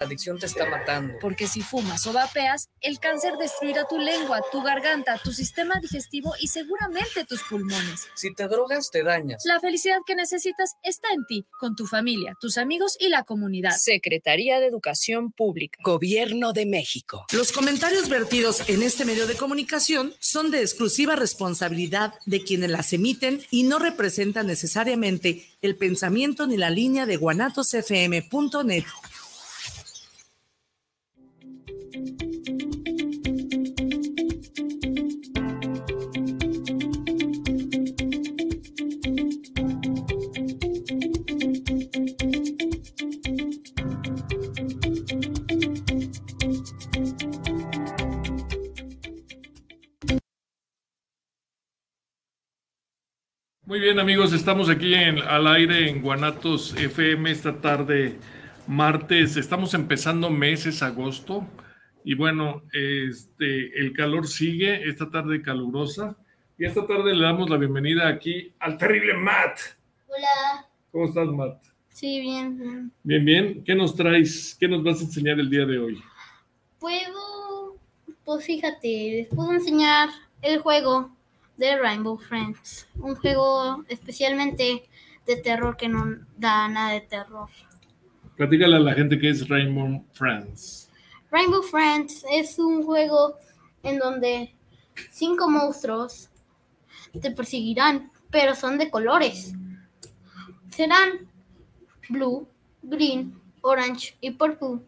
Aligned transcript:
La 0.00 0.06
adicción 0.06 0.38
te 0.38 0.46
está 0.46 0.64
matando. 0.64 1.18
Porque 1.20 1.46
si 1.46 1.60
fumas 1.60 2.06
o 2.06 2.14
vapeas, 2.14 2.70
el 2.80 2.98
cáncer 2.98 3.34
destruirá 3.38 3.86
tu 3.86 3.98
lengua, 3.98 4.40
tu 4.50 4.62
garganta, 4.62 5.20
tu 5.22 5.30
sistema 5.30 5.78
digestivo 5.78 6.32
y 6.40 6.48
seguramente 6.48 7.26
tus 7.26 7.42
pulmones. 7.42 8.08
Si 8.14 8.32
te 8.32 8.48
drogas, 8.48 8.90
te 8.90 9.02
dañas. 9.02 9.42
La 9.44 9.60
felicidad 9.60 9.98
que 10.06 10.14
necesitas 10.14 10.70
está 10.82 11.08
en 11.12 11.26
ti, 11.26 11.44
con 11.58 11.76
tu 11.76 11.86
familia, 11.86 12.34
tus 12.40 12.56
amigos 12.56 12.96
y 12.98 13.10
la 13.10 13.24
comunidad. 13.24 13.72
Secretaría 13.76 14.58
de 14.58 14.68
Educación 14.68 15.32
Pública. 15.32 15.78
Gobierno 15.84 16.54
de 16.54 16.64
México. 16.64 17.26
Los 17.32 17.52
comentarios 17.52 18.08
vertidos 18.08 18.70
en 18.70 18.82
este 18.82 19.04
medio 19.04 19.26
de 19.26 19.36
comunicación 19.36 20.14
son 20.18 20.50
de 20.50 20.62
exclusiva 20.62 21.14
responsabilidad 21.14 22.14
de 22.24 22.42
quienes 22.42 22.70
las 22.70 22.94
emiten 22.94 23.42
y 23.50 23.64
no 23.64 23.78
representan 23.78 24.46
necesariamente 24.46 25.46
el 25.60 25.76
pensamiento 25.76 26.46
ni 26.46 26.56
la 26.56 26.70
línea 26.70 27.04
de 27.04 27.18
guanatosfm.net. 27.18 28.84
Muy 53.70 53.78
bien 53.78 54.00
amigos, 54.00 54.32
estamos 54.32 54.68
aquí 54.68 54.94
en, 54.94 55.20
al 55.20 55.46
aire 55.46 55.88
en 55.88 56.02
Guanatos 56.02 56.74
FM 56.74 57.30
esta 57.30 57.60
tarde, 57.60 58.18
martes. 58.66 59.36
Estamos 59.36 59.74
empezando 59.74 60.28
meses, 60.28 60.82
agosto. 60.82 61.46
Y 62.02 62.16
bueno, 62.16 62.64
este, 62.72 63.78
el 63.78 63.92
calor 63.92 64.26
sigue, 64.26 64.88
esta 64.88 65.08
tarde 65.08 65.40
calurosa. 65.40 66.16
Y 66.58 66.64
esta 66.64 66.84
tarde 66.84 67.14
le 67.14 67.22
damos 67.22 67.48
la 67.48 67.58
bienvenida 67.58 68.08
aquí 68.08 68.52
al 68.58 68.76
terrible 68.76 69.14
Matt. 69.14 69.60
Hola. 70.08 70.66
¿Cómo 70.90 71.04
estás, 71.04 71.28
Matt? 71.28 71.62
Sí, 71.90 72.20
bien, 72.22 72.58
bien. 72.58 72.92
Bien, 73.04 73.24
bien. 73.24 73.62
¿Qué 73.64 73.76
nos 73.76 73.94
traes? 73.94 74.56
¿Qué 74.58 74.66
nos 74.66 74.82
vas 74.82 75.00
a 75.00 75.04
enseñar 75.04 75.38
el 75.38 75.48
día 75.48 75.64
de 75.64 75.78
hoy? 75.78 76.02
Puedo, 76.80 77.78
pues 78.24 78.44
fíjate, 78.44 79.12
les 79.12 79.28
puedo 79.28 79.52
enseñar 79.52 80.08
el 80.42 80.58
juego 80.58 81.12
de 81.60 81.76
Rainbow 81.76 82.16
Friends. 82.16 82.88
Un 82.96 83.14
juego 83.14 83.84
especialmente 83.88 84.88
de 85.26 85.36
terror 85.36 85.76
que 85.76 85.88
no 85.88 86.16
da 86.38 86.66
nada 86.68 86.94
de 86.94 87.02
terror. 87.02 87.48
Platícale 88.36 88.76
a 88.76 88.80
la 88.80 88.94
gente 88.94 89.18
que 89.18 89.28
es 89.28 89.46
Rainbow 89.46 90.02
Friends. 90.12 90.90
Rainbow 91.30 91.62
Friends 91.62 92.24
es 92.32 92.58
un 92.58 92.82
juego 92.82 93.36
en 93.82 93.98
donde 93.98 94.54
cinco 95.10 95.48
monstruos 95.48 96.30
te 97.20 97.30
perseguirán, 97.30 98.10
pero 98.30 98.54
son 98.54 98.78
de 98.78 98.90
colores. 98.90 99.52
Serán 100.70 101.28
blue, 102.08 102.48
green, 102.82 103.38
orange 103.60 104.16
y 104.22 104.30
purple. 104.30 104.80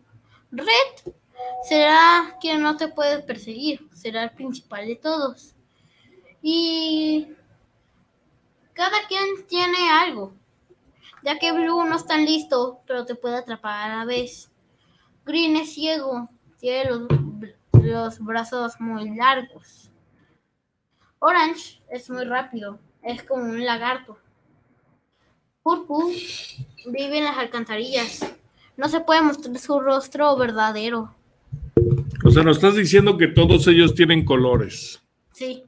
Red 0.50 1.12
será 1.68 2.36
quien 2.40 2.62
no 2.62 2.78
te 2.78 2.88
puede 2.88 3.18
perseguir, 3.18 3.86
será 3.92 4.24
el 4.24 4.30
principal 4.30 4.86
de 4.86 4.96
todos. 4.96 5.54
Y 6.42 7.28
cada 8.72 9.06
quien 9.06 9.46
tiene 9.46 9.90
algo, 9.90 10.34
ya 11.22 11.38
que 11.38 11.52
Blue 11.52 11.84
no 11.84 11.96
es 11.96 12.06
tan 12.06 12.24
listo, 12.24 12.80
pero 12.86 13.06
te 13.06 13.14
puede 13.14 13.36
atrapar 13.36 13.90
a 13.90 13.96
la 13.98 14.04
vez. 14.04 14.50
Green 15.24 15.56
es 15.56 15.74
ciego, 15.74 16.28
tiene 16.58 16.90
los, 16.90 17.02
los 17.82 18.18
brazos 18.18 18.80
muy 18.80 19.14
largos. 19.14 19.90
Orange 21.20 21.80
es 21.88 22.10
muy 22.10 22.24
rápido, 22.24 22.80
es 23.02 23.22
como 23.22 23.44
un 23.44 23.64
lagarto. 23.64 24.18
Purple 25.62 26.16
vive 26.86 27.18
en 27.18 27.24
las 27.24 27.38
alcantarillas. 27.38 28.34
No 28.76 28.88
se 28.88 29.00
puede 29.00 29.22
mostrar 29.22 29.56
su 29.58 29.78
rostro 29.78 30.36
verdadero. 30.36 31.14
O 32.24 32.30
sea, 32.30 32.42
nos 32.42 32.56
estás 32.56 32.74
diciendo 32.74 33.16
que 33.16 33.28
todos 33.28 33.68
ellos 33.68 33.94
tienen 33.94 34.24
colores. 34.24 35.00
Sí. 35.30 35.64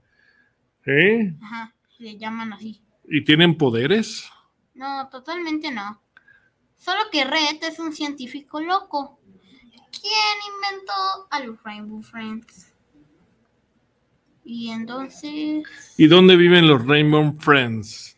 ¿Eh? 0.87 1.35
Ajá, 1.43 1.75
se 1.97 2.17
llaman 2.19 2.53
así. 2.53 2.81
¿Y 3.05 3.25
tienen 3.25 3.57
poderes? 3.57 4.29
No, 4.75 5.09
totalmente 5.09 5.71
no. 5.71 6.03
Solo 6.77 7.01
que 7.11 7.25
Red 7.25 7.63
es 7.63 7.79
un 7.79 7.93
científico 7.93 8.61
loco. 8.61 9.19
¿Quién 9.91 10.55
inventó 10.55 10.93
a 11.31 11.41
los 11.41 11.63
Rainbow 11.63 12.03
Friends? 12.03 12.75
Y 14.45 14.71
entonces... 14.71 15.65
¿Y 15.97 16.07
dónde 16.07 16.37
viven 16.37 16.69
los 16.69 16.85
Rainbow 16.85 17.35
Friends? 17.39 18.17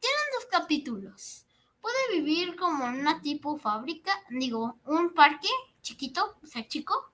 Tienen 0.00 0.24
dos 0.34 0.46
capítulos. 0.50 1.46
Puede 1.80 2.20
vivir 2.20 2.56
como 2.56 2.86
en 2.86 3.00
una 3.00 3.20
tipo 3.20 3.58
fábrica, 3.58 4.12
digo, 4.30 4.78
un 4.86 5.12
parque 5.12 5.48
chiquito, 5.82 6.38
o 6.42 6.46
sea, 6.46 6.66
chico. 6.66 7.12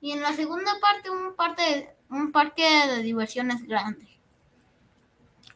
Y 0.00 0.12
en 0.12 0.20
la 0.20 0.32
segunda 0.32 0.72
parte, 0.80 1.10
un, 1.10 1.34
parte, 1.34 1.95
un 2.10 2.32
parque 2.32 2.62
de 2.62 3.02
diversiones 3.02 3.62
grande. 3.66 4.06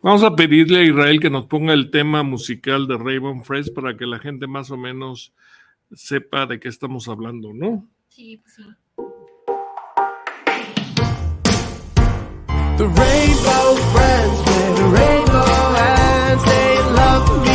Vamos 0.02 0.22
a 0.22 0.34
pedirle 0.34 0.78
a 0.78 0.84
Israel 0.84 1.20
que 1.20 1.28
nos 1.28 1.46
ponga 1.46 1.74
el 1.74 1.90
tema 1.90 2.22
musical 2.22 2.86
de 2.86 2.96
Rainbow 2.96 3.42
Friends 3.42 3.70
para 3.70 3.96
que 3.96 4.06
la 4.06 4.18
gente 4.18 4.46
más 4.46 4.70
o 4.70 4.76
menos 4.78 5.34
sepa 5.92 6.46
de 6.46 6.58
qué 6.58 6.68
estamos 6.68 7.06
hablando, 7.08 7.52
¿no? 7.52 7.86
Sí, 8.08 8.38
pues 8.38 8.54
sí. 8.54 8.62
The 12.78 12.86
Rainbow 12.86 13.76
Friends, 13.92 14.38
with 14.38 14.76
the 14.78 14.84
Rainbow 14.84 15.76
and 15.76 16.40
they 16.40 16.76
love 16.94 17.28
meeting 17.40 17.49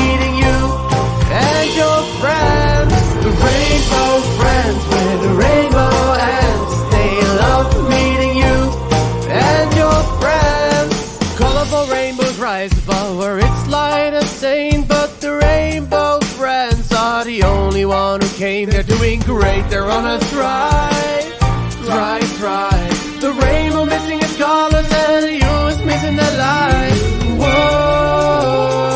came. 18.65 18.71
They're 18.71 18.97
doing 18.97 19.19
great, 19.21 19.69
they're 19.69 19.89
on 19.89 20.05
a 20.05 20.19
thrive, 20.19 21.23
thrive, 21.85 22.31
thrive. 22.37 23.21
The 23.21 23.31
rainbow 23.31 23.85
missing 23.85 24.19
its 24.21 24.37
colors 24.37 24.91
and 24.91 25.25
you 25.25 25.67
is 25.67 25.81
missing 25.85 26.15
the 26.15 26.37
light. 26.37 27.39
Whoa. 27.39 28.94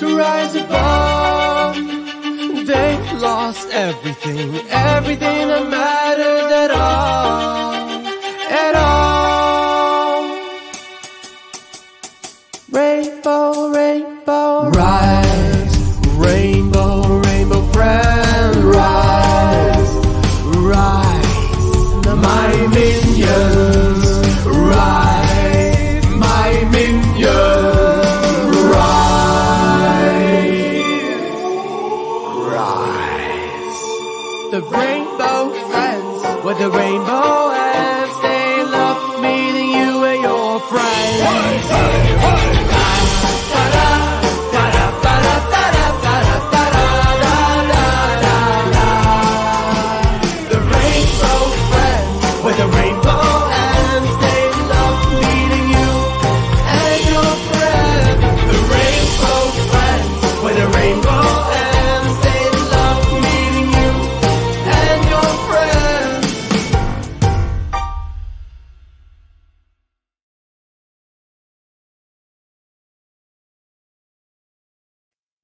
To 0.00 0.06
rise 0.16 0.54
above. 0.56 1.76
They 2.70 2.90
lost 3.26 3.68
everything, 3.70 4.48
everything 4.70 5.48
that 5.52 5.64
mattered 5.76 6.50
at 6.64 6.70
all, 6.70 7.27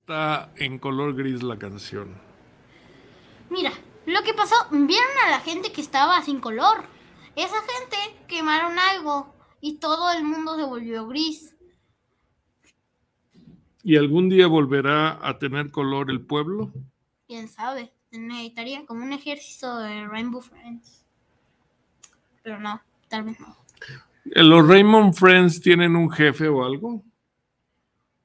está 0.05 0.53
en 0.57 0.79
color 0.79 1.15
gris 1.15 1.43
la 1.43 1.59
canción? 1.59 2.15
Mira, 3.49 3.73
lo 4.05 4.23
que 4.23 4.35
pasó, 4.35 4.55
vieron 4.71 5.11
a 5.25 5.31
la 5.31 5.41
gente 5.41 5.73
que 5.73 5.81
estaba 5.81 6.21
sin 6.21 6.41
color. 6.41 6.85
Esa 7.37 7.57
gente 7.63 8.27
quemaron 8.29 8.79
algo 8.79 9.35
y 9.63 9.79
todo 9.79 10.13
el 10.13 10.23
mundo 10.23 10.57
se 10.57 10.65
volvió 10.65 11.07
gris. 11.07 11.57
¿Y 13.83 13.97
algún 13.97 14.29
día 14.29 14.47
volverá 14.47 15.27
a 15.27 15.39
tener 15.39 15.71
color 15.71 16.11
el 16.11 16.21
pueblo? 16.21 16.71
Quién 17.27 17.49
sabe, 17.49 17.91
necesitaría 18.11 18.85
como 18.85 19.05
un 19.05 19.15
ejército 19.15 19.79
de 19.79 20.07
Rainbow 20.07 20.43
Friends. 20.43 21.03
Pero 22.43 22.61
no, 22.61 22.83
tal 23.09 23.23
vez 23.23 23.41
no. 23.41 23.57
¿Los 24.27 24.69
Raymond 24.69 25.15
Friends 25.15 25.63
tienen 25.63 25.97
un 25.97 26.11
jefe 26.11 26.47
o 26.47 26.63
algo? 26.63 27.03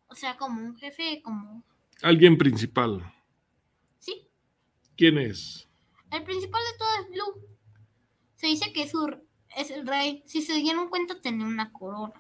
O 0.10 0.16
sea, 0.16 0.36
como 0.36 0.62
un 0.62 0.76
jefe, 0.76 1.22
como... 1.24 1.64
Alguien 2.02 2.38
principal. 2.38 3.14
Sí, 4.00 4.28
¿Quién 4.96 5.18
es? 5.18 5.68
el 6.12 6.24
principal 6.24 6.62
de 6.72 6.78
todo 6.78 6.90
es 7.02 7.10
Blue. 7.12 7.48
Se 8.36 8.48
dice 8.48 8.74
que 8.74 8.84
es, 8.84 8.92
su- 8.92 9.18
es 9.56 9.70
el 9.70 9.86
rey. 9.86 10.24
Si 10.26 10.42
se 10.42 10.54
dieron 10.56 10.90
cuenta, 10.90 11.20
tenía 11.22 11.46
una 11.46 11.72
corona. 11.72 12.14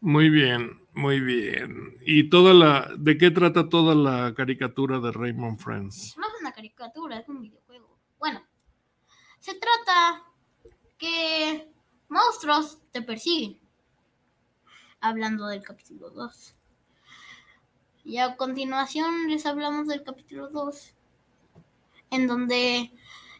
Muy 0.00 0.28
bien, 0.30 0.86
muy 0.94 1.18
bien. 1.20 1.96
¿Y 2.06 2.28
toda 2.30 2.54
la, 2.54 2.92
de 2.96 3.18
qué 3.18 3.30
trata 3.32 3.68
toda 3.68 3.94
la 3.96 4.34
caricatura 4.34 5.00
de 5.00 5.10
Raymond 5.10 5.58
Friends? 5.58 6.16
No 6.16 6.26
es 6.28 6.40
una 6.40 6.52
caricatura, 6.52 7.18
es 7.18 7.28
un 7.28 7.40
videojuego. 7.40 7.98
Bueno, 8.18 8.46
se 9.40 9.54
trata 9.54 10.22
que 10.98 11.72
monstruos 12.08 12.78
te 12.92 13.02
persiguen. 13.02 13.58
Hablando 15.00 15.46
del 15.48 15.62
capítulo 15.62 16.10
2. 16.10 16.54
Y 18.08 18.16
a 18.16 18.38
continuación 18.38 19.28
les 19.28 19.44
hablamos 19.44 19.86
del 19.86 20.02
capítulo 20.02 20.48
2. 20.48 20.94
En 22.08 22.26
donde 22.26 22.90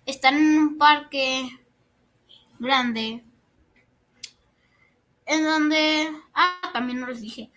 están 0.05 0.37
en 0.37 0.59
un 0.59 0.76
parque 0.76 1.59
grande. 2.59 3.25
En 5.25 5.43
donde... 5.43 6.12
Ah, 6.35 6.69
también 6.75 7.00
no 7.00 7.06
les 7.06 7.23
dije. 7.23 7.50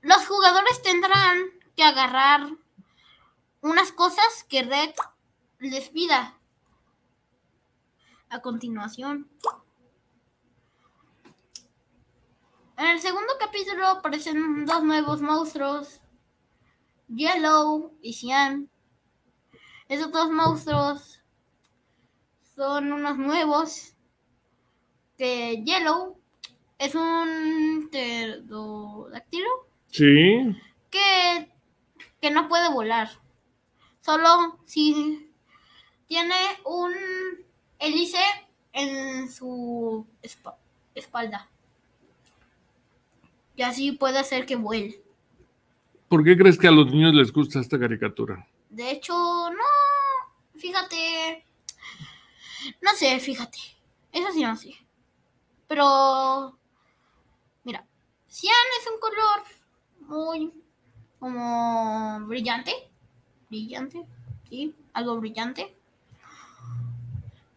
Los 0.00 0.26
jugadores 0.26 0.80
tendrán 0.80 1.42
que 1.76 1.82
agarrar 1.82 2.48
unas 3.60 3.92
cosas 3.92 4.46
que 4.48 4.62
Red 4.62 4.94
les 5.58 5.90
pida. 5.90 6.38
A 8.30 8.40
continuación. 8.40 9.28
En 12.78 12.86
el 12.86 13.00
segundo 13.00 13.32
capítulo 13.38 13.86
aparecen 13.86 14.66
dos 14.66 14.82
nuevos 14.82 15.20
monstruos. 15.22 16.00
Yellow 17.08 17.92
y 18.02 18.12
Cyan. 18.12 18.68
Esos 19.88 20.10
dos 20.12 20.30
monstruos 20.30 21.20
son 22.54 22.92
unos 22.92 23.16
nuevos. 23.18 23.94
Que 25.16 25.62
Yellow 25.64 26.18
es 26.78 26.94
un 26.94 27.88
pterodáctilo 27.90 29.48
Sí. 29.88 30.54
que, 30.90 31.50
que 32.20 32.30
no 32.30 32.48
puede 32.48 32.68
volar. 32.70 33.08
Solo 34.00 34.58
si 34.66 35.32
tiene 36.06 36.34
un 36.64 36.92
hélice 37.78 38.20
en 38.72 39.30
su 39.32 40.06
espa- 40.22 40.56
espalda. 40.94 41.48
Y 43.56 43.62
así 43.62 43.92
puede 43.92 44.18
hacer 44.18 44.44
que 44.44 44.56
vuele. 44.56 45.00
¿Por 46.08 46.22
qué 46.22 46.36
crees 46.36 46.58
que 46.58 46.68
a 46.68 46.72
los 46.72 46.86
niños 46.86 47.14
les 47.14 47.32
gusta 47.32 47.58
esta 47.58 47.78
caricatura? 47.78 48.46
De 48.70 48.90
hecho, 48.90 49.14
no. 49.14 50.58
Fíjate. 50.58 51.44
No 52.80 52.90
sé, 52.96 53.18
fíjate. 53.18 53.58
Eso 54.12 54.28
sí, 54.32 54.42
no 54.42 54.56
sé. 54.56 54.74
Pero. 55.66 56.56
Mira. 57.64 57.84
Cian 58.28 58.54
es 58.80 58.92
un 58.92 59.00
color 59.00 59.42
muy. 60.08 60.52
como. 61.18 62.20
brillante. 62.26 62.72
Brillante. 63.48 64.04
Sí, 64.48 64.74
algo 64.92 65.18
brillante. 65.18 65.74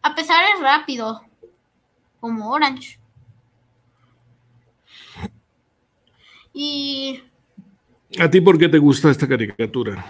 A 0.02 0.14
pesar 0.14 0.44
es 0.54 0.60
rápido. 0.60 1.20
Como 2.20 2.50
orange. 2.50 2.99
Y. 6.52 7.22
¿A 8.18 8.30
ti 8.30 8.40
por 8.40 8.58
qué 8.58 8.68
te 8.68 8.78
gusta 8.78 9.10
esta 9.10 9.28
caricatura? 9.28 10.04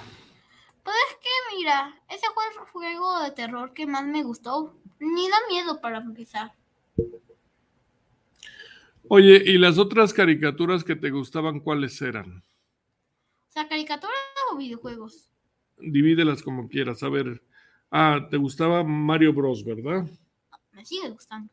Pues 0.83 0.97
es 1.11 1.17
que, 1.17 1.57
mira, 1.57 1.95
ese 2.09 2.27
fue 2.35 2.45
el 2.47 2.69
juego 2.71 3.23
de 3.23 3.31
terror 3.33 3.73
que 3.73 3.87
más 3.87 4.05
me 4.07 4.23
gustó. 4.23 4.75
Ni 4.99 5.29
da 5.29 5.37
miedo 5.49 5.81
para 5.81 5.99
empezar. 5.99 6.53
Oye, 9.09 9.43
¿y 9.45 9.59
las 9.59 9.79
otras 9.79 10.13
caricaturas 10.13 10.85
que 10.85 10.95
te 10.95 11.11
gustaban 11.11 11.61
cuáles 11.61 12.01
eran? 12.01 12.45
O 13.49 13.53
sea, 13.53 13.69
caricaturas 13.69 14.17
o 14.53 14.57
videojuegos. 14.57 15.29
Divídelas 15.79 16.43
como 16.43 16.69
quieras. 16.69 17.03
A 17.03 17.09
ver. 17.09 17.43
Ah, 17.91 18.29
te 18.31 18.37
gustaba 18.37 18.85
Mario 18.85 19.33
Bros, 19.33 19.65
¿verdad? 19.65 20.09
Me 20.73 20.85
sigue 20.85 21.09
gustando. 21.09 21.53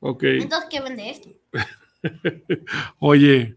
Ok. 0.00 0.24
Entonces, 0.24 0.68
¿qué 0.70 0.80
vende 0.80 1.10
esto? 1.10 1.30
Oye, 2.98 3.56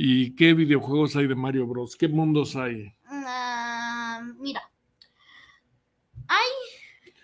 ¿y 0.00 0.36
qué 0.36 0.54
videojuegos 0.54 1.16
hay 1.16 1.26
de 1.26 1.34
Mario 1.34 1.66
Bros? 1.66 1.96
¿Qué 1.96 2.06
mundos 2.06 2.54
hay? 2.54 2.94
Ah, 3.04 4.22
mira. 4.38 4.62
Hay. 6.28 6.50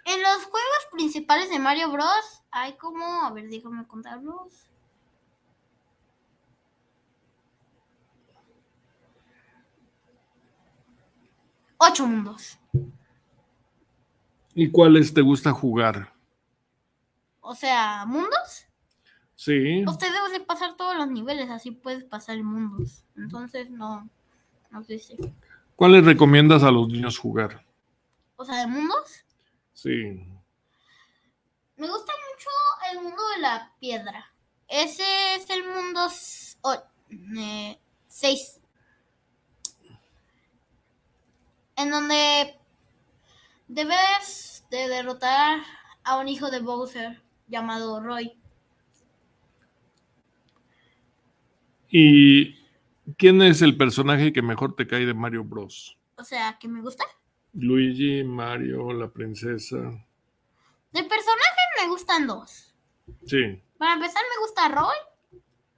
En 0.06 0.20
los 0.20 0.44
juegos 0.44 0.88
principales 0.90 1.50
de 1.50 1.60
Mario 1.60 1.92
Bros. 1.92 2.42
Hay 2.50 2.76
como. 2.76 3.22
A 3.22 3.30
ver, 3.30 3.48
déjame 3.48 3.86
contarlos. 3.86 4.68
Ocho 11.78 12.06
mundos. 12.08 12.58
¿Y 14.52 14.68
cuáles 14.72 15.14
te 15.14 15.20
gusta 15.20 15.52
jugar? 15.52 16.12
O 17.40 17.54
sea, 17.54 18.04
mundos. 18.04 18.66
Sí. 19.36 19.84
Usted 19.86 20.12
debe 20.12 20.23
de 20.34 20.44
pasar 20.44 20.76
todos 20.76 20.96
los 20.96 21.08
niveles, 21.08 21.50
así 21.50 21.70
puedes 21.70 22.04
pasar 22.04 22.42
mundos. 22.42 23.04
Entonces, 23.16 23.70
no. 23.70 24.08
No 24.70 24.84
sé 24.84 24.98
si. 24.98 25.16
¿Cuáles 25.76 26.04
recomiendas 26.04 26.62
a 26.62 26.70
los 26.70 26.88
niños 26.88 27.18
jugar? 27.18 27.64
O 28.36 28.44
sea, 28.44 28.60
de 28.60 28.66
mundos. 28.66 29.24
Sí. 29.72 30.28
Me 31.76 31.88
gusta 31.88 32.12
mucho 32.12 32.50
el 32.92 33.02
mundo 33.02 33.22
de 33.34 33.40
la 33.42 33.72
piedra. 33.80 34.32
Ese 34.68 35.36
es 35.36 35.48
el 35.50 35.64
mundo 35.64 36.08
6. 38.08 38.60
en 41.76 41.90
donde 41.90 42.58
debes 43.68 44.64
de 44.70 44.88
derrotar 44.88 45.62
a 46.04 46.18
un 46.18 46.28
hijo 46.28 46.50
de 46.50 46.60
Bowser 46.60 47.22
llamado 47.48 48.00
Roy. 48.00 48.38
¿Y 51.96 52.56
quién 53.18 53.40
es 53.40 53.62
el 53.62 53.76
personaje 53.76 54.32
que 54.32 54.42
mejor 54.42 54.74
te 54.74 54.84
cae 54.84 55.06
de 55.06 55.14
Mario 55.14 55.44
Bros? 55.44 55.96
O 56.16 56.24
sea, 56.24 56.58
que 56.58 56.66
me 56.66 56.80
gusta. 56.82 57.04
Luigi, 57.52 58.24
Mario, 58.24 58.92
la 58.92 59.08
princesa. 59.08 59.76
De 59.76 61.02
personajes 61.04 61.66
me 61.80 61.88
gustan 61.88 62.26
dos. 62.26 62.74
Sí. 63.24 63.62
Para 63.78 63.94
empezar 63.94 64.22
me 64.28 64.44
gusta 64.44 64.68
Roy 64.70 64.96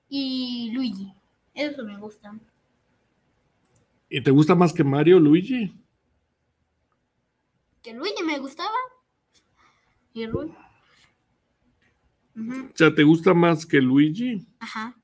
y 0.08 0.70
Luigi. 0.72 1.12
Eso 1.52 1.84
me 1.84 1.98
gustan. 1.98 2.40
¿Y 4.08 4.22
te 4.22 4.30
gusta 4.30 4.54
más 4.54 4.72
que 4.72 4.84
Mario, 4.84 5.20
Luigi? 5.20 5.70
Que 7.82 7.92
Luigi 7.92 8.22
me 8.22 8.38
gustaba. 8.38 8.78
Y 10.14 10.26
Roy. 10.26 10.50
O 12.38 12.70
sea, 12.74 12.94
¿te 12.94 13.02
gusta 13.02 13.34
más 13.34 13.66
que 13.66 13.82
Luigi? 13.82 14.46
Ajá. 14.60 14.96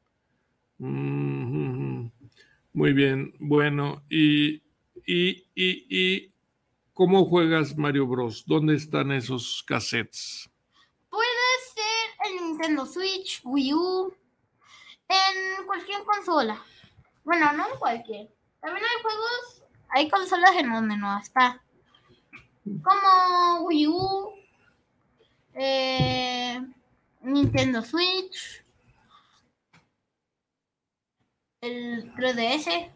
Muy 2.73 2.93
bien. 2.93 3.35
Bueno, 3.39 4.03
y, 4.09 4.55
y, 5.07 5.47
y, 5.55 5.87
y 5.89 6.33
¿cómo 6.93 7.25
juegas 7.27 7.77
Mario 7.77 8.07
Bros? 8.07 8.45
¿Dónde 8.47 8.75
están 8.75 9.13
esos 9.13 9.63
cassettes? 9.63 10.51
Puede 11.09 11.29
ser 11.75 12.11
en 12.27 12.47
Nintendo 12.49 12.85
Switch, 12.85 13.41
Wii 13.45 13.75
U, 13.75 14.13
en 15.09 15.67
cualquier 15.67 16.03
consola. 16.03 16.61
Bueno, 17.23 17.53
no 17.53 17.69
en 17.73 17.79
cualquier. 17.79 18.29
También 18.61 18.85
hay 18.85 19.03
juegos, 19.03 19.63
hay 19.91 20.09
consolas 20.09 20.57
en 20.57 20.73
donde 20.73 20.97
no 20.97 21.17
está. 21.19 21.63
Como 22.65 23.67
Wii 23.67 23.87
U, 23.87 24.33
eh, 25.55 26.61
Nintendo 27.21 27.83
Switch, 27.83 28.62
el 31.73 32.13
3DS. 32.15 32.91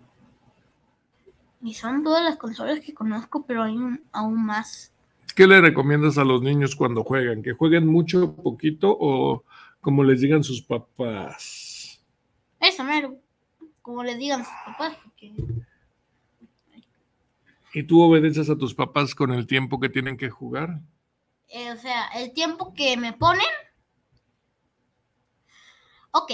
Y 1.63 1.75
son 1.75 2.03
todas 2.05 2.23
las 2.23 2.37
consolas 2.37 2.81
que 2.81 2.93
conozco, 2.93 3.47
pero 3.47 3.63
hay 3.63 3.77
un- 3.77 4.05
aún 4.13 4.45
más. 4.45 4.93
¿Qué 5.35 5.47
le 5.47 5.61
recomiendas 5.61 6.19
a 6.19 6.25
los 6.25 6.43
niños 6.43 6.77
cuando 6.77 7.03
juegan? 7.03 7.43
¿Que 7.43 7.53
jueguen 7.53 7.87
mucho, 7.87 8.35
poquito 8.37 8.95
o 8.99 9.45
como 9.81 10.05
les 10.05 10.21
digan 10.21 10.45
sus 10.45 10.63
papás? 10.63 12.03
Eso, 12.61 12.85
mero. 12.85 13.17
Como 13.83 14.03
les 14.03 14.19
digan 14.19 14.45
sus 14.45 14.55
papás, 14.67 14.97
porque 15.03 15.33
¿Y 17.73 17.83
tú 17.83 18.01
obedeces 18.01 18.49
a 18.49 18.57
tus 18.57 18.75
papás 18.75 19.15
con 19.15 19.33
el 19.33 19.47
tiempo 19.47 19.79
que 19.79 19.91
tienen 19.91 20.17
que 20.17 20.31
jugar? 20.31 20.81
Eh, 21.49 21.71
o 21.73 21.77
sea, 21.77 22.07
el 22.17 22.33
tiempo 22.33 22.73
que 22.73 22.97
me 22.97 23.13
ponen. 23.13 23.45
Ok, 26.13 26.33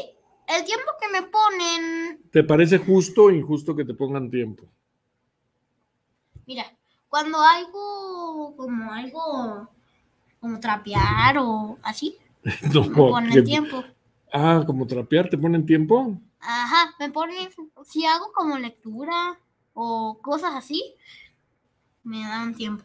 el 0.59 0.65
tiempo 0.65 0.87
que 1.01 1.09
me 1.09 1.23
ponen. 1.29 2.21
¿Te 2.31 2.45
parece 2.45 2.79
justo 2.79 3.25
o 3.25 3.31
injusto 3.31 3.75
que 3.77 3.85
te 3.85 3.95
pongan 3.95 4.31
tiempo? 4.31 4.65
Mira, 6.47 6.65
cuando 7.09 7.41
algo. 7.41 8.55
Como 8.57 8.93
algo. 8.93 9.69
Como 10.41 10.61
trapear 10.61 11.39
o 11.39 11.79
así. 11.83 12.17
No, 12.75 12.83
Me 12.85 12.95
ponen 12.97 13.33
que- 13.33 13.43
tiempo. 13.43 13.85
Ah, 14.33 14.63
como 14.67 14.87
trapear, 14.87 15.29
¿te 15.29 15.37
ponen 15.37 15.67
tiempo? 15.67 16.19
Ajá, 16.41 16.95
me 16.99 17.11
ponen. 17.11 17.51
Si 17.85 18.05
hago 18.07 18.33
como 18.33 18.59
lectura 18.59 19.39
o 19.75 20.19
cosas 20.23 20.55
así, 20.55 20.95
me 22.03 22.21
dan 22.21 22.55
tiempo. 22.55 22.83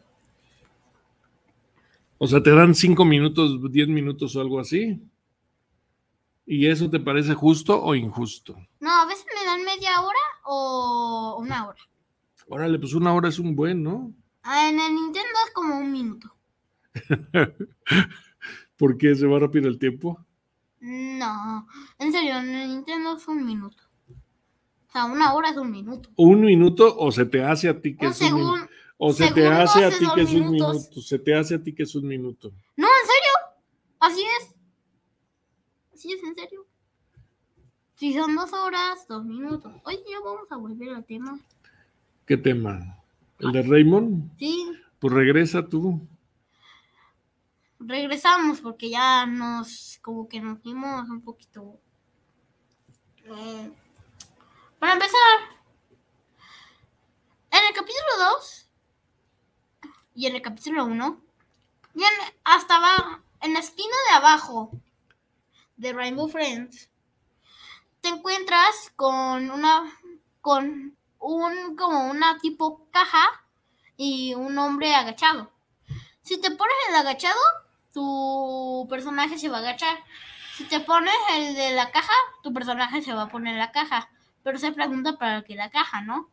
O 2.18 2.26
sea, 2.26 2.42
te 2.42 2.50
dan 2.50 2.74
cinco 2.74 3.04
minutos, 3.04 3.60
diez 3.72 3.88
minutos 3.88 4.36
o 4.36 4.40
algo 4.40 4.60
así. 4.60 5.00
¿Y 6.50 6.66
eso 6.66 6.88
te 6.88 6.98
parece 6.98 7.34
justo 7.34 7.78
o 7.78 7.94
injusto? 7.94 8.56
No, 8.80 8.90
a 8.90 9.04
veces 9.04 9.26
me 9.38 9.44
dan 9.44 9.62
media 9.64 10.00
hora 10.00 10.18
o 10.46 11.36
una 11.38 11.68
hora. 11.68 11.78
Órale, 12.48 12.78
pues 12.78 12.94
una 12.94 13.12
hora 13.12 13.28
es 13.28 13.38
un 13.38 13.54
buen, 13.54 13.82
¿no? 13.82 14.14
En 14.46 14.80
el 14.80 14.94
Nintendo 14.94 15.28
es 15.46 15.52
como 15.52 15.78
un 15.78 15.92
minuto. 15.92 16.34
¿Por 18.78 18.96
qué 18.96 19.14
se 19.14 19.26
va 19.26 19.38
rápido 19.38 19.68
el 19.68 19.78
tiempo? 19.78 20.24
No, 20.80 21.66
en 21.98 22.12
serio, 22.12 22.38
en 22.38 22.48
el 22.48 22.68
Nintendo 22.68 23.18
es 23.18 23.28
un 23.28 23.44
minuto. 23.44 23.82
O 24.08 24.90
sea, 24.90 25.04
una 25.04 25.34
hora 25.34 25.50
es 25.50 25.56
un 25.58 25.70
minuto. 25.70 26.08
¿Un 26.16 26.40
minuto 26.40 26.96
o 26.96 27.12
se 27.12 27.26
te 27.26 27.44
hace 27.44 27.68
a 27.68 27.78
ti 27.78 27.94
que 27.94 28.06
Un 28.06 28.12
es 28.12 28.20
un 28.22 28.34
minuto? 28.34 28.68
O 28.96 29.12
se 29.12 29.30
te 29.32 29.46
hace 29.46 29.84
a 29.84 29.90
ti 29.90 30.06
que 30.14 30.22
es 30.22 30.32
un 30.32 30.50
minuto. 30.50 31.02
Se 31.02 31.18
te 31.18 31.34
hace 31.34 31.56
a 31.56 31.62
ti 31.62 31.74
que 31.74 31.82
es 31.82 31.94
un 31.94 32.06
minuto. 32.06 32.52
No, 32.74 32.86
en 32.86 33.06
serio. 33.06 33.48
Así 34.00 34.22
Así 35.98 36.12
es, 36.12 36.22
en 36.22 36.32
serio. 36.32 36.64
Si 37.96 38.14
son 38.14 38.36
dos 38.36 38.52
horas, 38.52 39.08
dos 39.08 39.24
minutos. 39.24 39.72
Oye, 39.82 39.98
ya 40.08 40.20
vamos 40.20 40.46
a 40.52 40.56
volver 40.56 40.94
al 40.94 41.04
tema. 41.04 41.40
¿Qué 42.24 42.36
tema? 42.36 43.02
¿El 43.40 43.50
de 43.50 43.62
Raymond? 43.62 44.30
Sí, 44.38 44.78
Pues 45.00 45.12
regresa 45.12 45.66
tú. 45.68 46.00
regresamos 47.80 48.60
porque 48.60 48.90
ya 48.90 49.26
nos, 49.26 49.98
como 50.00 50.28
que 50.28 50.40
nos 50.40 50.60
fuimos 50.62 51.08
un 51.10 51.20
poquito. 51.20 51.80
Eh, 53.24 53.72
para 54.78 54.92
empezar, 54.92 55.18
en 57.50 57.58
el 57.68 57.74
capítulo 57.74 58.30
2 58.36 58.70
y 60.14 60.26
en 60.28 60.36
el 60.36 60.42
capítulo 60.42 60.84
1, 60.84 61.20
bien, 61.94 62.10
hasta 62.44 62.76
abajo, 62.76 63.18
en 63.40 63.52
la 63.52 63.58
esquina 63.58 63.96
de 64.10 64.16
abajo 64.16 64.70
de 65.78 65.92
Rainbow 65.92 66.28
Friends, 66.28 66.90
te 68.00 68.08
encuentras 68.08 68.92
con 68.96 69.50
una, 69.50 69.84
con 70.40 70.96
un, 71.18 71.76
como 71.76 72.10
una 72.10 72.38
tipo 72.38 72.86
caja 72.90 73.24
y 73.96 74.34
un 74.34 74.58
hombre 74.58 74.94
agachado. 74.94 75.50
Si 76.22 76.40
te 76.40 76.50
pones 76.50 76.76
el 76.88 76.96
agachado, 76.96 77.40
tu 77.92 78.86
personaje 78.90 79.38
se 79.38 79.48
va 79.48 79.58
a 79.58 79.60
agachar. 79.60 79.96
Si 80.56 80.64
te 80.64 80.80
pones 80.80 81.14
el 81.34 81.54
de 81.54 81.72
la 81.72 81.90
caja, 81.90 82.12
tu 82.42 82.52
personaje 82.52 83.00
se 83.00 83.14
va 83.14 83.22
a 83.22 83.28
poner 83.28 83.56
la 83.56 83.72
caja. 83.72 84.10
Pero 84.42 84.58
se 84.58 84.72
pregunta 84.72 85.16
para 85.16 85.42
qué 85.42 85.54
la 85.54 85.70
caja, 85.70 86.02
¿no? 86.02 86.28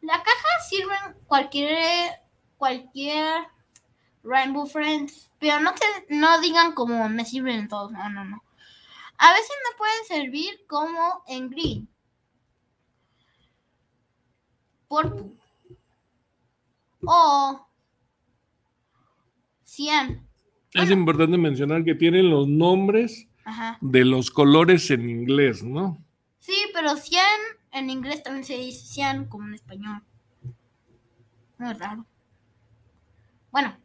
La 0.00 0.22
caja 0.22 0.48
sirve 0.68 0.94
cualquier, 1.26 2.20
cualquier 2.56 3.46
Rainbow 4.24 4.66
Friends. 4.66 5.30
Pero 5.38 5.60
no, 5.60 5.74
te, 5.74 5.86
no 6.08 6.40
digan 6.40 6.72
como 6.72 7.08
me 7.08 7.24
sirven 7.24 7.58
en 7.58 7.68
todos. 7.68 7.92
No, 7.92 8.08
no, 8.08 8.24
no. 8.24 8.42
A 9.18 9.32
veces 9.32 9.50
me 9.70 9.76
pueden 9.76 10.04
servir 10.06 10.66
como 10.68 11.22
en 11.26 11.50
green. 11.50 11.88
Purple. 14.88 15.32
O 17.04 17.66
100. 19.64 20.26
Es 20.74 20.90
importante 20.90 21.36
mencionar 21.36 21.84
que 21.84 21.94
tienen 21.94 22.30
los 22.30 22.46
nombres 22.48 23.28
Ajá. 23.44 23.78
de 23.80 24.04
los 24.04 24.30
colores 24.30 24.90
en 24.90 25.08
inglés, 25.08 25.62
¿no? 25.62 26.02
Sí, 26.38 26.56
pero 26.72 26.96
100 26.96 27.20
en 27.72 27.90
inglés 27.90 28.22
también 28.22 28.44
se 28.44 28.56
dice 28.56 28.86
100 28.86 29.26
como 29.26 29.46
en 29.46 29.54
español. 29.54 30.02
Muy 31.58 31.72
raro. 31.74 32.06
Bueno, 33.50 33.76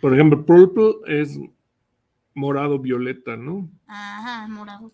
Por 0.00 0.14
ejemplo, 0.14 0.44
purple 0.46 0.94
es 1.06 1.38
morado 2.34 2.78
violeta, 2.78 3.36
¿no? 3.36 3.68
Ajá, 3.90 4.46
morado. 4.48 4.92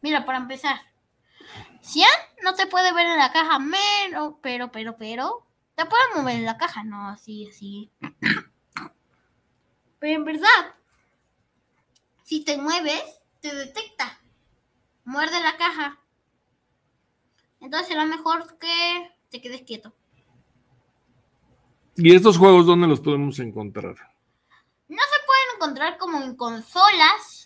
Mira, 0.00 0.24
para 0.24 0.38
empezar. 0.38 0.80
100 1.80 2.06
no 2.42 2.54
te 2.54 2.66
puede 2.66 2.92
ver 2.92 3.06
en 3.06 3.18
la 3.18 3.32
caja, 3.32 3.58
pero, 3.70 4.38
pero, 4.42 4.70
pero, 4.70 4.96
pero. 4.96 5.46
Te 5.74 5.86
puede 5.86 6.02
mover 6.16 6.36
en 6.36 6.44
la 6.44 6.58
caja, 6.58 6.82
no, 6.82 7.08
así, 7.08 7.48
así. 7.48 7.90
Pero 10.00 10.16
en 10.16 10.24
verdad, 10.24 10.74
si 12.24 12.44
te 12.44 12.56
mueves, 12.56 13.20
te 13.40 13.54
detecta. 13.54 14.20
Muerde 15.04 15.40
la 15.40 15.56
caja. 15.56 16.00
Entonces 17.60 17.88
será 17.88 18.04
mejor 18.04 18.58
que 18.58 19.10
te 19.30 19.40
quedes 19.40 19.62
quieto. 19.62 19.94
¿Y 21.96 22.14
estos 22.14 22.38
juegos 22.38 22.66
dónde 22.66 22.86
los 22.86 23.00
podemos 23.00 23.38
encontrar? 23.40 23.96
No 24.88 25.02
se 25.02 25.26
pueden 25.26 25.56
encontrar 25.56 25.98
como 25.98 26.20
en 26.22 26.36
consolas. 26.36 27.37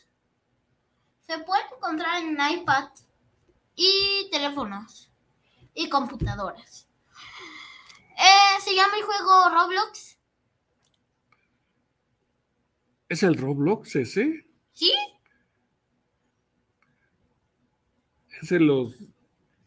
Se 1.23 1.39
pueden 1.39 1.67
encontrar 1.77 2.23
en 2.23 2.33
iPad 2.59 2.89
y 3.75 4.29
teléfonos 4.31 5.11
y 5.75 5.89
computadoras. 5.89 6.89
Eh, 8.17 8.61
se 8.61 8.75
llama 8.75 8.97
el 8.97 9.03
juego 9.03 9.51
Roblox. 9.51 10.19
¿Es 13.09 13.23
el 13.23 13.37
Roblox 13.37 13.97
ese? 13.97 14.47
¿Sí? 14.73 14.93
¿Es 18.41 18.49
de 18.49 18.61
los 18.61 18.95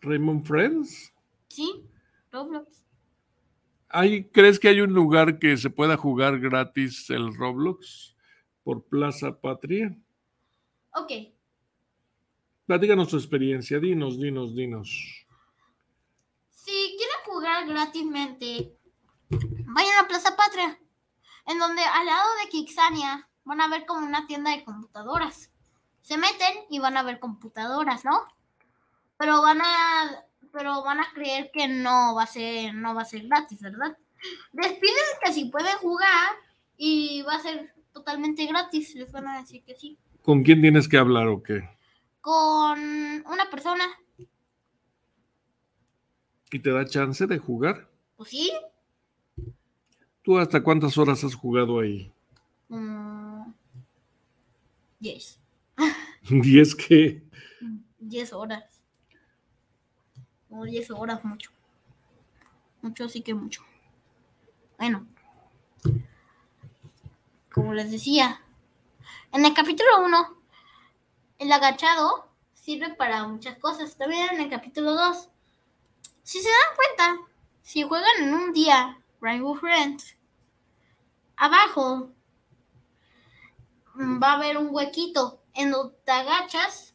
Raymond 0.01 0.45
Friends? 0.45 1.13
Sí, 1.47 1.85
Roblox. 2.31 2.85
¿Hay, 3.89 4.25
¿Crees 4.29 4.59
que 4.59 4.67
hay 4.67 4.81
un 4.81 4.93
lugar 4.93 5.39
que 5.39 5.55
se 5.57 5.69
pueda 5.69 5.95
jugar 5.95 6.39
gratis 6.39 7.09
el 7.09 7.33
Roblox 7.35 8.15
por 8.63 8.83
Plaza 8.83 9.39
Patria? 9.39 9.95
Ok. 10.93 11.34
Platícanos 12.65 13.09
tu 13.09 13.17
experiencia, 13.17 13.79
dinos, 13.79 14.19
dinos, 14.19 14.55
dinos. 14.55 15.27
Si 16.49 16.71
quieren 16.97 17.17
jugar 17.25 17.67
gratismente, 17.67 18.75
vayan 19.29 20.03
a 20.03 20.07
Plaza 20.07 20.35
Patria, 20.35 20.79
en 21.45 21.59
donde 21.59 21.83
al 21.83 22.05
lado 22.07 22.27
de 22.41 22.49
Kixania 22.49 23.29
van 23.43 23.61
a 23.61 23.67
ver 23.67 23.85
como 23.85 24.07
una 24.07 24.25
tienda 24.25 24.49
de 24.49 24.63
computadoras. 24.63 25.51
Se 26.01 26.17
meten 26.17 26.65
y 26.71 26.79
van 26.79 26.97
a 26.97 27.03
ver 27.03 27.19
computadoras, 27.19 28.03
¿no? 28.03 28.23
Pero 29.17 29.43
van 29.43 29.61
a 29.61 30.25
pero 30.51 30.83
van 30.83 31.01
a 31.01 31.11
creer 31.13 31.51
que 31.53 31.67
no 31.67 32.15
va 32.15 32.23
a 32.23 32.27
ser 32.27 32.73
no 32.73 32.95
va 32.95 33.03
a 33.03 33.05
ser 33.05 33.27
gratis, 33.27 33.61
¿verdad? 33.61 33.95
Les 34.53 34.73
piden 34.73 35.03
que 35.23 35.33
si 35.33 35.45
pueden 35.45 35.77
jugar 35.77 36.33
y 36.77 37.21
va 37.21 37.35
a 37.35 37.41
ser 37.41 37.75
totalmente 37.93 38.45
gratis, 38.47 38.95
les 38.95 39.11
van 39.11 39.27
a 39.27 39.37
decir 39.39 39.63
que 39.63 39.75
sí. 39.75 39.99
¿Con 40.23 40.41
quién 40.41 40.61
tienes 40.61 40.89
que 40.89 40.97
hablar 40.97 41.27
o 41.27 41.43
qué? 41.43 41.74
Con 42.25 42.79
una 42.79 43.47
persona, 43.51 43.85
¿Y 46.51 46.57
te 46.57 46.71
da 46.71 46.83
chance 46.87 47.27
de 47.27 47.37
jugar? 47.37 47.87
pues 48.17 48.29
sí, 48.31 48.51
¿Tú 50.23 50.39
hasta 50.39 50.63
cuántas 50.63 50.97
horas 50.97 51.23
has 51.23 51.35
jugado 51.35 51.79
ahí? 51.79 52.11
mm, 52.69 53.43
yes. 55.01 55.39
Y 56.23 56.59
es 56.59 56.73
que 56.73 57.21
10 57.99 58.33
horas. 58.33 58.63
Como 60.49 60.63
10 60.65 60.89
horas, 60.89 61.23
mucho. 61.23 61.51
Mucho, 62.81 63.07
sí 63.07 63.21
que 63.21 63.35
mucho. 63.35 63.61
Bueno. 64.79 65.05
Como 67.53 67.75
les 67.75 67.91
decía, 67.91 68.41
en 69.31 69.45
el 69.45 69.53
capítulo 69.53 70.03
1, 70.03 70.34
el 71.39 71.51
agachado 71.51 72.29
sirve 72.53 72.93
para 72.95 73.27
muchas 73.27 73.57
cosas. 73.59 73.95
También 73.97 74.29
en 74.33 74.41
el 74.41 74.49
capítulo 74.49 74.93
2. 74.93 75.29
Si 76.23 76.41
se 76.41 76.49
dan 76.49 76.75
cuenta, 76.75 77.27
si 77.61 77.83
juegan 77.83 78.23
en 78.23 78.33
un 78.33 78.53
día 78.53 78.97
Rainbow 79.21 79.55
Friends, 79.55 80.17
abajo 81.35 82.09
mm, 83.93 84.21
va 84.21 84.31
a 84.31 84.35
haber 84.35 84.57
un 84.57 84.69
huequito 84.71 85.41
en 85.53 85.71
donde 85.71 85.95
te 86.03 86.11
agachas 86.11 86.93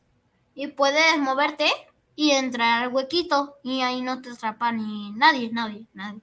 y 0.55 0.67
puedes 0.69 1.19
moverte 1.19 1.71
y 2.17 2.33
entrar 2.33 2.85
al 2.85 2.93
huequito 2.93 3.57
y 3.63 3.83
ahí 3.83 4.03
no 4.03 4.21
te 4.21 4.31
atrapa 4.31 4.73
ni 4.73 5.13
nadie, 5.13 5.51
nadie, 5.53 5.87
nadie. 5.95 6.21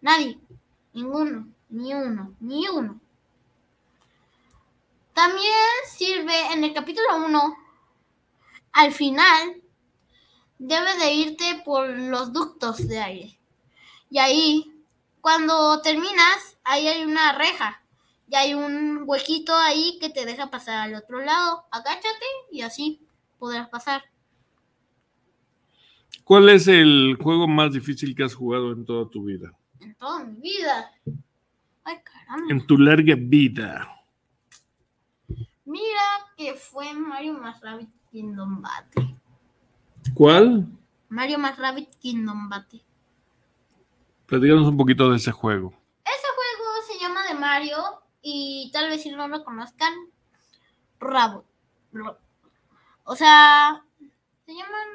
Nadie, 0.00 0.38
ninguno, 0.92 1.48
ni 1.68 1.92
uno, 1.92 2.34
ni 2.40 2.68
uno. 2.68 3.00
También 5.16 5.64
sirve 5.88 6.52
en 6.52 6.62
el 6.62 6.74
capítulo 6.74 7.06
1, 7.24 7.56
al 8.72 8.92
final, 8.92 9.62
debes 10.58 10.98
de 10.98 11.14
irte 11.14 11.62
por 11.64 11.88
los 11.88 12.34
ductos 12.34 12.86
de 12.86 12.98
aire. 12.98 13.38
Y 14.10 14.18
ahí, 14.18 14.74
cuando 15.22 15.80
terminas, 15.80 16.58
ahí 16.64 16.86
hay 16.86 17.02
una 17.02 17.32
reja. 17.32 17.82
Y 18.28 18.36
hay 18.36 18.52
un 18.52 19.04
huequito 19.06 19.56
ahí 19.56 19.96
que 20.02 20.10
te 20.10 20.26
deja 20.26 20.50
pasar 20.50 20.86
al 20.86 20.94
otro 20.94 21.24
lado. 21.24 21.64
Agáchate 21.70 22.26
y 22.52 22.60
así 22.60 23.00
podrás 23.38 23.70
pasar. 23.70 24.02
¿Cuál 26.24 26.50
es 26.50 26.68
el 26.68 27.16
juego 27.18 27.48
más 27.48 27.72
difícil 27.72 28.14
que 28.14 28.24
has 28.24 28.34
jugado 28.34 28.70
en 28.72 28.84
toda 28.84 29.08
tu 29.08 29.24
vida? 29.24 29.50
En 29.80 29.94
toda 29.94 30.24
mi 30.24 30.38
vida. 30.42 30.92
Ay, 31.84 31.96
caramba. 32.04 32.52
En 32.52 32.66
tu 32.66 32.76
larga 32.76 33.14
vida. 33.18 33.95
Mira 35.76 36.32
que 36.38 36.54
fue 36.54 36.94
Mario 36.94 37.34
más 37.34 37.60
Rabbit 37.60 37.90
Kingdom 38.10 38.62
Battle. 38.62 39.14
¿Cuál? 40.14 40.66
Mario 41.10 41.38
más 41.38 41.58
Rabbit 41.58 41.94
Kingdom 41.96 42.48
Battle. 42.48 42.82
Platícanos 44.24 44.68
un 44.68 44.78
poquito 44.78 45.10
de 45.10 45.18
ese 45.18 45.32
juego. 45.32 45.74
Ese 46.02 46.28
juego 46.34 46.70
se 46.86 46.98
llama 46.98 47.28
de 47.28 47.34
Mario 47.34 47.76
y 48.22 48.70
tal 48.72 48.88
vez 48.88 49.02
si 49.02 49.10
no 49.10 49.28
lo 49.28 49.44
conozcan, 49.44 49.92
Rabbit. 50.98 51.44
O 53.04 53.14
sea, 53.14 53.84
se 54.46 54.54
llaman 54.54 54.88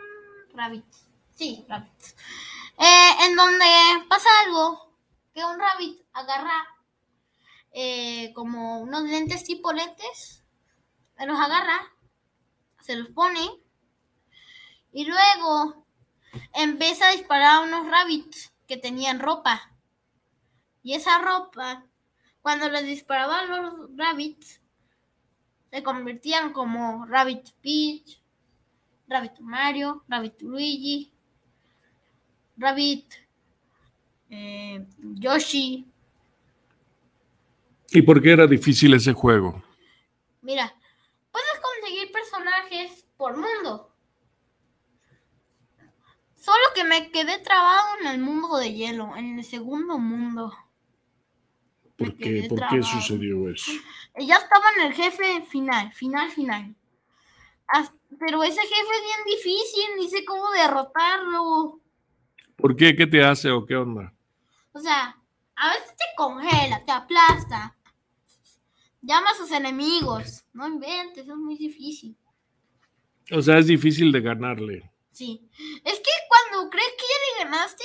Rabbits. 0.56 1.08
Sí, 1.36 1.64
Rabbits. 1.70 2.16
Eh, 2.80 3.26
en 3.28 3.36
donde 3.36 3.66
pasa 4.10 4.30
algo 4.48 4.96
que 5.32 5.46
un 5.46 5.60
Rabbit 5.60 6.02
agarra 6.14 6.66
eh, 7.72 8.34
como 8.34 8.82
unos 8.82 9.04
lentes 9.04 9.44
tipo 9.44 9.72
lentes, 9.72 10.41
los 11.26 11.40
agarra, 11.40 11.92
se 12.82 12.96
los 12.96 13.10
pone 13.10 13.42
y 14.92 15.06
luego 15.06 15.86
empieza 16.54 17.08
a 17.08 17.12
disparar 17.12 17.56
a 17.56 17.60
unos 17.62 17.90
Rabbits 17.90 18.54
que 18.68 18.78
tenían 18.78 19.20
ropa. 19.20 19.72
Y 20.84 20.94
esa 20.94 21.20
ropa, 21.20 21.86
cuando 22.42 22.70
les 22.70 22.86
disparaba 22.86 23.40
a 23.40 23.46
los 23.46 23.90
Rabbits, 23.96 24.62
se 25.70 25.84
convertían 25.84 26.52
como 26.52 27.06
Rabbit 27.06 27.50
Peach, 27.62 28.22
Rabbit 29.08 29.40
Mario, 29.40 30.04
Rabbit 30.08 30.42
Luigi, 30.42 31.12
Rabbit 32.58 33.14
eh, 34.30 34.86
Yoshi. 34.98 35.86
¿Y 37.92 38.02
por 38.02 38.22
qué 38.22 38.32
era 38.32 38.48
difícil 38.48 38.94
ese 38.94 39.14
juego? 39.14 39.64
Mira, 40.42 40.74
puedes 41.32 41.60
conseguir 41.62 42.12
personajes 42.12 43.06
por 43.18 43.38
mundo. 43.38 43.94
Solo 46.36 46.64
que 46.74 46.84
me 46.84 47.12
quedé 47.12 47.40
trabado 47.40 48.00
en 48.02 48.08
el 48.08 48.20
mundo 48.20 48.58
de 48.58 48.74
hielo, 48.74 49.16
en 49.16 49.40
el 49.40 49.46
segundo 49.46 50.00
mundo. 50.00 50.52
¿Por 51.98 52.18
qué, 52.18 52.48
¿Por 52.50 52.68
qué 52.68 52.82
sucedió 52.82 53.48
eso? 53.50 53.72
Ya 54.18 54.38
estaba 54.38 54.66
en 54.78 54.88
el 54.88 54.94
jefe 54.94 55.46
final, 55.46 55.94
final, 55.94 56.32
final. 56.32 56.76
Pero 58.20 58.44
ese 58.44 58.62
jefe 58.62 58.76
es 58.76 59.04
bien 59.04 59.38
difícil, 59.38 59.86
ni 59.98 60.10
sé 60.10 60.26
cómo 60.26 60.50
derrotarlo. 60.52 61.80
¿Por 62.56 62.76
qué? 62.76 62.96
¿Qué 62.96 63.08
te 63.08 63.24
hace 63.24 63.50
o 63.52 63.66
qué 63.66 63.76
onda? 63.76 64.14
O 64.74 64.80
sea, 64.80 65.18
a 65.56 65.70
veces 65.74 65.96
te 65.96 66.06
congela, 66.18 66.84
te 66.84 66.92
aplasta. 66.92 67.76
Llama 69.02 69.32
a 69.32 69.36
sus 69.36 69.52
enemigos. 69.52 70.44
No 70.54 70.68
inventes, 70.68 71.28
es 71.28 71.36
muy 71.36 71.58
difícil. 71.58 72.16
O 73.32 73.42
sea, 73.42 73.58
es 73.58 73.68
difícil 73.68 74.12
de 74.12 74.22
ganarle. 74.22 74.92
Sí. 75.12 75.50
Es 75.84 76.00
que 76.00 76.12
cuando 76.28 76.70
crees 76.70 76.92
que 76.98 77.04
ya 77.04 77.46
le 77.46 77.52
ganaste, 77.52 77.84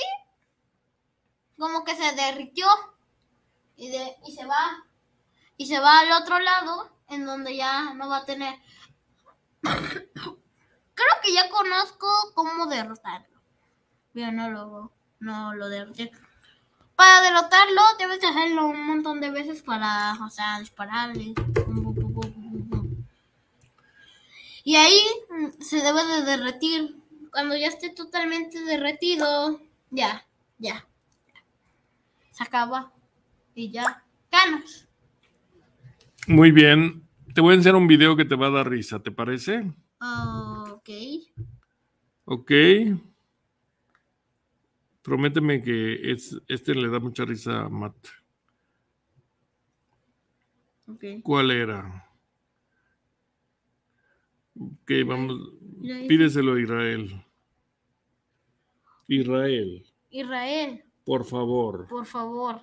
como 1.57 1.83
que 1.83 1.95
se 1.95 2.15
derritió. 2.15 2.67
Y, 3.75 3.89
de, 3.89 4.15
y 4.27 4.31
se 4.31 4.45
va. 4.45 4.85
Y 5.55 5.67
se 5.67 5.79
va 5.79 5.99
al 5.99 6.21
otro 6.21 6.39
lado, 6.39 6.89
en 7.09 7.25
donde 7.25 7.55
ya 7.55 7.93
no 7.93 8.09
va 8.09 8.17
a 8.17 8.25
tener. 8.25 8.55
Creo 9.61 11.13
que 11.23 11.33
ya 11.33 11.49
conozco 11.49 12.07
cómo 12.33 12.67
derrotarlo. 12.67 13.39
Pero 14.13 14.31
no 14.31 14.49
lo, 14.49 14.93
no 15.19 15.53
lo 15.53 15.69
derroté. 15.69 16.11
Para 16.97 17.21
derrotarlo, 17.21 17.81
debes 17.99 18.19
de 18.19 18.25
hacerlo 18.25 18.65
un 18.69 18.83
montón 18.87 19.21
de 19.21 19.29
veces 19.29 19.61
para, 19.61 20.13
o 20.25 20.29
sea, 20.31 20.59
dispararle. 20.59 21.35
Y 24.63 24.75
ahí 24.77 24.99
mm, 25.29 25.61
se 25.61 25.77
debe 25.77 26.03
de 26.07 26.23
derretir. 26.23 26.95
Cuando 27.31 27.55
ya 27.55 27.67
esté 27.67 27.91
totalmente 27.91 28.63
derretido, 28.63 29.61
ya, 29.91 30.25
ya. 30.57 30.87
Se 32.31 32.43
acaba. 32.43 32.91
Y 33.53 33.69
ya. 33.69 34.03
Ganas. 34.31 34.87
Muy 36.27 36.51
bien. 36.51 37.07
Te 37.35 37.41
voy 37.41 37.51
a 37.51 37.57
enseñar 37.57 37.75
un 37.75 37.87
video 37.87 38.15
que 38.15 38.25
te 38.25 38.35
va 38.35 38.47
a 38.47 38.51
dar 38.51 38.69
risa, 38.71 39.03
¿te 39.03 39.11
parece? 39.11 39.71
Ok. 40.01 40.89
Ok. 42.25 42.51
Prométeme 45.07 45.63
que 45.63 46.11
es, 46.11 46.37
este 46.49 46.75
le 46.75 46.89
da 46.89 46.99
mucha 46.99 47.23
risa 47.23 47.61
a 47.61 47.69
Matt. 47.69 47.95
¿Cuál 51.23 51.51
era? 51.51 52.11
Ok, 54.59 54.91
vamos. 55.05 55.53
Pídeselo 56.09 56.55
a 56.55 56.59
Israel. 56.59 57.25
Israel, 59.07 59.85
Israel, 60.09 60.83
por 61.05 61.23
favor. 61.23 61.87
por 61.87 62.05
favor. 62.05 62.59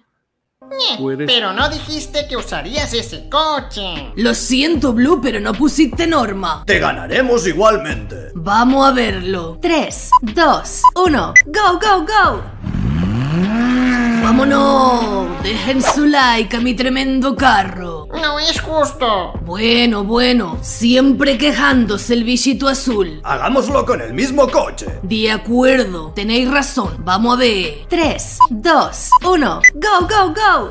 ¿Puedes? 0.98 1.26
Pero 1.26 1.52
no 1.52 1.68
dijiste 1.68 2.26
que 2.28 2.36
usarías 2.36 2.92
ese 2.94 3.28
coche. 3.28 4.12
Lo 4.16 4.34
siento, 4.34 4.92
Blue, 4.92 5.20
pero 5.22 5.40
no 5.40 5.52
pusiste 5.52 6.06
norma. 6.06 6.64
Te 6.66 6.78
ganaremos 6.78 7.46
igualmente. 7.46 8.30
Vamos 8.34 8.86
a 8.86 8.92
verlo. 8.92 9.58
3, 9.60 10.10
2, 10.22 10.82
1. 10.96 11.34
¡Go, 11.46 11.78
go, 11.80 12.00
go! 12.00 12.42
¡Vámonos! 14.22 15.42
Dejen 15.42 15.82
su 15.82 16.06
like 16.06 16.56
a 16.56 16.60
mi 16.60 16.74
tremendo 16.74 17.36
carro. 17.36 17.83
No 18.20 18.38
es 18.38 18.60
justo. 18.60 19.32
Bueno, 19.44 20.04
bueno, 20.04 20.58
siempre 20.62 21.36
quejándose 21.36 22.14
el 22.14 22.24
bichito 22.24 22.68
azul. 22.68 23.20
Hagámoslo 23.24 23.84
con 23.84 24.00
el 24.00 24.14
mismo 24.14 24.48
coche. 24.48 24.86
De 25.02 25.30
acuerdo, 25.30 26.12
tenéis 26.14 26.50
razón. 26.50 26.96
Vamos 27.04 27.36
a 27.36 27.40
ver. 27.40 27.86
3, 27.88 28.38
2, 28.50 29.10
1. 29.26 29.60
¡Go, 29.74 30.06
go, 30.08 30.34
go! 30.34 30.70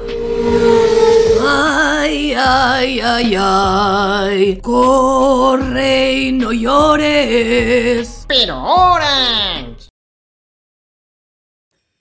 Ay, 1.47 2.33
ay, 2.33 2.99
ay, 3.01 3.35
ay. 3.37 4.61
Corre 4.61 6.13
y 6.13 6.31
no 6.31 6.51
llores. 6.53 8.25
Pero 8.27 8.63
Orange. 8.63 9.89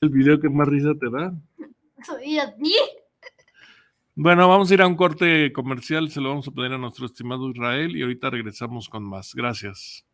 ¿El 0.00 0.08
video 0.08 0.40
que 0.40 0.48
más 0.48 0.68
risa 0.68 0.90
te 0.98 1.10
da? 1.10 1.32
¿Y 2.24 2.38
a 2.38 2.54
ti? 2.54 2.74
Bueno, 4.14 4.46
vamos 4.48 4.70
a 4.70 4.74
ir 4.74 4.82
a 4.82 4.86
un 4.86 4.94
corte 4.96 5.52
comercial, 5.52 6.10
se 6.10 6.20
lo 6.20 6.28
vamos 6.30 6.46
a 6.48 6.50
pedir 6.50 6.72
a 6.72 6.78
nuestro 6.78 7.06
estimado 7.06 7.50
Israel 7.50 7.96
y 7.96 8.02
ahorita 8.02 8.28
regresamos 8.30 8.88
con 8.88 9.04
más. 9.04 9.34
Gracias. 9.34 10.04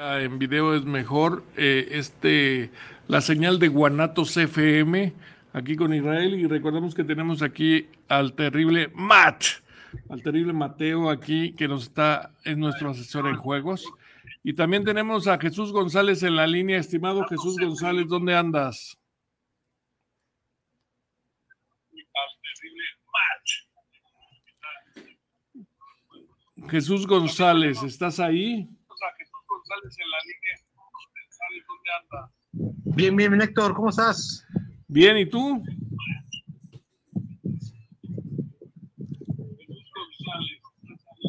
En 0.00 0.38
video 0.38 0.74
es 0.74 0.84
mejor. 0.84 1.44
Eh, 1.56 1.88
este, 1.92 2.70
la 3.06 3.20
señal 3.20 3.58
de 3.58 3.68
Guanatos 3.68 4.36
FM, 4.36 5.12
aquí 5.52 5.76
con 5.76 5.92
Israel, 5.92 6.34
y 6.34 6.46
recordemos 6.46 6.94
que 6.94 7.04
tenemos 7.04 7.42
aquí 7.42 7.88
al 8.08 8.32
terrible 8.32 8.90
Matt, 8.94 9.44
al 10.08 10.22
terrible 10.22 10.52
Mateo 10.52 11.10
aquí, 11.10 11.52
que 11.52 11.68
nos 11.68 11.84
está, 11.84 12.32
es 12.44 12.56
nuestro 12.56 12.90
asesor 12.90 13.26
en 13.26 13.36
juegos. 13.36 13.84
Y 14.42 14.54
también 14.54 14.84
tenemos 14.84 15.26
a 15.28 15.38
Jesús 15.38 15.70
González 15.70 16.22
en 16.22 16.34
la 16.34 16.46
línea. 16.46 16.78
Estimado 16.78 17.26
Jesús 17.26 17.56
González, 17.58 18.08
¿dónde 18.08 18.34
andas? 18.34 18.96
Jesús 26.70 27.06
González, 27.06 27.82
¿estás 27.82 28.20
ahí? 28.20 28.68
González 29.70 29.96
en 29.98 30.10
la 30.10 30.18
línea. 30.26 30.56
¿Dónde 31.68 31.90
anda? 32.00 32.32
Bien, 32.96 33.16
bien, 33.16 33.30
bien, 33.32 33.42
Héctor, 33.42 33.74
¿cómo 33.74 33.90
estás? 33.90 34.44
Bien, 34.88 35.16
¿y 35.16 35.26
tú? 35.26 35.62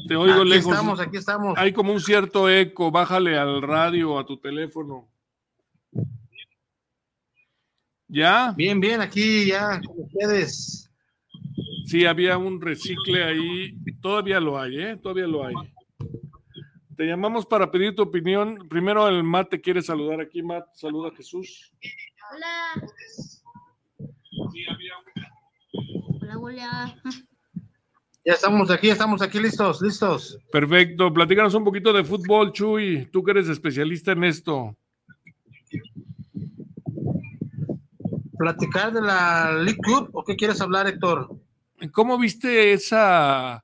Te 0.08 0.15
oigo 0.15 0.41
aquí 0.41 0.49
lejos. 0.49 0.71
estamos, 0.71 0.99
aquí 0.99 1.17
estamos. 1.17 1.58
Hay 1.58 1.71
como 1.71 1.93
un 1.93 2.01
cierto 2.01 2.49
eco. 2.49 2.91
Bájale 2.91 3.38
al 3.38 3.62
radio, 3.62 4.19
a 4.19 4.25
tu 4.25 4.38
teléfono. 4.38 5.08
¿Ya? 8.08 8.54
Bien, 8.58 8.80
bien, 8.80 8.99
aquí 8.99 9.45
ya 9.47 9.80
con 9.80 9.99
ustedes. 9.99 10.91
Sí, 11.86 12.06
había 12.06 12.38
un 12.38 12.60
recicle 12.60 13.23
ahí. 13.23 13.77
Todavía 14.01 14.39
lo 14.39 14.60
hay, 14.60 14.80
¿eh? 14.80 14.97
Todavía 14.97 15.27
lo 15.27 15.45
hay. 15.45 15.56
Te 16.97 17.06
llamamos 17.06 17.45
para 17.45 17.71
pedir 17.71 17.95
tu 17.95 18.04
opinión. 18.04 18.67
Primero 18.69 19.08
el 19.08 19.23
Matt 19.23 19.49
te 19.51 19.62
quiere 19.62 19.82
saludar 19.82 20.21
aquí. 20.21 20.43
Matt, 20.43 20.67
saluda 20.73 21.10
a 21.10 21.15
Jesús. 21.15 21.71
Hola. 22.32 22.88
Hola, 26.21 26.38
hola. 26.38 27.01
Ya 28.23 28.34
estamos 28.34 28.69
aquí, 28.69 28.89
estamos 28.89 29.21
aquí 29.21 29.39
listos, 29.39 29.82
listos. 29.82 30.38
Perfecto. 30.51 31.12
Platícanos 31.12 31.56
un 31.56 31.63
poquito 31.63 31.91
de 31.91 32.04
fútbol, 32.04 32.51
Chuy. 32.51 33.10
Tú 33.12 33.23
que 33.23 33.32
eres 33.32 33.49
especialista 33.49 34.12
en 34.12 34.23
esto. 34.25 34.75
¿Platicar 38.38 38.91
de 38.91 39.01
la 39.01 39.54
League 39.54 39.80
Club 39.82 40.10
o 40.13 40.23
qué 40.23 40.36
quieres 40.36 40.62
hablar, 40.62 40.88
Héctor? 40.88 41.36
¿Cómo 41.91 42.19
viste 42.19 42.73
esa 42.73 43.63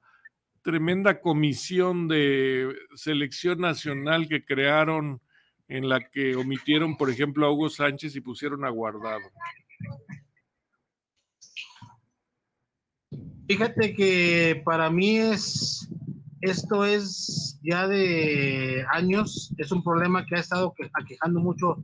tremenda 0.67 1.21
comisión 1.21 2.09
de 2.09 2.75
selección 2.93 3.61
nacional 3.61 4.27
que 4.27 4.43
crearon 4.43 5.21
en 5.69 5.87
la 5.87 6.01
que 6.09 6.35
omitieron, 6.35 6.97
por 6.97 7.09
ejemplo, 7.09 7.45
a 7.45 7.51
Hugo 7.53 7.69
Sánchez 7.69 8.17
y 8.17 8.19
pusieron 8.19 8.65
a 8.65 8.69
Guardado? 8.69 9.23
Fíjate 13.47 13.93
que 13.95 14.61
para 14.65 14.89
mí 14.89 15.15
es, 15.15 15.87
esto 16.41 16.83
es 16.83 17.57
ya 17.63 17.87
de 17.87 18.85
años, 18.91 19.53
es 19.57 19.71
un 19.71 19.81
problema 19.85 20.25
que 20.25 20.35
ha 20.35 20.39
estado 20.39 20.73
que- 20.75 20.89
aquejando 20.91 21.39
mucho 21.39 21.81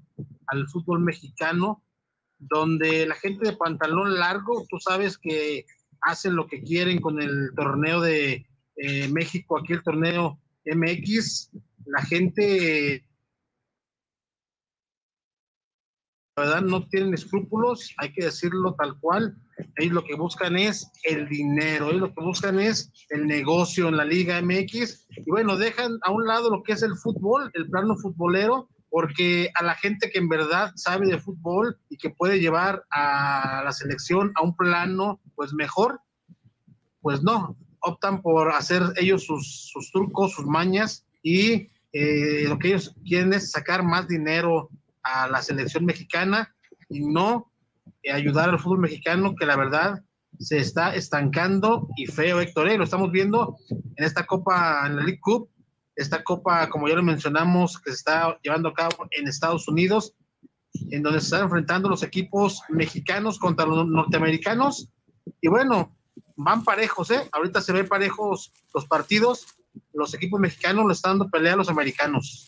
al 0.48 0.68
fútbol 0.68 1.00
mexicano, 1.00 1.82
donde 2.38 3.08
la 3.08 3.16
gente 3.16 3.48
de 3.48 3.56
pantalón 3.56 4.16
largo, 4.16 4.66
tú 4.70 4.78
sabes 4.78 5.18
que 5.18 5.66
hacen 6.02 6.36
lo 6.36 6.48
que 6.48 6.62
quieren 6.64 7.00
con 7.00 7.22
el 7.22 7.52
torneo 7.56 8.02
de 8.02 8.46
eh, 8.76 9.08
México, 9.10 9.58
aquí 9.58 9.74
el 9.74 9.84
torneo 9.84 10.40
MX, 10.66 11.52
la 11.86 12.02
gente 12.04 13.06
la 16.36 16.46
verdad 16.46 16.62
no 16.62 16.88
tienen 16.88 17.14
escrúpulos, 17.14 17.94
hay 17.98 18.12
que 18.12 18.26
decirlo 18.26 18.74
tal 18.74 19.00
cual. 19.00 19.38
Ellos 19.76 19.94
lo 19.94 20.04
que 20.04 20.16
buscan 20.16 20.58
es 20.58 20.92
el 21.04 21.30
dinero, 21.30 21.90
ellos 21.90 22.02
lo 22.02 22.14
que 22.14 22.24
buscan 22.24 22.60
es 22.60 22.92
el 23.10 23.28
negocio 23.28 23.88
en 23.88 23.98
la 23.98 24.06
Liga 24.06 24.42
MX. 24.42 25.08
Y 25.10 25.30
bueno, 25.30 25.58
dejan 25.58 26.00
a 26.02 26.12
un 26.12 26.26
lado 26.26 26.50
lo 26.50 26.64
que 26.64 26.74
es 26.74 26.82
el 26.82 26.96
fútbol, 26.96 27.52
el 27.54 27.70
plano 27.70 27.96
futbolero, 27.98 28.68
porque 28.90 29.52
a 29.54 29.64
la 29.64 29.76
gente 29.76 30.10
que 30.10 30.18
en 30.18 30.30
verdad 30.30 30.72
sabe 30.76 31.08
de 31.08 31.20
fútbol 31.20 31.78
y 31.90 31.98
que 31.98 32.10
puede 32.10 32.40
llevar 32.40 32.84
a 32.90 33.62
la 33.64 33.72
selección 33.72 34.32
a 34.36 34.44
un 34.44 34.56
plano 34.56 35.22
pues 35.36 35.54
mejor, 35.54 36.00
pues 37.02 37.22
no, 37.22 37.56
optan 37.84 38.22
por 38.22 38.50
hacer 38.52 38.82
ellos 38.96 39.26
sus, 39.26 39.70
sus 39.72 39.92
trucos, 39.92 40.34
sus 40.34 40.46
mañas 40.46 41.06
y 41.22 41.70
eh, 41.92 42.46
lo 42.48 42.58
que 42.58 42.70
ellos 42.70 42.96
quieren 43.06 43.34
es 43.34 43.52
sacar 43.52 43.84
más 43.84 44.08
dinero 44.08 44.70
a 45.04 45.28
la 45.28 45.42
selección 45.42 45.86
mexicana 45.86 46.56
y 46.90 47.02
no 47.02 47.52
eh, 48.02 48.12
ayudar 48.12 48.50
al 48.50 48.60
fútbol 48.60 48.80
mexicano 48.80 49.36
que 49.36 49.46
la 49.46 49.56
verdad 49.56 50.04
se 50.40 50.58
está 50.58 50.96
estancando 50.96 51.88
y 51.96 52.08
feo, 52.08 52.42
Héctor. 52.42 52.70
¿eh? 52.70 52.78
Lo 52.78 52.86
estamos 52.86 53.12
viendo 53.12 53.58
en 53.70 54.04
esta 54.04 54.26
Copa, 54.26 54.88
en 54.88 54.96
la 54.96 55.04
League 55.04 55.20
Cup, 55.22 55.50
esta 55.96 56.24
Copa, 56.24 56.70
como 56.70 56.88
ya 56.88 56.96
lo 56.96 57.04
mencionamos, 57.04 57.80
que 57.80 57.92
se 57.92 57.98
está 57.98 58.40
llevando 58.42 58.70
a 58.70 58.74
cabo 58.74 59.08
en 59.12 59.28
Estados 59.28 59.68
Unidos, 59.68 60.16
en 60.90 61.04
donde 61.04 61.20
se 61.20 61.26
están 61.26 61.44
enfrentando 61.44 61.88
los 61.90 62.02
equipos 62.02 62.62
mexicanos 62.70 63.38
contra 63.38 63.66
los 63.66 63.88
norteamericanos. 63.88 64.90
Y 65.40 65.48
bueno, 65.50 65.96
van 66.36 66.64
parejos, 66.64 67.12
¿eh? 67.12 67.30
Ahorita 67.32 67.62
se 67.62 67.74
ven 67.74 67.88
parejos 67.88 68.52
los 68.74 68.86
partidos. 68.86 69.48
Los 69.94 70.14
equipos 70.14 70.40
mexicanos 70.40 70.86
le 70.86 70.94
están 70.94 71.18
dando 71.18 71.30
pelea 71.30 71.54
a 71.54 71.58
los 71.58 71.70
americanos. 71.70 72.48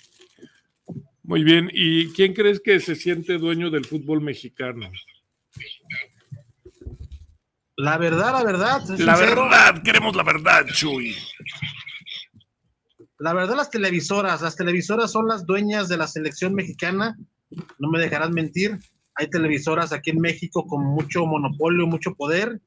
Muy 1.23 1.43
bien. 1.43 1.69
¿Y 1.73 2.11
quién 2.13 2.33
crees 2.33 2.59
que 2.59 2.79
se 2.79 2.95
siente 2.95 3.37
dueño 3.37 3.69
del 3.69 3.85
fútbol 3.85 4.21
mexicano? 4.21 4.91
La 7.77 7.97
verdad, 7.97 8.31
la 8.31 8.43
verdad. 8.43 8.81
La 8.81 9.15
sincero, 9.15 9.17
verdad, 9.17 9.83
queremos 9.83 10.15
la 10.15 10.23
verdad, 10.23 10.65
Chuy. 10.67 11.15
La 13.19 13.33
verdad, 13.33 13.55
las 13.55 13.69
televisoras, 13.69 14.41
las 14.41 14.55
televisoras 14.55 15.11
son 15.11 15.27
las 15.27 15.45
dueñas 15.45 15.87
de 15.87 15.97
la 15.97 16.07
selección 16.07 16.53
mexicana, 16.53 17.17
no 17.79 17.89
me 17.89 17.99
dejarán 17.99 18.33
mentir. 18.33 18.77
Hay 19.15 19.29
televisoras 19.29 19.93
aquí 19.93 20.11
en 20.11 20.19
México 20.19 20.67
con 20.67 20.83
mucho 20.83 21.25
monopolio, 21.25 21.87
mucho 21.87 22.13
poder, 22.13 22.59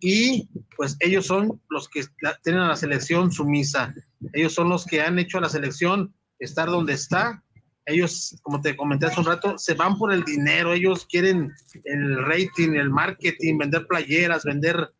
y 0.00 0.48
pues 0.76 0.96
ellos 1.00 1.26
son 1.26 1.60
los 1.68 1.88
que 1.88 2.04
tienen 2.42 2.62
a 2.62 2.68
la 2.68 2.76
selección 2.76 3.30
sumisa. 3.30 3.94
Ellos 4.32 4.54
son 4.54 4.68
los 4.68 4.86
que 4.86 5.00
han 5.02 5.18
hecho 5.18 5.38
a 5.38 5.42
la 5.42 5.48
selección 5.48 6.14
estar 6.38 6.68
donde 6.68 6.94
está. 6.94 7.44
Ellos, 7.84 8.38
como 8.42 8.60
te 8.60 8.76
comenté 8.76 9.06
hace 9.06 9.20
un 9.20 9.26
rato, 9.26 9.58
se 9.58 9.74
van 9.74 9.98
por 9.98 10.12
el 10.12 10.24
dinero. 10.24 10.72
Ellos 10.72 11.06
quieren 11.06 11.52
el 11.84 12.24
rating, 12.24 12.74
el 12.74 12.90
marketing, 12.90 13.58
vender 13.58 13.86
playeras, 13.86 14.44
vender 14.44 14.92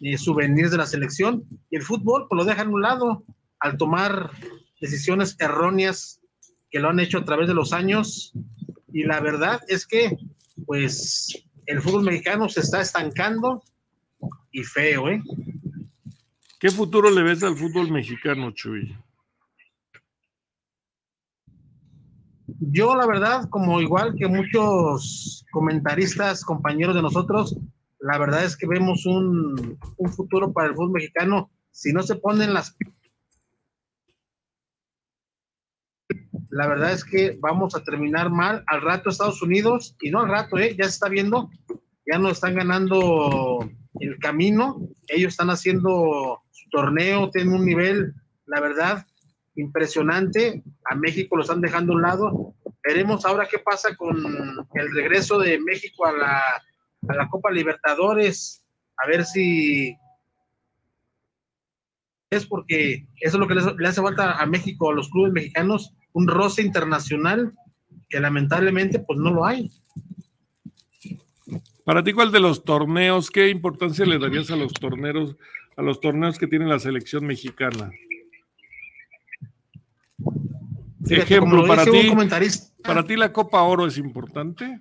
eh, 0.00 0.18
souvenirs 0.18 0.72
de 0.72 0.78
la 0.78 0.86
selección. 0.86 1.44
Y 1.70 1.76
el 1.76 1.82
fútbol, 1.82 2.26
pues 2.28 2.36
lo 2.36 2.44
dejan 2.44 2.68
a 2.68 2.70
un 2.70 2.82
lado 2.82 3.24
al 3.60 3.76
tomar 3.76 4.30
decisiones 4.80 5.36
erróneas 5.38 6.20
que 6.70 6.80
lo 6.80 6.88
han 6.88 6.98
hecho 6.98 7.18
a 7.18 7.24
través 7.24 7.46
de 7.46 7.54
los 7.54 7.72
años. 7.72 8.32
Y 8.92 9.04
la 9.04 9.20
verdad 9.20 9.60
es 9.68 9.86
que, 9.86 10.16
pues, 10.66 11.44
el 11.66 11.80
fútbol 11.80 12.02
mexicano 12.02 12.48
se 12.48 12.60
está 12.60 12.80
estancando 12.80 13.62
y 14.52 14.62
feo, 14.62 15.08
¿eh? 15.08 15.22
¿Qué 16.60 16.70
futuro 16.70 17.10
le 17.10 17.22
ves 17.22 17.42
al 17.42 17.56
fútbol 17.56 17.90
mexicano, 17.90 18.52
Chuy? 18.52 18.96
Yo, 22.60 22.94
la 22.94 23.06
verdad, 23.06 23.48
como 23.50 23.80
igual 23.80 24.14
que 24.14 24.28
muchos 24.28 25.44
comentaristas, 25.50 26.44
compañeros 26.44 26.94
de 26.94 27.02
nosotros, 27.02 27.56
la 27.98 28.18
verdad 28.18 28.44
es 28.44 28.56
que 28.56 28.68
vemos 28.68 29.06
un, 29.06 29.78
un 29.96 30.12
futuro 30.12 30.52
para 30.52 30.68
el 30.68 30.74
fútbol 30.74 30.92
mexicano. 30.92 31.50
Si 31.72 31.92
no 31.92 32.02
se 32.02 32.16
ponen 32.16 32.54
las... 32.54 32.76
La 36.50 36.68
verdad 36.68 36.92
es 36.92 37.04
que 37.04 37.38
vamos 37.40 37.74
a 37.74 37.82
terminar 37.82 38.30
mal 38.30 38.62
al 38.66 38.82
rato 38.82 39.08
Estados 39.08 39.42
Unidos, 39.42 39.96
y 40.00 40.10
no 40.10 40.20
al 40.20 40.28
rato, 40.28 40.58
¿eh? 40.58 40.76
ya 40.78 40.84
se 40.84 40.90
está 40.90 41.08
viendo, 41.08 41.50
ya 42.06 42.18
nos 42.18 42.32
están 42.32 42.54
ganando 42.54 43.68
el 44.00 44.18
camino, 44.18 44.88
ellos 45.08 45.32
están 45.32 45.50
haciendo 45.50 46.42
su 46.50 46.70
torneo, 46.70 47.30
tienen 47.30 47.54
un 47.54 47.64
nivel, 47.64 48.14
la 48.46 48.60
verdad, 48.60 49.06
impresionante. 49.54 50.62
A 50.90 50.94
México 50.94 51.36
lo 51.36 51.42
están 51.42 51.60
dejando 51.60 51.92
a 51.92 51.96
un 51.96 52.02
lado. 52.02 52.54
Veremos 52.84 53.24
ahora 53.24 53.48
qué 53.50 53.58
pasa 53.58 53.94
con 53.96 54.16
el 54.74 54.94
regreso 54.94 55.38
de 55.38 55.58
México 55.60 56.06
a 56.06 56.12
la, 56.12 56.38
a 57.08 57.14
la 57.14 57.28
Copa 57.28 57.50
Libertadores. 57.50 58.64
A 59.02 59.06
ver 59.06 59.24
si 59.24 59.96
es 62.30 62.46
porque 62.46 63.06
eso 63.20 63.36
es 63.36 63.40
lo 63.40 63.46
que 63.46 63.54
le 63.54 63.88
hace 63.88 64.00
falta 64.00 64.40
a 64.40 64.46
México, 64.46 64.90
a 64.90 64.94
los 64.94 65.10
clubes 65.10 65.32
mexicanos, 65.32 65.94
un 66.14 66.26
roce 66.26 66.62
internacional 66.62 67.52
que 68.08 68.20
lamentablemente 68.20 69.00
pues 69.00 69.18
no 69.18 69.32
lo 69.32 69.44
hay. 69.44 69.70
Para 71.84 72.04
ti, 72.04 72.12
¿cuál 72.12 72.30
de 72.30 72.40
los 72.40 72.64
torneos, 72.64 73.30
qué 73.30 73.48
importancia 73.48 74.06
le 74.06 74.18
darías 74.18 74.50
a 74.50 74.56
los 74.56 74.72
torneos, 74.72 75.36
a 75.76 75.82
los 75.82 76.00
torneos 76.00 76.38
que 76.38 76.46
tiene 76.46 76.66
la 76.66 76.78
selección 76.78 77.26
mexicana? 77.26 77.90
Fíjate, 81.04 81.22
Ejemplo, 81.22 81.62
lo 81.62 81.66
para 81.66 81.84
ti, 81.84 82.12
para 82.82 83.04
ti 83.04 83.16
la 83.16 83.32
Copa 83.32 83.62
Oro 83.62 83.86
es 83.86 83.98
importante. 83.98 84.80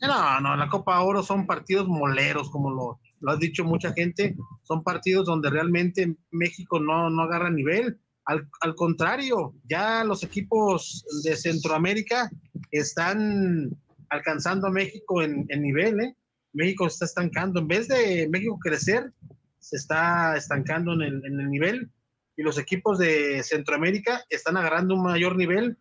No, 0.00 0.40
no, 0.40 0.56
la 0.56 0.68
Copa 0.68 1.00
Oro 1.00 1.24
son 1.24 1.46
partidos 1.46 1.88
moleros, 1.88 2.48
como 2.50 2.70
lo, 2.70 3.00
lo 3.20 3.32
ha 3.32 3.36
dicho 3.36 3.64
mucha 3.64 3.92
gente. 3.92 4.36
Son 4.62 4.84
partidos 4.84 5.26
donde 5.26 5.50
realmente 5.50 6.16
México 6.30 6.78
no, 6.78 7.10
no 7.10 7.22
agarra 7.22 7.50
nivel. 7.50 7.98
Al, 8.24 8.48
al 8.60 8.74
contrario, 8.76 9.54
ya 9.64 10.04
los 10.04 10.22
equipos 10.22 11.04
de 11.24 11.36
Centroamérica 11.36 12.30
están 12.70 13.76
alcanzando 14.10 14.68
a 14.68 14.70
México 14.70 15.22
en, 15.22 15.46
nivel. 15.48 16.00
¿eh? 16.00 16.16
México 16.52 16.88
se 16.88 16.94
está 16.94 17.04
estancando. 17.06 17.60
En 17.60 17.68
vez 17.68 17.88
de 17.88 18.28
México 18.30 18.58
crecer, 18.58 19.12
se 19.58 19.76
está 19.76 20.36
estancando 20.36 20.92
en 20.94 21.02
el, 21.02 21.26
en 21.26 21.40
el 21.40 21.50
nivel. 21.50 21.90
Y 22.36 22.42
los 22.42 22.58
equipos 22.58 22.98
de 22.98 23.42
Centroamérica 23.42 24.22
están 24.28 24.56
agarrando 24.56 24.94
un 24.94 25.02
mayor 25.02 25.36
nivel 25.36 25.78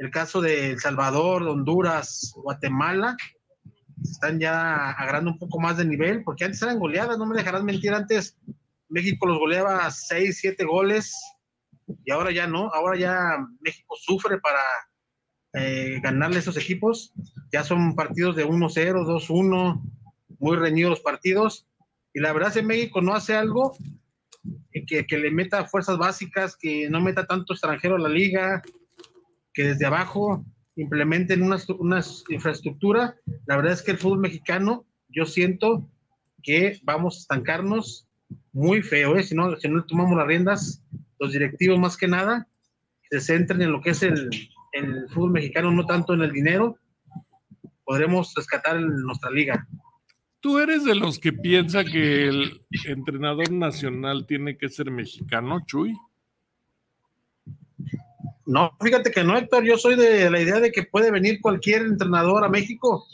el 0.00 0.10
caso 0.10 0.40
de 0.40 0.70
El 0.70 0.80
Salvador, 0.80 1.42
Honduras, 1.42 2.32
Guatemala, 2.34 3.18
están 4.02 4.40
ya 4.40 4.92
agarrando 4.92 5.32
un 5.32 5.38
poco 5.38 5.60
más 5.60 5.76
de 5.76 5.84
nivel, 5.84 6.24
porque 6.24 6.46
antes 6.46 6.62
eran 6.62 6.78
goleadas, 6.78 7.18
no 7.18 7.26
me 7.26 7.36
dejarás 7.36 7.62
mentir, 7.62 7.92
antes 7.92 8.38
México 8.88 9.26
los 9.26 9.38
goleaba 9.38 9.90
6, 9.90 10.38
7 10.40 10.64
goles, 10.64 11.14
y 12.02 12.10
ahora 12.12 12.32
ya 12.32 12.46
no, 12.46 12.70
ahora 12.72 12.98
ya 12.98 13.46
México 13.60 13.94
sufre 14.00 14.40
para 14.40 14.62
eh, 15.52 16.00
ganarle 16.02 16.36
a 16.36 16.40
esos 16.40 16.56
equipos, 16.56 17.12
ya 17.52 17.64
son 17.64 17.94
partidos 17.94 18.36
de 18.36 18.46
1-0, 18.46 19.04
2-1, 19.04 19.82
muy 20.38 20.56
reñidos 20.56 20.90
los 20.90 21.00
partidos, 21.00 21.66
y 22.12 22.20
la 22.20 22.32
verdad 22.32 22.52
que 22.52 22.62
México 22.62 23.00
no 23.00 23.14
hace 23.14 23.34
algo 23.34 23.76
que, 24.72 25.18
le 25.18 25.30
meta 25.30 25.66
fuerzas 25.66 25.98
básicas, 25.98 26.56
que 26.56 26.88
no 26.88 27.00
meta 27.00 27.26
tanto 27.26 27.52
extranjero 27.52 27.96
a 27.96 28.00
la 28.00 28.08
liga, 28.08 28.62
que 29.52 29.64
desde 29.64 29.86
abajo 29.86 30.44
implementen 30.76 31.42
una, 31.42 31.58
una 31.78 32.02
infraestructura. 32.28 33.16
La 33.46 33.56
verdad 33.56 33.72
es 33.72 33.82
que 33.82 33.92
el 33.92 33.98
fútbol 33.98 34.20
mexicano, 34.20 34.86
yo 35.08 35.26
siento 35.26 35.88
que 36.42 36.80
vamos 36.82 37.16
a 37.16 37.20
estancarnos 37.20 38.08
muy 38.52 38.82
feo, 38.82 39.16
¿eh? 39.16 39.22
si, 39.22 39.34
no, 39.34 39.56
si 39.56 39.68
no 39.68 39.84
tomamos 39.84 40.16
las 40.16 40.26
riendas, 40.26 40.82
los 41.18 41.32
directivos 41.32 41.78
más 41.78 41.96
que 41.96 42.08
nada, 42.08 42.48
se 43.10 43.20
centren 43.20 43.62
en 43.62 43.72
lo 43.72 43.80
que 43.80 43.90
es 43.90 44.02
el, 44.02 44.30
el 44.72 45.08
fútbol 45.10 45.32
mexicano, 45.32 45.70
no 45.70 45.84
tanto 45.86 46.14
en 46.14 46.22
el 46.22 46.32
dinero, 46.32 46.76
podremos 47.84 48.32
rescatar 48.34 48.76
el- 48.76 48.88
nuestra 49.02 49.30
liga. 49.30 49.66
¿Tú 50.40 50.58
eres 50.58 50.84
de 50.84 50.94
los 50.94 51.18
que 51.18 51.32
piensa 51.32 51.84
que 51.84 52.28
el 52.28 52.62
entrenador 52.86 53.50
nacional 53.52 54.26
tiene 54.26 54.56
que 54.56 54.68
ser 54.70 54.90
mexicano, 54.90 55.60
Chuy? 55.66 55.94
No, 58.46 58.70
fíjate 58.82 59.10
que 59.10 59.22
no, 59.22 59.36
Héctor, 59.36 59.64
yo 59.64 59.76
soy 59.76 59.96
de 59.96 60.30
la 60.30 60.40
idea 60.40 60.58
de 60.60 60.72
que 60.72 60.84
puede 60.84 61.10
venir 61.10 61.40
cualquier 61.40 61.82
entrenador 61.82 62.44
a 62.44 62.48
México 62.48 63.04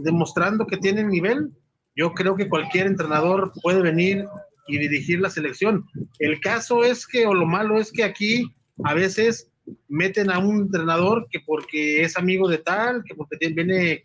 demostrando 0.00 0.66
que 0.66 0.76
tiene 0.76 1.02
nivel. 1.02 1.50
Yo 1.96 2.12
creo 2.12 2.36
que 2.36 2.48
cualquier 2.48 2.86
entrenador 2.86 3.52
puede 3.62 3.82
venir 3.82 4.24
y 4.68 4.78
dirigir 4.78 5.20
la 5.20 5.30
selección. 5.30 5.86
El 6.18 6.40
caso 6.40 6.84
es 6.84 7.06
que, 7.06 7.26
o 7.26 7.34
lo 7.34 7.46
malo 7.46 7.78
es 7.78 7.90
que 7.90 8.04
aquí 8.04 8.44
a 8.84 8.94
veces 8.94 9.47
meten 9.88 10.30
a 10.30 10.38
un 10.38 10.62
entrenador 10.62 11.28
que 11.30 11.40
porque 11.40 12.02
es 12.02 12.16
amigo 12.16 12.48
de 12.48 12.58
tal, 12.58 13.02
que 13.04 13.14
porque 13.14 13.36
tiene- 13.36 13.54
viene 13.54 14.04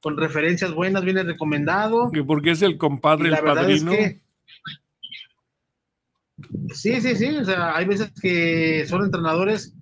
con 0.00 0.16
referencias 0.16 0.72
buenas, 0.72 1.04
viene 1.04 1.22
recomendado. 1.22 2.10
Que 2.12 2.22
porque 2.24 2.50
es 2.52 2.62
el 2.62 2.76
compadre, 2.76 3.30
la 3.30 3.38
el 3.38 3.44
es 3.46 3.54
padrino. 3.54 3.90
que- 3.92 4.20
Sí, 6.74 7.00
sí, 7.00 7.14
sí. 7.16 7.36
O 7.36 7.44
sea, 7.44 7.76
hay 7.76 7.84
veces 7.86 8.12
que 8.20 8.84
son 8.86 9.04
entrenadores 9.04 9.74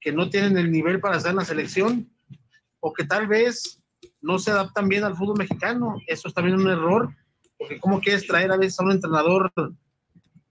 que 0.00 0.12
no 0.12 0.28
tienen 0.28 0.56
el 0.58 0.70
nivel 0.70 1.00
para 1.00 1.16
estar 1.16 1.30
en 1.30 1.36
la 1.38 1.44
selección 1.44 2.10
o 2.80 2.92
que 2.92 3.04
tal 3.04 3.26
vez 3.26 3.80
no 4.20 4.38
se 4.38 4.50
adaptan 4.50 4.88
bien 4.88 5.04
al 5.04 5.14
fútbol 5.16 5.38
mexicano. 5.38 6.00
Eso 6.06 6.28
es 6.28 6.34
también 6.34 6.56
un 6.58 6.68
error, 6.68 7.14
porque 7.58 7.78
¿cómo 7.78 8.00
quieres 8.00 8.26
traer 8.26 8.50
a 8.52 8.56
veces 8.56 8.80
a 8.80 8.84
un 8.84 8.92
entrenador 8.92 9.52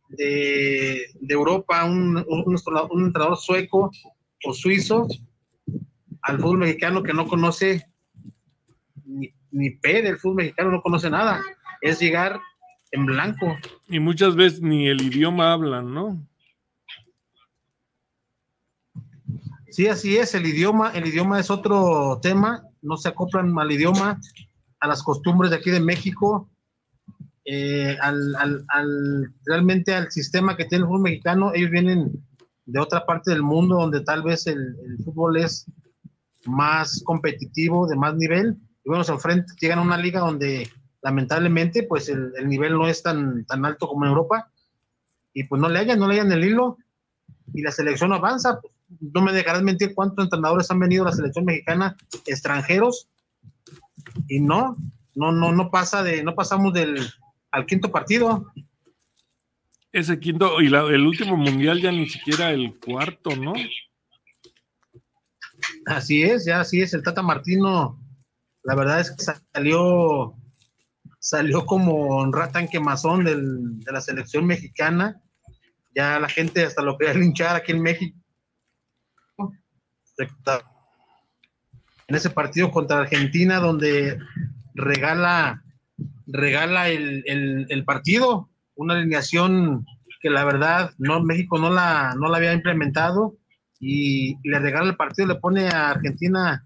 de, 0.09 1.05
de 1.19 1.33
Europa, 1.33 1.83
un, 1.85 2.17
un- 2.17 2.55
un 2.91 3.05
entrenador 3.05 3.37
sueco 3.37 3.91
o 4.45 4.53
suizo 4.53 5.07
al 6.21 6.37
fútbol 6.39 6.59
mexicano 6.59 7.03
que 7.03 7.13
no 7.13 7.27
conoce 7.27 7.85
ni, 9.05 9.33
ni 9.51 9.71
P 9.71 10.01
del 10.01 10.17
fútbol 10.17 10.35
mexicano, 10.37 10.71
no 10.71 10.81
conoce 10.81 11.09
nada? 11.09 11.41
Es 11.81 11.99
llegar 11.99 12.39
en 12.91 13.05
blanco. 13.05 13.57
Y 13.87 13.99
muchas 13.99 14.35
veces 14.35 14.61
ni 14.61 14.87
el 14.87 15.01
idioma 15.01 15.53
hablan, 15.53 15.93
¿no? 15.93 16.25
Sí, 19.71 19.87
así 19.87 20.17
es, 20.17 20.33
el 20.35 20.45
idioma, 20.47 20.91
el 20.93 21.05
idioma 21.07 21.39
es 21.39 21.49
otro 21.51 22.19
tema, 22.21 22.63
no 22.81 22.97
se 22.97 23.09
acoplan 23.09 23.57
al 23.59 23.71
idioma, 23.71 24.19
a 24.79 24.87
las 24.87 25.03
costumbres 25.03 25.51
de 25.51 25.57
aquí 25.57 25.69
de 25.69 25.79
México, 25.79 26.49
eh, 27.45 27.95
al, 28.01 28.35
al- 28.35 28.65
al- 28.69 29.33
realmente 29.45 29.93
al 29.93 30.11
sistema 30.11 30.57
que 30.57 30.65
tiene 30.65 30.83
el 30.83 30.87
fútbol 30.87 31.01
mexicano, 31.03 31.51
ellos 31.53 31.69
vienen 31.69 32.11
de 32.71 32.79
otra 32.79 33.05
parte 33.05 33.31
del 33.31 33.43
mundo 33.43 33.75
donde 33.75 34.01
tal 34.01 34.23
vez 34.23 34.47
el, 34.47 34.57
el 34.57 35.03
fútbol 35.03 35.37
es 35.37 35.65
más 36.45 37.01
competitivo, 37.03 37.87
de 37.87 37.95
más 37.95 38.15
nivel, 38.15 38.57
y 38.83 38.89
bueno, 38.89 39.03
se 39.03 39.11
enfrentan, 39.11 39.55
llegan 39.57 39.79
a 39.79 39.83
una 39.83 39.97
liga 39.97 40.21
donde 40.21 40.69
lamentablemente 41.01 41.83
pues 41.83 42.09
el, 42.09 42.31
el 42.37 42.47
nivel 42.47 42.73
no 42.73 42.87
es 42.87 43.01
tan, 43.03 43.45
tan 43.45 43.65
alto 43.65 43.87
como 43.87 44.05
en 44.05 44.11
Europa, 44.11 44.51
y 45.33 45.43
pues 45.43 45.61
no 45.61 45.69
le 45.69 45.79
hayan, 45.79 45.99
no 45.99 46.07
le 46.07 46.15
hayan 46.15 46.31
el 46.31 46.43
hilo, 46.43 46.77
y 47.53 47.61
la 47.61 47.71
selección 47.71 48.13
avanza, 48.13 48.59
pues, 48.61 48.73
no 48.99 49.21
me 49.21 49.31
dejarás 49.31 49.61
mentir 49.61 49.93
cuántos 49.93 50.25
entrenadores 50.25 50.69
han 50.71 50.79
venido 50.79 51.03
a 51.03 51.09
la 51.09 51.15
selección 51.15 51.45
mexicana 51.45 51.95
extranjeros. 52.25 53.07
Y 54.27 54.39
no, 54.39 54.75
no, 55.15 55.31
no, 55.31 55.51
no 55.51 55.69
pasa 55.69 56.01
de, 56.01 56.23
no 56.23 56.35
pasamos 56.35 56.73
del 56.73 57.07
al 57.51 57.65
quinto 57.65 57.91
partido. 57.91 58.51
Ese 59.91 60.19
quinto, 60.19 60.61
y 60.61 60.69
la- 60.69 60.85
el 60.85 61.05
último 61.05 61.35
mundial 61.35 61.81
ya 61.81 61.91
ni 61.91 62.07
siquiera 62.07 62.51
el 62.51 62.79
cuarto, 62.79 63.35
¿no? 63.35 63.53
Así 65.87 66.21
es, 66.23 66.45
ya 66.45 66.61
así 66.61 66.81
es, 66.81 66.93
el 66.93 67.03
Tata 67.03 67.21
Martino, 67.21 67.99
la 68.63 68.75
verdad 68.75 68.99
es 68.99 69.11
que 69.11 69.23
salió, 69.53 70.35
salió 71.19 71.65
como 71.65 72.19
un 72.19 72.31
rata 72.31 72.59
en 72.59 72.67
quemazón 72.67 73.23
de 73.23 73.91
la 73.91 74.01
selección 74.01 74.45
mexicana. 74.45 75.21
Ya 75.95 76.19
la 76.19 76.29
gente 76.29 76.63
hasta 76.63 76.83
lo 76.83 76.97
quería 76.97 77.15
linchar 77.15 77.55
aquí 77.55 77.71
en 77.71 77.81
México. 77.81 78.15
En 82.07 82.15
ese 82.15 82.29
partido 82.29 82.71
contra 82.71 82.99
Argentina, 82.99 83.59
donde 83.59 84.19
regala, 84.75 85.63
regala 86.27 86.89
el 86.89 87.83
partido, 87.85 88.48
una 88.79 88.95
alineación 88.95 89.85
que 90.21 90.29
la 90.29 90.43
verdad 90.45 90.91
no, 90.97 91.21
México 91.21 91.57
no 91.59 91.69
la, 91.69 92.15
no 92.17 92.27
la 92.29 92.37
había 92.37 92.53
implementado 92.53 93.35
y, 93.79 94.35
le 94.47 94.59
regala 94.59 94.89
el 94.89 94.95
partido, 94.97 95.27
le 95.27 95.35
pone 95.35 95.67
a 95.67 95.91
Argentina 95.91 96.65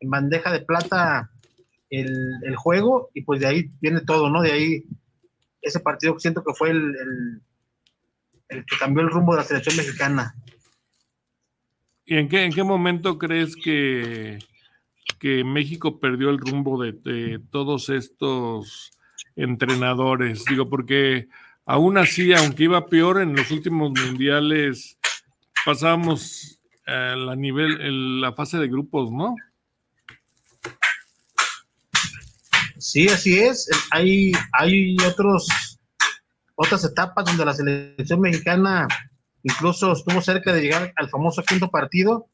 en 0.00 0.10
bandeja 0.10 0.52
de 0.52 0.60
plata 0.60 1.30
el, 1.90 2.10
el 2.44 2.56
juego 2.56 3.10
y 3.14 3.22
pues 3.22 3.40
de 3.40 3.46
ahí 3.46 3.70
viene 3.80 4.00
todo, 4.02 4.30
¿no? 4.30 4.40
De 4.42 4.52
ahí 4.52 4.84
ese 5.62 5.80
partido 5.80 6.18
siento 6.18 6.42
que 6.44 6.54
fue 6.54 6.70
el, 6.70 6.78
el- 6.78 7.42
el 8.50 8.64
que 8.64 8.78
cambió 8.78 9.02
el 9.02 9.10
rumbo 9.10 9.32
de 9.32 9.38
la 9.42 9.44
selección 9.44 9.76
mexicana. 9.76 10.34
¿Y 12.06 12.16
en 12.16 12.28
qué, 12.28 12.44
en 12.44 12.52
qué 12.52 12.62
momento 12.62 13.18
crees 13.18 13.54
que, 13.54 14.38
que 15.18 15.44
México 15.44 16.00
perdió 16.00 16.30
el 16.30 16.38
rumbo 16.38 16.82
de, 16.82 16.92
de 16.92 17.40
todos 17.50 17.90
estos 17.90 18.92
entrenadores? 19.36 20.46
Digo, 20.46 20.70
porque 20.70 21.28
aún 21.68 21.98
así, 21.98 22.32
aunque 22.32 22.64
iba 22.64 22.86
peor 22.86 23.20
en 23.20 23.36
los 23.36 23.50
últimos 23.50 23.90
mundiales, 23.90 24.98
pasábamos 25.64 26.58
eh, 26.86 27.14
la 27.16 27.36
nivel, 27.36 27.78
el- 27.82 28.20
la 28.22 28.32
fase 28.32 28.56
de 28.58 28.66
grupos, 28.68 29.12
¿no? 29.12 29.34
Sí, 32.78 33.08
así 33.08 33.38
es. 33.38 33.68
Hay, 33.90 34.32
hay 34.52 34.96
otros, 35.06 35.46
otras 36.54 36.84
etapas 36.84 37.24
donde 37.26 37.44
la 37.44 37.52
selección 37.52 38.20
mexicana 38.20 38.86
incluso 39.42 39.92
estuvo 39.92 40.20
cerca 40.22 40.52
de 40.52 40.62
llegar 40.62 40.92
al 40.96 41.08
famoso 41.10 41.42
quinto 41.42 41.70
partido, 41.70 42.28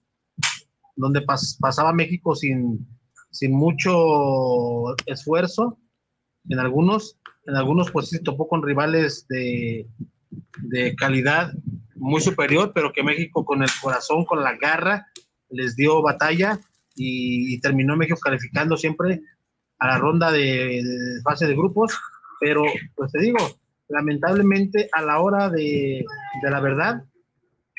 donde 0.97 1.27
pas- 1.27 1.57
pasaba 1.59 1.93
México 1.93 2.35
sin, 2.35 2.87
sin 3.31 3.53
mucho 3.53 4.95
esfuerzo. 5.07 5.79
En 6.49 6.59
algunos, 6.59 7.19
en 7.47 7.57
algunos 7.57 7.91
pues 7.91 8.09
sí 8.09 8.23
topó 8.23 8.49
con 8.49 8.63
rivales 8.63 9.27
de, 9.29 9.87
de 10.63 10.95
calidad 10.97 11.53
muy 11.97 12.21
superior, 12.21 12.73
pero 12.75 12.93
que 12.93 13.03
México 13.03 13.45
con 13.45 13.63
el 13.63 13.71
corazón, 13.81 14.25
con 14.25 14.43
la 14.43 14.57
garra, 14.57 15.07
les 15.49 15.77
dio 15.77 16.03
batalla 16.03 16.59
y, 16.97 17.59
terminó 17.61 17.97
México 17.97 18.19
calificando 18.23 18.77
siempre 18.77 19.23
a 19.79 19.89
la 19.89 19.99
ronda 19.99 20.31
de, 20.31 20.83
de 20.83 21.23
fase 21.23 21.47
de 21.47 21.55
grupos, 21.55 21.93
pero 22.41 22.63
pues 22.95 23.11
te 23.13 23.21
digo, 23.21 23.39
lamentablemente 23.89 24.89
a 24.93 25.03
la 25.03 25.21
hora 25.21 25.51
de, 25.51 26.05
de 26.43 26.51
la 26.51 26.61
verdad, 26.61 27.05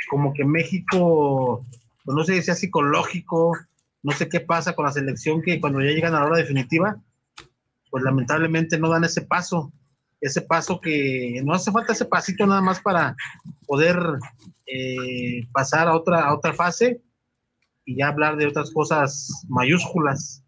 como 0.10 0.34
que 0.34 0.46
México, 0.46 1.66
pues 2.04 2.16
no 2.16 2.24
sé 2.24 2.36
si 2.36 2.44
sea 2.44 2.56
psicológico, 2.56 3.54
no 4.04 4.12
sé 4.12 4.30
qué 4.30 4.40
pasa 4.40 4.74
con 4.74 4.86
la 4.86 4.92
selección 4.92 5.42
que 5.42 5.60
cuando 5.60 5.82
ya 5.82 5.92
llegan 5.92 6.14
a 6.14 6.20
la 6.20 6.26
hora 6.26 6.38
definitiva, 6.38 7.02
pues 7.96 8.04
lamentablemente 8.04 8.78
no 8.78 8.90
dan 8.90 9.06
ese 9.06 9.22
paso, 9.22 9.72
ese 10.20 10.42
paso 10.42 10.82
que 10.82 11.42
no 11.46 11.54
hace 11.54 11.72
falta 11.72 11.94
ese 11.94 12.04
pasito 12.04 12.46
nada 12.46 12.60
más 12.60 12.82
para 12.82 13.16
poder 13.66 13.98
eh, 14.68 15.48
pasar 15.54 15.88
a 15.88 15.96
otra, 15.96 16.26
a 16.26 16.36
otra 16.36 16.54
fase 16.54 17.02
y 17.86 17.96
ya 17.96 18.10
hablar 18.10 18.36
de 18.36 18.48
otras 18.48 18.70
cosas 18.74 19.46
mayúsculas. 19.48 20.44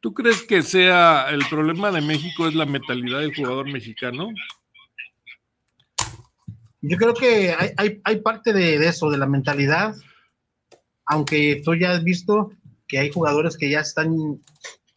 ¿Tú 0.00 0.14
crees 0.14 0.42
que 0.42 0.62
sea 0.62 1.28
el 1.28 1.44
problema 1.50 1.90
de 1.90 2.00
México 2.00 2.48
es 2.48 2.54
la 2.54 2.64
mentalidad 2.64 3.18
del 3.18 3.36
jugador 3.36 3.70
mexicano? 3.70 4.30
Yo 6.80 6.96
creo 6.96 7.12
que 7.12 7.52
hay, 7.52 7.72
hay, 7.76 8.00
hay 8.04 8.20
parte 8.22 8.54
de, 8.54 8.78
de 8.78 8.88
eso, 8.88 9.10
de 9.10 9.18
la 9.18 9.26
mentalidad, 9.26 9.94
aunque 11.04 11.60
tú 11.62 11.74
ya 11.74 11.90
has 11.90 12.02
visto 12.02 12.52
que 12.88 13.00
hay 13.00 13.12
jugadores 13.12 13.58
que 13.58 13.68
ya 13.68 13.80
están, 13.80 14.40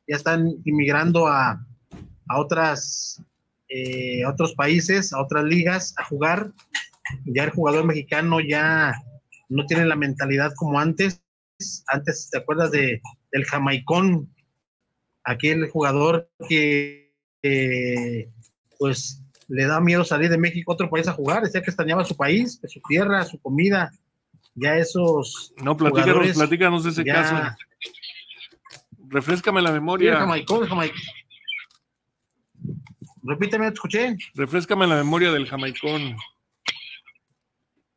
ya 0.09 0.15
están 0.15 0.55
inmigrando 0.65 1.27
a, 1.27 1.63
a 2.27 2.39
otras, 2.39 3.23
eh, 3.69 4.25
otros 4.25 4.53
países, 4.55 5.13
a 5.13 5.21
otras 5.21 5.43
ligas 5.45 5.93
a 5.97 6.03
jugar. 6.03 6.51
Ya 7.25 7.43
el 7.43 7.51
jugador 7.51 7.85
mexicano 7.85 8.39
ya 8.39 8.93
no 9.49 9.65
tiene 9.67 9.85
la 9.85 9.95
mentalidad 9.95 10.51
como 10.55 10.79
antes. 10.79 11.21
Antes, 11.87 12.29
¿te 12.31 12.39
acuerdas 12.39 12.71
de, 12.71 13.01
del 13.31 13.45
jamaicón? 13.45 14.33
Aquel 15.23 15.69
jugador 15.69 16.27
que 16.47 17.13
eh, 17.43 18.29
pues 18.79 19.21
le 19.47 19.65
da 19.65 19.79
miedo 19.79 20.03
salir 20.03 20.29
de 20.31 20.37
México 20.37 20.71
a 20.71 20.75
otro 20.75 20.89
país 20.89 21.07
a 21.07 21.13
jugar, 21.13 21.43
decía 21.43 21.61
que 21.61 21.69
extrañaba 21.69 22.03
su 22.05 22.15
país, 22.15 22.59
su 22.67 22.79
tierra, 22.87 23.23
su 23.25 23.39
comida. 23.39 23.91
Ya 24.55 24.75
esos. 24.77 25.53
No, 25.63 25.77
platícanos, 25.77 26.35
platícanos 26.35 26.85
ese 26.85 27.03
ya- 27.03 27.13
caso. 27.13 27.35
Refrescame 29.09 29.61
la 29.61 29.69
Sí, 29.69 29.73
memoria. 29.75 30.15
jamaicón, 30.17 30.63
el 30.63 30.69
jamaicón. 30.69 31.01
Repíteme, 33.23 33.67
te 33.67 33.73
escuché. 33.73 34.17
Refrescame 34.35 34.87
la 34.87 34.95
memoria 34.95 35.31
del 35.31 35.47
jamaicón. 35.47 36.15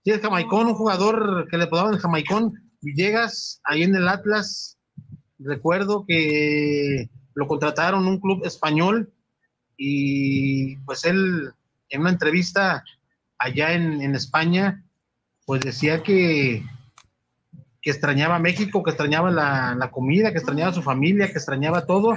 Sí, 0.05 0.11
el 0.11 0.21
Jamaicón, 0.21 0.67
un 0.67 0.75
jugador 0.75 1.47
que 1.49 1.57
le 1.57 1.69
podaban 1.69 1.95
el 1.95 2.01
Jamaicón. 2.01 2.61
Villegas, 2.81 3.61
ahí 3.63 3.85
en 3.85 3.95
el 3.95 4.09
Atlas, 4.09 4.77
recuerdo 5.39 6.05
que 6.05 7.09
lo 7.35 7.47
contrataron 7.47 8.09
un 8.09 8.19
club 8.19 8.45
español 8.45 9.13
y 9.77 10.77
pues 10.79 11.05
él 11.05 11.53
en 11.91 12.01
una 12.01 12.11
entrevista 12.11 12.83
allá 13.39 13.75
en, 13.75 14.03
en 14.03 14.17
España, 14.17 14.83
pues 15.47 15.61
decía 15.61 16.03
que, 16.03 16.65
que 17.83 17.91
extrañaba 17.91 18.39
México, 18.39 18.83
que 18.83 18.91
extrañaba 18.91 19.31
la, 19.31 19.75
la 19.75 19.91
comida, 19.91 20.31
que 20.31 20.39
extrañaba 20.39 20.73
su 20.73 20.83
familia, 20.83 21.27
que 21.27 21.39
extrañaba 21.39 21.85
todo. 21.85 22.17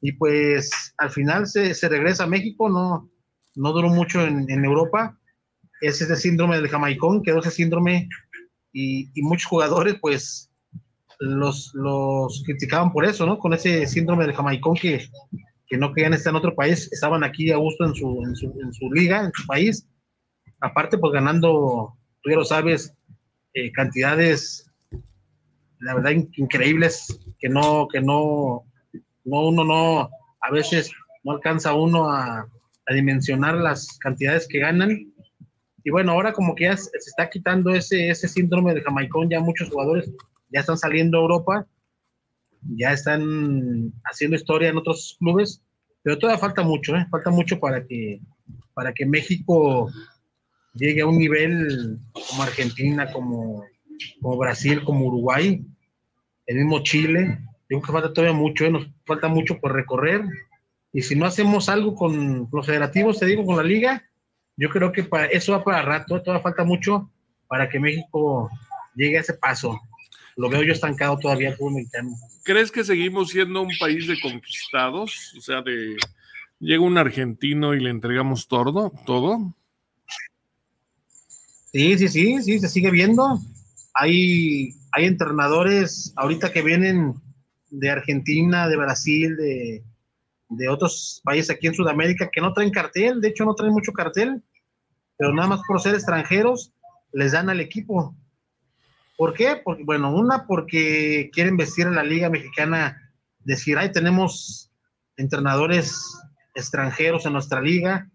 Y 0.00 0.12
pues 0.12 0.94
al 0.98 1.10
final 1.10 1.46
se, 1.46 1.74
se 1.74 1.88
regresa 1.88 2.24
a 2.24 2.28
México, 2.28 2.68
no, 2.68 3.10
no 3.54 3.72
duró 3.72 3.90
mucho 3.90 4.22
en, 4.22 4.50
en 4.50 4.64
Europa 4.64 5.16
es 5.80 6.00
ese 6.00 6.16
síndrome 6.16 6.56
del 6.56 6.68
jamaicón, 6.68 7.22
quedó 7.22 7.40
ese 7.40 7.50
síndrome 7.50 8.08
y, 8.72 9.10
y 9.14 9.22
muchos 9.22 9.46
jugadores 9.46 9.96
pues 10.00 10.50
los, 11.18 11.72
los 11.74 12.42
criticaban 12.44 12.92
por 12.92 13.04
eso, 13.04 13.26
¿no? 13.26 13.38
Con 13.38 13.54
ese 13.54 13.86
síndrome 13.86 14.26
del 14.26 14.34
jamaicón 14.34 14.74
que, 14.74 15.08
que 15.66 15.78
no 15.78 15.92
querían 15.92 16.14
estar 16.14 16.30
en 16.30 16.36
otro 16.36 16.54
país, 16.54 16.90
estaban 16.92 17.24
aquí 17.24 17.50
a 17.50 17.56
gusto 17.56 17.84
en 17.84 17.94
su, 17.94 18.22
en 18.26 18.36
su, 18.36 18.46
en 18.62 18.72
su 18.72 18.92
liga, 18.92 19.24
en 19.24 19.32
su 19.34 19.46
país, 19.46 19.88
aparte 20.60 20.98
pues 20.98 21.12
ganando, 21.12 21.96
tú 22.22 22.30
ya 22.30 22.36
lo 22.36 22.44
sabes, 22.44 22.94
eh, 23.54 23.72
cantidades, 23.72 24.65
la 25.80 25.94
verdad, 25.94 26.10
in- 26.10 26.30
increíbles, 26.36 27.18
que 27.38 27.48
no, 27.48 27.88
que 27.88 28.00
no, 28.00 28.64
no, 29.24 29.48
uno 29.48 29.64
no, 29.64 30.10
a 30.40 30.50
veces 30.50 30.90
no 31.24 31.32
alcanza 31.32 31.74
uno 31.74 32.10
a, 32.10 32.48
dimensionar 32.94 33.56
las 33.56 33.98
cantidades 33.98 34.46
que 34.46 34.60
ganan 34.60 35.12
y 35.82 35.90
bueno, 35.90 36.12
ahora 36.12 36.32
como 36.32 36.54
que 36.54 36.66
ya 36.66 36.76
se 36.76 36.84
se 36.84 37.10
está 37.10 37.28
quitando 37.28 37.70
ese, 37.70 38.10
ese 38.10 38.28
síndrome 38.28 38.74
de 38.74 38.80
Jamaicón, 38.80 39.28
ya 39.28 39.40
muchos 39.40 39.70
jugadores 39.70 40.08
ya 40.50 40.60
están 40.60 40.78
saliendo 40.78 41.18
a 41.18 41.22
Europa, 41.22 41.66
ya 42.62 42.92
están 42.92 43.92
haciendo 44.04 44.36
historia 44.36 44.68
en 44.68 44.76
otros 44.76 45.16
clubes, 45.18 45.62
pero 46.02 46.18
todavía 46.18 46.40
falta 46.40 46.62
mucho, 46.62 46.94
¿eh? 46.94 47.06
falta 47.10 47.30
mucho 47.30 47.58
para 47.58 47.84
que, 47.84 48.20
para 48.74 48.92
que 48.92 49.04
México 49.04 49.90
llegue 50.74 51.00
a 51.00 51.06
un 51.06 51.18
nivel 51.18 51.98
como 52.12 52.42
Argentina, 52.42 53.10
como, 53.12 53.64
como 54.20 54.36
Brasil, 54.36 54.84
como 54.84 55.06
Uruguay, 55.06 55.64
el 56.46 56.56
mismo 56.56 56.82
Chile. 56.82 57.38
Yo 57.68 57.80
creo 57.80 57.82
que 57.82 57.92
falta 57.92 58.12
todavía 58.12 58.36
mucho, 58.36 58.64
¿eh? 58.64 58.70
nos 58.70 58.88
falta 59.04 59.28
mucho 59.28 59.58
por 59.58 59.72
recorrer. 59.72 60.22
Y 60.92 61.02
si 61.02 61.14
no 61.14 61.26
hacemos 61.26 61.68
algo 61.68 61.94
con 61.94 62.48
los 62.52 62.66
federativos, 62.66 63.18
te 63.18 63.26
digo, 63.26 63.44
con 63.44 63.56
la 63.56 63.62
liga, 63.62 64.02
yo 64.56 64.70
creo 64.70 64.92
que 64.92 65.04
para, 65.04 65.26
eso 65.26 65.52
va 65.52 65.64
para 65.64 65.82
rato, 65.82 66.22
todavía 66.22 66.42
falta 66.42 66.64
mucho 66.64 67.10
para 67.48 67.68
que 67.68 67.78
México 67.78 68.50
llegue 68.94 69.18
a 69.18 69.20
ese 69.20 69.34
paso. 69.34 69.78
Lo 70.36 70.48
veo 70.48 70.62
yo 70.62 70.72
estancado 70.72 71.18
todavía 71.18 71.56
el 71.58 71.72
mexicano. 71.72 72.10
¿Crees 72.44 72.70
que 72.70 72.84
seguimos 72.84 73.30
siendo 73.30 73.62
un 73.62 73.72
país 73.78 74.06
de 74.06 74.20
conquistados? 74.20 75.34
O 75.36 75.40
sea, 75.40 75.62
de 75.62 75.96
llega 76.58 76.82
un 76.82 76.98
argentino 76.98 77.74
y 77.74 77.80
le 77.80 77.90
entregamos 77.90 78.46
todo, 78.48 78.92
todo. 79.04 79.54
Sí, 81.72 81.98
sí, 81.98 82.08
sí, 82.08 82.42
sí, 82.42 82.58
se 82.58 82.68
sigue 82.68 82.90
viendo. 82.90 83.38
Hay, 83.98 84.74
hay 84.92 85.06
entrenadores 85.06 86.12
ahorita 86.16 86.52
que 86.52 86.60
vienen 86.60 87.14
de 87.70 87.90
Argentina, 87.90 88.68
de 88.68 88.76
Brasil, 88.76 89.36
de, 89.36 89.82
de 90.50 90.68
otros 90.68 91.22
países 91.24 91.50
aquí 91.50 91.66
en 91.66 91.74
Sudamérica 91.74 92.28
que 92.30 92.42
no 92.42 92.52
traen 92.52 92.70
cartel, 92.70 93.20
de 93.20 93.28
hecho 93.28 93.46
no 93.46 93.54
traen 93.54 93.72
mucho 93.72 93.92
cartel, 93.92 94.42
pero 95.16 95.32
nada 95.32 95.48
más 95.48 95.60
por 95.66 95.80
ser 95.80 95.94
extranjeros 95.94 96.72
les 97.12 97.32
dan 97.32 97.48
al 97.48 97.60
equipo. 97.60 98.14
¿Por 99.16 99.32
qué? 99.32 99.60
Porque, 99.64 99.82
bueno, 99.82 100.14
una, 100.14 100.46
porque 100.46 101.30
quieren 101.32 101.56
vestir 101.56 101.86
a 101.86 101.90
la 101.90 102.02
Liga 102.02 102.28
Mexicana, 102.28 103.10
decir, 103.40 103.78
ay, 103.78 103.90
tenemos 103.92 104.70
entrenadores 105.16 106.20
extranjeros 106.54 107.24
en 107.24 107.32
nuestra 107.32 107.62
liga, 107.62 108.10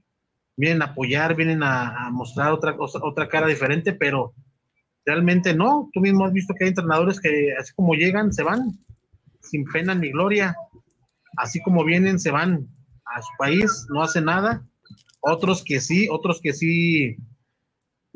vienen 0.55 0.83
a 0.83 0.85
apoyar, 0.85 1.35
vienen 1.35 1.63
a, 1.63 2.05
a 2.05 2.11
mostrar 2.11 2.51
otra, 2.51 2.75
otra 2.77 3.27
cara 3.27 3.47
diferente, 3.47 3.93
pero 3.93 4.35
realmente 5.05 5.53
no. 5.53 5.89
Tú 5.93 5.99
mismo 5.99 6.25
has 6.25 6.33
visto 6.33 6.53
que 6.53 6.65
hay 6.65 6.69
entrenadores 6.69 7.19
que 7.19 7.53
así 7.59 7.73
como 7.73 7.93
llegan, 7.93 8.33
se 8.33 8.43
van, 8.43 8.71
sin 9.41 9.65
pena 9.65 9.95
ni 9.95 10.11
gloria. 10.11 10.55
Así 11.37 11.61
como 11.61 11.83
vienen, 11.83 12.19
se 12.19 12.31
van 12.31 12.67
a 13.05 13.21
su 13.21 13.29
país, 13.37 13.87
no 13.89 14.03
hacen 14.03 14.25
nada. 14.25 14.65
Otros 15.21 15.63
que 15.63 15.79
sí, 15.79 16.07
otros 16.09 16.39
que 16.41 16.53
sí, 16.53 17.15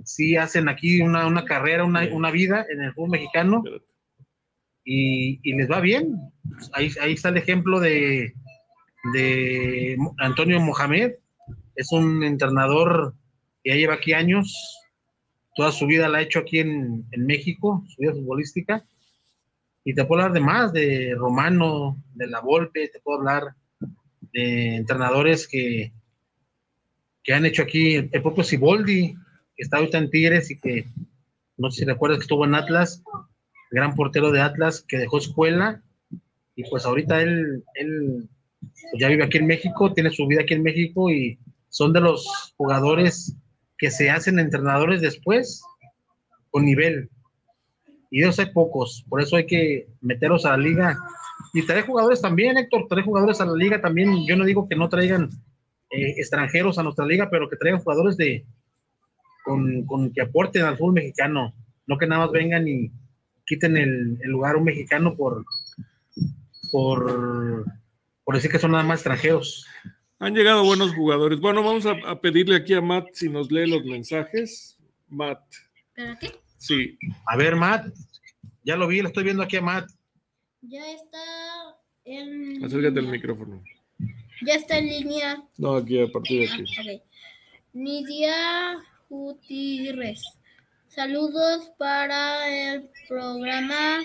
sí 0.03 0.35
hacen 0.35 0.67
aquí 0.69 1.01
una, 1.01 1.27
una 1.27 1.45
carrera, 1.45 1.85
una, 1.85 2.07
una 2.11 2.31
vida 2.31 2.65
en 2.69 2.81
el 2.81 2.93
fútbol 2.93 3.11
mexicano 3.11 3.63
y, 4.83 5.39
y 5.43 5.53
les 5.55 5.69
va 5.69 5.79
bien. 5.79 6.15
Ahí, 6.73 6.91
ahí 7.01 7.13
está 7.13 7.29
el 7.29 7.37
ejemplo 7.37 7.79
de, 7.79 8.33
de 9.13 9.97
Antonio 10.17 10.59
Mohamed, 10.59 11.13
es 11.75 11.91
un 11.91 12.23
entrenador 12.23 13.15
que 13.63 13.71
ya 13.71 13.75
lleva 13.75 13.95
aquí 13.95 14.13
años, 14.13 14.84
toda 15.55 15.71
su 15.71 15.87
vida 15.87 16.07
la 16.09 16.19
ha 16.19 16.21
hecho 16.21 16.39
aquí 16.39 16.59
en, 16.59 17.05
en 17.11 17.25
México, 17.25 17.83
su 17.87 18.01
vida 18.01 18.13
futbolística, 18.13 18.83
y 19.83 19.93
te 19.93 20.03
puedo 20.03 20.21
hablar 20.21 20.33
de 20.33 20.45
más, 20.45 20.73
de 20.73 21.15
Romano, 21.15 22.01
de 22.13 22.27
La 22.27 22.41
Volpe, 22.41 22.89
te 22.89 22.99
puedo 22.99 23.19
hablar 23.19 23.55
de 24.33 24.75
entrenadores 24.75 25.47
que, 25.47 25.93
que 27.23 27.33
han 27.33 27.45
hecho 27.45 27.63
aquí, 27.63 27.95
el 27.95 28.21
propio 28.21 28.43
Siboldi, 28.43 29.15
que 29.55 29.63
está 29.63 29.77
ahorita 29.77 29.97
en 29.97 30.09
Tigres 30.09 30.51
y 30.51 30.59
que, 30.59 30.87
no 31.57 31.71
sé 31.71 31.79
si 31.79 31.85
recuerdas 31.85 32.19
que 32.19 32.23
estuvo 32.23 32.45
en 32.45 32.55
Atlas, 32.55 33.03
gran 33.71 33.95
portero 33.95 34.31
de 34.31 34.41
Atlas, 34.41 34.83
que 34.87 34.97
dejó 34.97 35.19
escuela, 35.19 35.81
y 36.55 36.63
pues 36.69 36.85
ahorita 36.85 37.21
él, 37.21 37.63
él 37.75 38.27
pues 38.59 38.99
ya 38.99 39.07
vive 39.07 39.23
aquí 39.23 39.37
en 39.37 39.47
México, 39.47 39.93
tiene 39.93 40.09
su 40.09 40.25
vida 40.27 40.41
aquí 40.41 40.53
en 40.53 40.63
México 40.63 41.09
y 41.09 41.37
son 41.69 41.93
de 41.93 42.01
los 42.01 42.53
jugadores 42.57 43.35
que 43.85 43.91
se 43.91 44.09
hacen 44.09 44.39
entrenadores 44.39 44.99
después 44.99 45.61
con 46.49 46.65
nivel. 46.65 47.07
Y 48.09 48.21
de 48.21 48.33
hay 48.35 48.51
pocos, 48.51 49.05
por 49.07 49.21
eso 49.21 49.35
hay 49.35 49.45
que 49.45 49.87
meterlos 50.01 50.43
a 50.43 50.51
la 50.51 50.57
liga. 50.57 50.97
Y 51.53 51.63
traer 51.67 51.85
jugadores 51.85 52.19
también, 52.19 52.57
Héctor, 52.57 52.87
traer 52.89 53.05
jugadores 53.05 53.39
a 53.41 53.45
la 53.45 53.53
liga 53.53 53.79
también. 53.79 54.25
Yo 54.25 54.35
no 54.37 54.43
digo 54.43 54.67
que 54.67 54.75
no 54.75 54.89
traigan 54.89 55.29
eh, 55.91 56.15
extranjeros 56.17 56.79
a 56.79 56.83
nuestra 56.83 57.05
liga, 57.05 57.29
pero 57.29 57.47
que 57.47 57.57
traigan 57.57 57.79
jugadores 57.79 58.17
de 58.17 58.43
con, 59.43 59.85
con 59.85 60.11
que 60.11 60.23
aporten 60.23 60.63
al 60.63 60.77
fútbol 60.77 60.93
mexicano. 60.93 61.53
No 61.85 61.99
que 61.99 62.07
nada 62.07 62.25
más 62.25 62.31
vengan 62.31 62.67
y 62.67 62.91
quiten 63.45 63.77
el, 63.77 64.17
el 64.19 64.31
lugar 64.31 64.55
a 64.55 64.57
un 64.57 64.63
mexicano 64.63 65.15
por, 65.15 65.45
por, 66.71 67.65
por 68.23 68.33
decir 68.33 68.49
que 68.49 68.57
son 68.57 68.71
nada 68.71 68.83
más 68.83 69.01
extranjeros. 69.01 69.67
Han 70.19 70.33
llegado 70.33 70.63
buenos 70.63 70.93
jugadores. 70.93 71.39
Bueno, 71.39 71.63
vamos 71.63 71.85
a, 71.85 71.91
a 72.05 72.21
pedirle 72.21 72.55
aquí 72.55 72.73
a 72.73 72.81
Matt 72.81 73.07
si 73.13 73.29
nos 73.29 73.51
lee 73.51 73.67
los 73.67 73.83
mensajes. 73.83 74.77
Matt, 75.07 75.41
¿Para 75.95 76.17
qué? 76.17 76.31
Sí. 76.57 76.97
A 77.27 77.37
ver, 77.37 77.55
Matt. 77.55 77.93
Ya 78.63 78.75
lo 78.75 78.87
vi, 78.87 79.01
lo 79.01 79.09
estoy 79.09 79.23
viendo 79.23 79.43
aquí 79.43 79.57
a 79.57 79.61
Matt. 79.61 79.89
Ya 80.61 80.91
está 80.91 81.19
en. 82.05 82.63
Acércate 82.63 82.99
al 82.99 83.07
micrófono. 83.07 83.63
Ya 84.45 84.55
está 84.55 84.77
en 84.77 84.87
línea. 84.87 85.43
No, 85.57 85.75
aquí, 85.75 86.01
a 86.01 86.07
partir 86.07 86.47
de 86.47 86.53
aquí. 86.53 86.63
Ok. 86.63 87.01
Nidia 87.73 88.77
Gutiérrez. 89.09 90.23
Saludos 90.87 91.71
para 91.77 92.73
el 92.73 92.89
programa. 93.07 93.99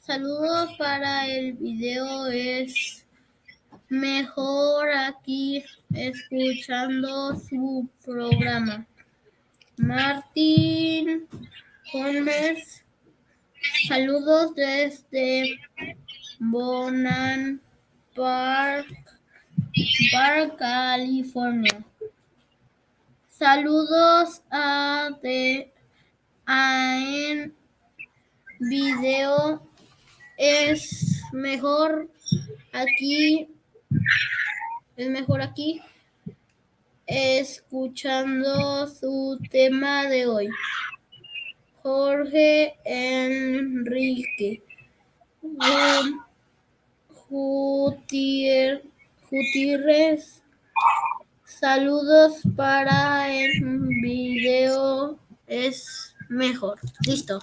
Saludos 0.00 0.70
para 0.78 1.28
el 1.28 1.52
video. 1.54 2.26
Es 2.26 3.01
mejor 3.92 4.88
aquí 4.90 5.62
escuchando 5.94 7.38
su 7.38 7.86
programa. 8.02 8.86
Martín 9.76 11.28
Holmes. 11.92 12.82
Saludos 13.86 14.54
desde 14.54 15.60
Bonan 16.38 17.60
Park, 18.14 18.88
Park, 20.10 20.56
California. 20.56 21.84
Saludos 23.28 24.42
a 24.50 25.10
de 25.22 25.70
a 26.46 26.96
en 26.98 27.54
video 28.58 29.62
es 30.38 31.20
mejor 31.32 32.10
aquí 32.72 33.48
es 34.96 35.08
mejor 35.08 35.42
aquí 35.42 35.80
escuchando 37.06 38.86
su 38.88 39.38
tema 39.50 40.04
de 40.08 40.26
hoy. 40.26 40.48
Jorge 41.82 42.74
Enrique 42.84 44.62
Gutiérrez. 47.28 48.82
Saludos 51.44 52.40
para 52.56 53.32
el 53.32 53.60
video 54.02 55.18
es 55.46 56.14
mejor. 56.28 56.78
Listo. 57.06 57.40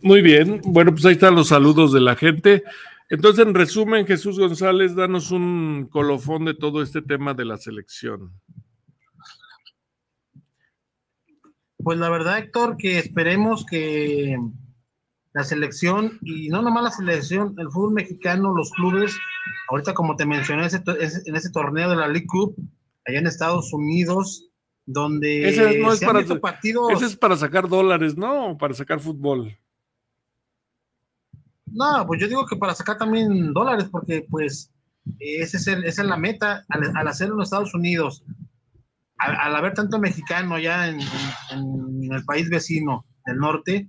Muy 0.00 0.22
bien. 0.22 0.60
Bueno, 0.64 0.92
pues 0.92 1.04
ahí 1.04 1.12
están 1.12 1.34
los 1.34 1.48
saludos 1.48 1.92
de 1.92 2.00
la 2.00 2.16
gente. 2.16 2.64
Entonces, 3.12 3.46
en 3.46 3.52
resumen, 3.52 4.06
Jesús 4.06 4.38
González, 4.38 4.94
danos 4.94 5.30
un 5.32 5.86
colofón 5.90 6.46
de 6.46 6.54
todo 6.54 6.80
este 6.80 7.02
tema 7.02 7.34
de 7.34 7.44
la 7.44 7.58
selección. 7.58 8.40
Pues 11.76 11.98
la 11.98 12.08
verdad, 12.08 12.38
Héctor, 12.38 12.78
que 12.78 12.98
esperemos 12.98 13.66
que 13.66 14.38
la 15.34 15.44
selección, 15.44 16.20
y 16.22 16.48
no 16.48 16.62
nomás 16.62 16.84
la 16.84 16.90
selección, 16.90 17.54
el 17.58 17.68
fútbol 17.68 17.92
mexicano, 17.92 18.54
los 18.54 18.70
clubes, 18.70 19.14
ahorita 19.68 19.92
como 19.92 20.16
te 20.16 20.24
mencioné, 20.24 20.68
en 20.68 21.36
ese 21.36 21.50
torneo 21.50 21.90
de 21.90 21.96
la 21.96 22.08
League 22.08 22.26
Cup, 22.26 22.56
allá 23.04 23.18
en 23.18 23.26
Estados 23.26 23.74
Unidos, 23.74 24.48
donde 24.86 25.50
Ese 25.50 25.80
no 25.80 25.92
es 25.92 26.00
para, 26.00 26.24
partidos. 26.40 26.90
ese 26.94 27.04
es 27.04 27.16
para 27.16 27.36
sacar 27.36 27.68
dólares, 27.68 28.16
¿no? 28.16 28.56
Para 28.56 28.72
sacar 28.72 29.00
fútbol. 29.00 29.54
No, 31.72 32.06
pues 32.06 32.20
yo 32.20 32.28
digo 32.28 32.46
que 32.46 32.56
para 32.56 32.74
sacar 32.74 32.98
también 32.98 33.52
dólares, 33.52 33.86
porque 33.90 34.26
pues 34.30 34.70
ese 35.18 35.56
es 35.56 35.66
el- 35.66 35.84
esa 35.84 36.02
es 36.02 36.08
la 36.08 36.16
meta 36.16 36.64
al, 36.68 36.96
al 36.96 37.08
hacerlo 37.08 37.36
en 37.36 37.42
Estados 37.42 37.74
Unidos. 37.74 38.24
Al, 39.18 39.36
al 39.36 39.56
haber 39.56 39.72
tanto 39.74 39.98
mexicano 39.98 40.58
ya 40.58 40.88
en, 40.88 41.00
en- 41.00 42.04
en 42.04 42.12
el 42.12 42.24
país 42.24 42.48
vecino 42.50 43.04
del 43.26 43.36
norte, 43.38 43.88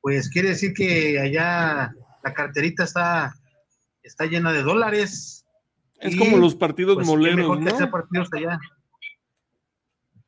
pues 0.00 0.28
quiere 0.30 0.50
decir 0.50 0.72
que 0.74 1.18
allá 1.20 1.92
la 2.24 2.34
carterita 2.34 2.84
está, 2.84 3.34
está 4.02 4.26
llena 4.26 4.52
de 4.52 4.62
dólares. 4.62 5.44
Es 6.00 6.14
Y, 6.14 6.18
como 6.18 6.36
los 6.38 6.54
partidos 6.54 6.94
pues, 6.96 7.06
moleros, 7.06 7.58
que 7.58 7.64
¿no? 7.64 7.74
hacer 7.74 7.90
partidos 7.90 8.28
allá. 8.32 8.58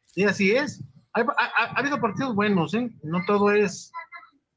Sí, 0.07 0.25
así 0.25 0.51
es. 0.53 0.83
Hay- 1.13 1.25
ha, 1.25 1.45
ha- 1.45 1.65
ha 1.75 1.79
habido 1.79 2.01
partidos 2.01 2.35
buenos, 2.35 2.75
¿eh? 2.75 2.91
No 3.03 3.21
todo 3.27 3.53
es, 3.53 3.91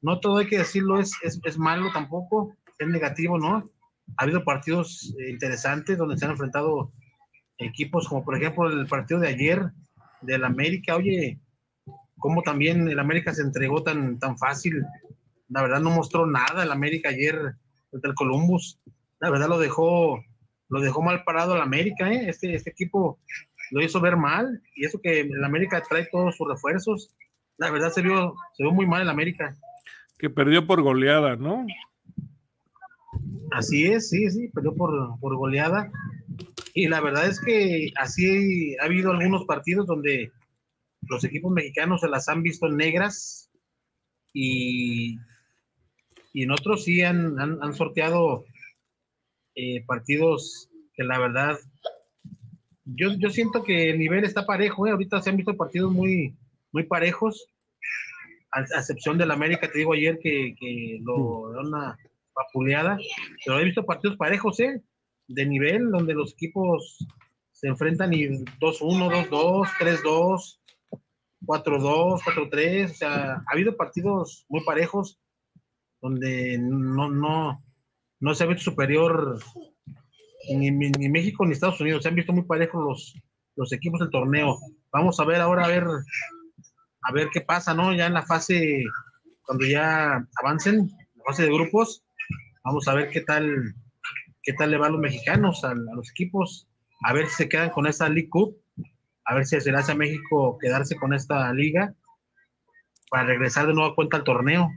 no 0.04 0.20
todo 0.20 0.36
hay 0.36 0.46
que 0.46 0.58
decirlo 0.58 1.00
es, 1.00 1.12
es, 1.22 1.40
es 1.44 1.56
malo 1.56 1.90
tampoco, 1.92 2.54
es 2.78 2.86
negativo, 2.88 3.38
¿no? 3.38 3.70
Ha 4.18 4.24
habido 4.24 4.44
partidos 4.44 5.14
eh, 5.18 5.30
interesantes 5.30 5.96
donde 5.96 6.18
se 6.18 6.26
han 6.26 6.32
enfrentado 6.32 6.92
equipos 7.56 8.06
como 8.06 8.22
por 8.22 8.36
ejemplo 8.36 8.68
el 8.68 8.86
partido 8.86 9.20
de 9.20 9.28
ayer 9.28 9.70
del 10.20 10.44
América, 10.44 10.96
oye, 10.96 11.40
cómo 12.18 12.42
también 12.42 12.86
el 12.86 12.98
América 12.98 13.32
se 13.32 13.40
entregó 13.40 13.82
tan, 13.82 14.18
tan 14.18 14.36
fácil. 14.36 14.84
La 15.48 15.62
verdad 15.62 15.80
no 15.80 15.90
mostró 15.90 16.26
nada 16.26 16.64
el 16.64 16.72
América 16.72 17.08
ayer 17.08 17.54
contra 17.90 18.10
el 18.10 18.14
Columbus. 18.14 18.78
La 19.20 19.30
verdad 19.30 19.48
lo 19.48 19.58
dejó, 19.58 20.22
lo 20.68 20.80
dejó 20.80 21.00
mal 21.00 21.24
parado 21.24 21.54
el 21.54 21.62
América, 21.62 22.12
¿eh? 22.12 22.28
Este, 22.28 22.54
este 22.54 22.70
equipo 22.70 23.20
lo 23.70 23.82
hizo 23.82 24.02
ver 24.02 24.18
mal 24.18 24.62
y 24.76 24.84
eso 24.84 25.00
que 25.02 25.20
el 25.20 25.44
América 25.44 25.82
trae 25.82 26.08
todos 26.12 26.36
sus 26.36 26.46
refuerzos. 26.46 27.14
La 27.56 27.70
verdad 27.70 27.90
se 27.90 28.02
vio, 28.02 28.34
se 28.52 28.64
vio 28.64 28.72
muy 28.72 28.86
mal 28.86 29.00
el 29.00 29.08
América. 29.08 29.56
Que 30.18 30.30
perdió 30.30 30.66
por 30.66 30.82
goleada, 30.82 31.36
¿no? 31.36 31.66
Así 33.52 33.84
es, 33.84 34.10
sí, 34.10 34.30
sí, 34.30 34.48
perdió 34.48 34.74
por, 34.74 35.18
por 35.20 35.36
goleada. 35.36 35.90
Y 36.74 36.88
la 36.88 37.00
verdad 37.00 37.28
es 37.28 37.40
que 37.40 37.92
así 37.96 38.76
ha 38.78 38.84
habido 38.84 39.12
algunos 39.12 39.44
partidos 39.44 39.86
donde 39.86 40.32
los 41.08 41.22
equipos 41.24 41.52
mexicanos 41.52 42.00
se 42.00 42.08
las 42.08 42.28
han 42.28 42.42
visto 42.42 42.68
negras 42.68 43.50
y, 44.32 45.18
y 46.32 46.42
en 46.42 46.50
otros 46.50 46.84
sí 46.84 47.02
han, 47.02 47.38
han, 47.38 47.74
sorteado 47.74 48.44
eh, 49.54 49.84
partidos 49.86 50.68
que 50.94 51.04
la 51.04 51.18
verdad 51.18 51.58
yo, 52.84 53.12
yo 53.18 53.30
siento 53.30 53.62
que 53.62 53.90
el 53.90 53.98
nivel 53.98 54.24
está 54.24 54.44
parejo, 54.44 54.86
¿eh? 54.86 54.90
ahorita 54.90 55.22
se 55.22 55.30
han 55.30 55.36
visto 55.36 55.56
partidos 55.56 55.92
muy, 55.92 56.34
muy 56.72 56.84
parejos, 56.84 57.48
a, 58.54 58.60
a 58.60 58.80
excepción 58.80 59.18
del 59.18 59.30
América, 59.30 59.70
te 59.70 59.78
digo 59.78 59.92
ayer 59.92 60.18
que, 60.22 60.54
que 60.58 60.98
lo 61.02 61.50
da 61.52 61.60
una 61.60 61.98
vapuleada, 62.34 62.98
pero 63.44 63.58
he 63.58 63.64
visto 63.64 63.84
partidos 63.84 64.16
parejos, 64.16 64.58
¿eh? 64.60 64.82
De 65.28 65.46
nivel, 65.46 65.90
donde 65.90 66.14
los 66.14 66.32
equipos 66.32 66.98
se 67.52 67.68
enfrentan 67.68 68.12
y 68.12 68.26
2-1, 68.26 69.28
2-2, 69.30 69.68
3-2, 69.78 70.58
4-2, 71.46 72.20
4-3, 72.22 72.90
o 72.90 72.94
sea, 72.94 73.32
ha 73.34 73.44
habido 73.52 73.76
partidos 73.76 74.44
muy 74.48 74.64
parejos 74.64 75.20
donde 76.00 76.58
no, 76.58 77.08
no, 77.10 77.62
no 78.20 78.34
se 78.34 78.44
ha 78.44 78.46
visto 78.46 78.64
superior 78.64 79.38
ni, 80.50 80.70
ni- 80.70 80.90
ni 80.90 81.08
México 81.08 81.44
ni 81.46 81.52
Estados 81.52 81.80
Unidos, 81.80 82.02
se 82.02 82.08
han 82.08 82.14
visto 82.14 82.32
muy 82.32 82.44
parejos 82.44 82.82
los, 82.84 83.22
los 83.56 83.72
equipos 83.72 84.00
del 84.00 84.10
torneo. 84.10 84.58
Vamos 84.92 85.18
a 85.20 85.24
ver 85.24 85.40
ahora, 85.40 85.64
a 85.64 85.68
ver, 85.68 85.84
a 87.04 87.12
ver 87.12 87.28
qué 87.32 87.40
pasa, 87.40 87.74
¿no? 87.74 87.94
Ya 87.94 88.06
en 88.06 88.14
la 88.14 88.22
fase, 88.24 88.84
cuando 89.42 89.66
ya 89.66 90.26
avancen, 90.42 90.90
la 91.16 91.24
fase 91.26 91.44
de 91.44 91.52
grupos, 91.52 92.04
vamos 92.64 92.88
a 92.88 92.94
ver 92.94 93.10
qué 93.10 93.20
tal, 93.20 93.74
qué 94.42 94.52
tal 94.54 94.70
le 94.70 94.78
va 94.78 94.86
a 94.86 94.90
los 94.90 95.00
mexicanos, 95.00 95.64
a, 95.64 95.70
a 95.70 95.74
los 95.74 96.10
equipos, 96.10 96.68
a 97.02 97.12
ver 97.12 97.28
si 97.28 97.34
se 97.36 97.48
quedan 97.48 97.70
con 97.70 97.86
esta 97.86 98.08
League 98.08 98.30
Cup, 98.30 98.56
a 99.26 99.34
ver 99.34 99.46
si 99.46 99.60
se 99.60 99.70
le 99.70 99.78
hace 99.78 99.92
a 99.92 99.96
México 99.96 100.58
quedarse 100.60 100.96
con 100.96 101.12
esta 101.12 101.52
liga 101.52 101.94
para 103.10 103.24
regresar 103.24 103.66
de 103.66 103.74
nueva 103.74 103.94
cuenta 103.94 104.16
al 104.16 104.24
torneo. 104.24 104.70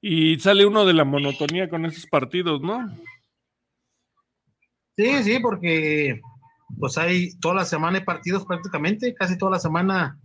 Y 0.00 0.38
sale 0.38 0.66
uno 0.66 0.84
de 0.84 0.92
la 0.92 1.04
monotonía 1.04 1.68
con 1.68 1.86
esos 1.86 2.06
partidos, 2.06 2.60
¿no? 2.60 2.86
Sí, 4.96 5.22
sí, 5.22 5.38
porque 5.40 6.20
pues 6.78 6.98
hay 6.98 7.36
toda 7.40 7.54
la 7.54 7.64
semana 7.64 7.98
hay 7.98 8.04
partidos 8.04 8.44
prácticamente, 8.44 9.14
casi 9.14 9.38
toda 9.38 9.52
la 9.52 9.58
semana 9.58 10.18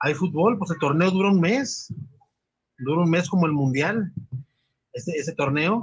hay 0.00 0.14
fútbol, 0.14 0.58
pues 0.58 0.70
el 0.70 0.78
torneo 0.78 1.10
dura 1.10 1.30
un 1.30 1.40
mes, 1.40 1.92
dura 2.78 3.02
un 3.02 3.10
mes 3.10 3.28
como 3.28 3.46
el 3.46 3.52
mundial, 3.52 4.12
ese, 4.92 5.12
ese 5.12 5.34
torneo. 5.34 5.82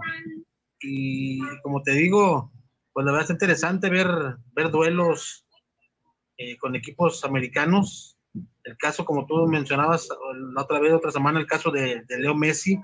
Y 0.81 1.39
como 1.61 1.81
te 1.83 1.91
digo, 1.91 2.51
pues 2.93 3.05
la 3.05 3.11
verdad 3.11 3.25
es 3.25 3.31
interesante 3.31 3.89
ver, 3.89 4.07
ver 4.53 4.71
duelos 4.71 5.45
eh, 6.37 6.57
con 6.57 6.75
equipos 6.75 7.23
americanos. 7.23 8.17
El 8.63 8.75
caso, 8.77 9.05
como 9.05 9.27
tú 9.27 9.47
mencionabas 9.47 10.09
la 10.53 10.63
otra 10.63 10.79
vez, 10.79 10.93
otra 10.93 11.11
semana, 11.11 11.39
el 11.39 11.45
caso 11.45 11.71
de, 11.71 12.03
Leo 12.09 12.35
Messi 12.35 12.79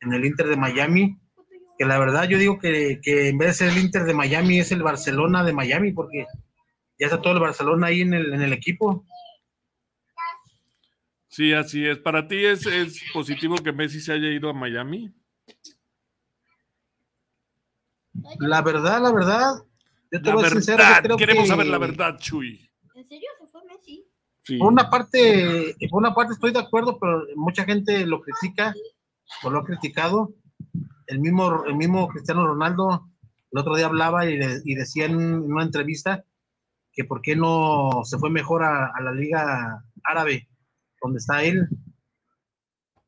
en 0.00 0.12
el 0.12 0.24
Inter 0.24 0.48
de 0.48 0.56
Miami, 0.56 1.18
que 1.78 1.86
la 1.86 1.98
verdad 1.98 2.24
yo 2.24 2.36
digo 2.36 2.58
que, 2.58 3.00
en 3.04 3.38
vez 3.38 3.48
de 3.48 3.54
ser 3.54 3.68
el 3.70 3.78
Inter 3.78 4.04
de 4.04 4.14
Miami 4.14 4.58
es 4.58 4.72
el 4.72 4.82
Barcelona 4.82 5.44
de 5.44 5.52
Miami, 5.52 5.92
porque 5.92 6.26
ya 6.98 7.06
está 7.06 7.22
todo 7.22 7.34
el 7.34 7.40
Barcelona 7.40 7.88
ahí 7.88 8.00
en 8.02 8.12
el 8.12 8.52
equipo. 8.52 9.04
Sí, 11.34 11.52
así 11.52 11.84
es. 11.84 11.98
¿Para 11.98 12.28
ti 12.28 12.44
es, 12.44 12.64
es 12.64 13.02
positivo 13.12 13.56
que 13.56 13.72
Messi 13.72 14.00
se 14.00 14.12
haya 14.12 14.28
ido 14.28 14.48
a 14.48 14.52
Miami? 14.52 15.12
La 18.38 18.62
verdad, 18.62 19.02
la 19.02 19.10
verdad, 19.12 19.54
yo 20.12 20.22
te 20.22 20.28
La 20.28 20.34
voy 20.36 20.44
sincero, 20.44 20.78
yo 20.78 20.84
verdad, 20.84 21.02
creo 21.02 21.16
queremos 21.16 21.42
que- 21.42 21.48
saber 21.48 21.66
la 21.66 21.78
verdad, 21.78 22.16
Chuy. 22.20 22.70
¿En 22.94 23.08
serio 23.08 23.28
se 23.40 23.46
fue 23.48 23.62
Messi? 23.66 24.06
Sí. 24.44 24.58
Por 24.58 24.72
una 24.72 24.88
parte, 24.88 25.74
por 25.90 26.00
una 26.02 26.14
parte 26.14 26.34
estoy 26.34 26.52
de 26.52 26.60
acuerdo, 26.60 26.98
pero 27.00 27.24
mucha 27.34 27.64
gente 27.64 28.06
lo 28.06 28.20
critica 28.20 28.72
o 29.42 29.50
lo 29.50 29.58
ha 29.58 29.64
criticado. 29.64 30.34
El 31.08 31.18
mismo, 31.18 31.64
el 31.64 31.74
mismo 31.74 32.06
Cristiano 32.06 32.46
Ronaldo 32.46 33.08
el 33.50 33.58
otro 33.58 33.74
día 33.74 33.86
hablaba 33.86 34.24
y, 34.30 34.36
de- 34.38 34.62
y 34.64 34.74
decía 34.76 35.06
en 35.06 35.16
una 35.16 35.64
entrevista 35.64 36.24
que 36.92 37.04
por 37.04 37.20
qué 37.22 37.34
no 37.34 38.02
se 38.04 38.18
fue 38.18 38.30
mejor 38.30 38.62
a, 38.62 38.92
a 38.94 39.00
la 39.02 39.10
liga 39.12 39.84
árabe, 40.04 40.48
donde 41.04 41.18
está 41.18 41.42
él. 41.44 41.68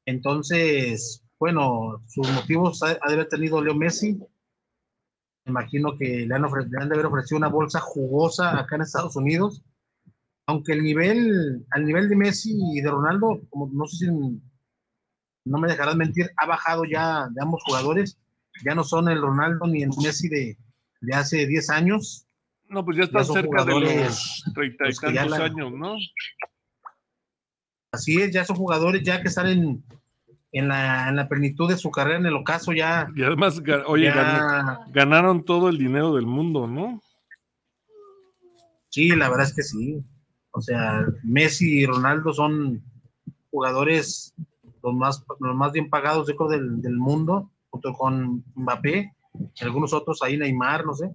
Entonces, 0.05 1.23
bueno, 1.39 2.03
sus 2.07 2.31
motivos 2.31 2.83
ha, 2.83 2.91
ha 3.01 3.09
de 3.09 3.15
haber 3.15 3.29
tenido 3.29 3.63
Leo 3.63 3.75
Messi. 3.75 4.15
Me 5.45 5.51
imagino 5.51 5.97
que 5.99 6.27
le 6.27 6.35
han, 6.35 6.43
ofre- 6.43 6.69
le 6.69 6.79
han 6.83 6.89
de 6.89 6.95
haber 6.95 7.07
ofrecido 7.07 7.39
una 7.39 7.49
bolsa 7.49 7.81
jugosa 7.81 8.59
acá 8.59 8.77
en 8.77 8.83
Estados 8.83 9.17
Unidos 9.17 9.63
aunque 10.49 10.75
el 10.75 10.85
nivel, 10.85 11.67
al 11.73 11.85
nivel 11.85 12.09
de 12.09 12.15
Messi 12.15 12.57
y 12.73 12.81
de 12.81 12.89
Ronaldo, 12.89 13.41
como 13.51 13.69
no 13.73 13.85
sé 13.87 14.07
si 14.07 14.13
no 15.45 15.59
me 15.59 15.67
dejarás 15.67 15.97
mentir, 15.97 16.31
ha 16.37 16.47
bajado 16.47 16.85
ya 16.85 17.27
de 17.35 17.43
ambos 17.43 17.65
jugadores. 17.65 18.17
Ya 18.65 18.73
no 18.77 18.85
son 18.85 19.09
el 19.09 19.21
Ronaldo 19.21 19.67
ni 19.67 19.83
el 19.83 19.91
Messi 20.01 20.29
de, 20.29 20.57
de 21.01 21.15
hace 21.17 21.49
10 21.49 21.69
años. 21.71 22.29
No, 22.69 22.85
pues 22.85 22.97
ya 22.97 23.03
están 23.05 23.25
son 23.25 23.35
cerca 23.35 23.65
de 23.65 23.73
los 23.81 24.45
treinta 24.55 24.89
y 24.89 24.93
ya 25.15 25.23
tantos 25.23 25.39
la- 25.39 25.45
años, 25.47 25.73
¿no? 25.73 25.97
Así 27.97 28.21
es, 28.21 28.31
ya 28.33 28.45
son 28.45 28.57
jugadores 28.57 29.03
ya 29.03 29.21
que 29.23 29.29
están 29.29 29.49
en, 29.49 29.83
en, 30.53 30.69
la, 30.69 31.09
en 31.09 31.17
la 31.17 31.29
plenitud 31.29 31.69
de 31.69 31.77
su 31.77 31.91
carrera, 31.91 32.19
en 32.19 32.27
el 32.27 32.37
ocaso 32.37 32.73
ya. 32.73 33.09
Y 33.17 33.23
además, 33.23 33.61
oye, 33.87 34.07
Ya. 34.07 34.81
ganaron 34.93 35.45
todo 35.45 35.69
el 35.69 35.79
dinero 35.79 36.15
del 36.15 36.27
mundo, 36.27 36.67
¿no? 36.67 37.01
Sí, 38.91 39.09
la 39.11 39.29
verdad 39.29 39.47
es 39.47 39.55
que 39.55 39.63
sí. 39.63 40.03
O 40.53 40.61
sea, 40.61 41.05
Messi 41.23 41.81
y 41.81 41.87
Ronaldo 41.87 42.33
son 42.33 42.83
jugadores 43.51 44.35
los 44.83 44.95
más, 44.95 45.25
los 45.41 45.55
más 45.57 45.73
bien 45.73 45.91
pagados, 45.91 46.29
yo 46.29 46.37
creo, 46.37 46.49
del, 46.49 46.81
del 46.81 46.97
mundo, 46.97 47.51
junto 47.71 47.93
con 47.93 48.45
Mbappé, 48.55 49.13
y 49.55 49.65
algunos 49.65 49.93
otros 49.93 50.23
ahí, 50.23 50.37
Neymar, 50.37 50.87
no 50.87 50.95
sé. 50.95 51.15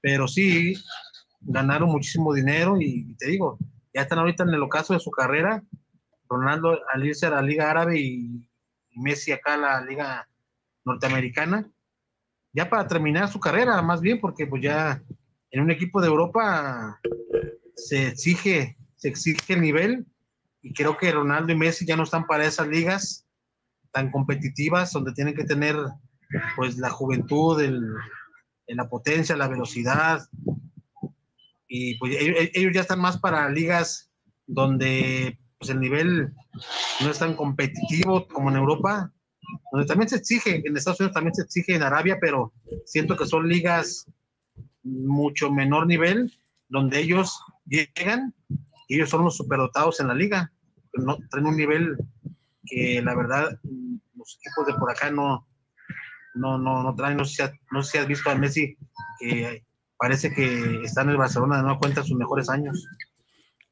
Pero 0.00 0.26
sí, 0.28 0.74
ganaron 1.40 1.90
muchísimo 1.90 2.32
dinero 2.32 2.80
y, 2.80 3.14
te 3.18 3.28
digo, 3.28 3.58
ya 3.92 4.02
están 4.02 4.18
ahorita 4.18 4.44
en 4.44 4.50
el 4.50 4.62
ocaso 4.62 4.94
de 4.94 5.00
su 5.00 5.10
carrera. 5.10 5.62
Ronaldo 6.28 6.78
al 6.92 7.04
irse 7.04 7.26
a 7.26 7.30
la 7.30 7.42
Liga 7.42 7.70
Árabe 7.70 7.98
y, 7.98 8.46
Messi 8.96 9.32
acá 9.32 9.54
a 9.54 9.56
la 9.56 9.80
Liga 9.84 10.28
Norteamericana, 10.84 11.68
ya 12.52 12.68
para 12.68 12.86
terminar 12.86 13.28
su 13.30 13.38
carrera, 13.38 13.80
más 13.82 14.00
bien, 14.00 14.20
porque 14.20 14.46
pues 14.46 14.62
ya 14.62 15.00
en 15.50 15.60
un 15.62 15.70
equipo 15.70 16.00
de 16.00 16.08
Europa 16.08 17.00
se 17.76 18.08
exige, 18.08 18.76
se 18.96 19.08
exige 19.08 19.54
el 19.54 19.60
nivel 19.60 20.06
y 20.62 20.74
creo 20.74 20.96
que 20.96 21.12
Ronaldo 21.12 21.52
y 21.52 21.56
Messi 21.56 21.86
ya 21.86 21.96
no 21.96 22.02
están 22.02 22.26
para 22.26 22.44
esas 22.44 22.66
ligas 22.68 23.26
tan 23.92 24.10
competitivas 24.10 24.92
donde 24.92 25.12
tienen 25.12 25.34
que 25.34 25.44
tener 25.44 25.76
pues 26.56 26.76
la 26.78 26.90
juventud, 26.90 27.60
el- 27.60 27.94
la 28.66 28.88
potencia, 28.88 29.36
la 29.36 29.48
velocidad 29.48 30.20
y 31.72 31.96
pues 31.98 32.16
ellos, 32.18 32.36
ellos 32.52 32.72
ya 32.74 32.80
están 32.80 33.00
más 33.00 33.18
para 33.18 33.48
ligas 33.48 34.10
donde 34.44 35.38
pues 35.56 35.70
el 35.70 35.78
nivel 35.78 36.34
no 37.00 37.10
es 37.10 37.18
tan 37.18 37.36
competitivo 37.36 38.26
como 38.26 38.50
en 38.50 38.56
Europa, 38.56 39.12
donde 39.70 39.86
también 39.86 40.08
se 40.08 40.16
exige, 40.16 40.62
en 40.64 40.76
Estados 40.76 40.98
Unidos 40.98 41.14
también 41.14 41.34
se 41.34 41.42
exige 41.42 41.76
en 41.76 41.84
Arabia, 41.84 42.18
pero 42.20 42.52
siento 42.84 43.16
que 43.16 43.24
son 43.24 43.48
ligas 43.48 44.10
mucho 44.82 45.52
menor 45.52 45.86
nivel, 45.86 46.32
donde 46.68 46.98
ellos 46.98 47.40
llegan 47.66 48.34
y 48.88 48.96
ellos 48.96 49.10
son 49.10 49.24
los 49.24 49.36
superdotados 49.36 50.00
en 50.00 50.08
la 50.08 50.14
liga. 50.14 50.52
No, 50.94 51.18
traen 51.30 51.46
un 51.46 51.56
nivel 51.56 51.96
que 52.66 53.00
la 53.00 53.14
verdad 53.14 53.48
los 54.16 54.38
equipos 54.40 54.66
de 54.66 54.74
por 54.74 54.90
acá 54.90 55.12
no, 55.12 55.46
no, 56.34 56.58
no, 56.58 56.82
no 56.82 56.94
traen. 56.96 57.16
No 57.16 57.24
sé, 57.24 57.34
si 57.36 57.42
has, 57.42 57.52
no 57.70 57.82
sé 57.84 57.92
si 57.92 57.98
has 57.98 58.08
visto 58.08 58.28
a 58.28 58.34
Messi 58.34 58.76
que 59.20 59.64
parece 60.00 60.32
que 60.32 60.80
está 60.82 61.02
en 61.02 61.10
el 61.10 61.18
Barcelona 61.18 61.56
de 61.58 61.62
nueva 61.62 61.78
cuenta 61.78 62.02
sus 62.02 62.16
mejores 62.16 62.48
años. 62.48 62.86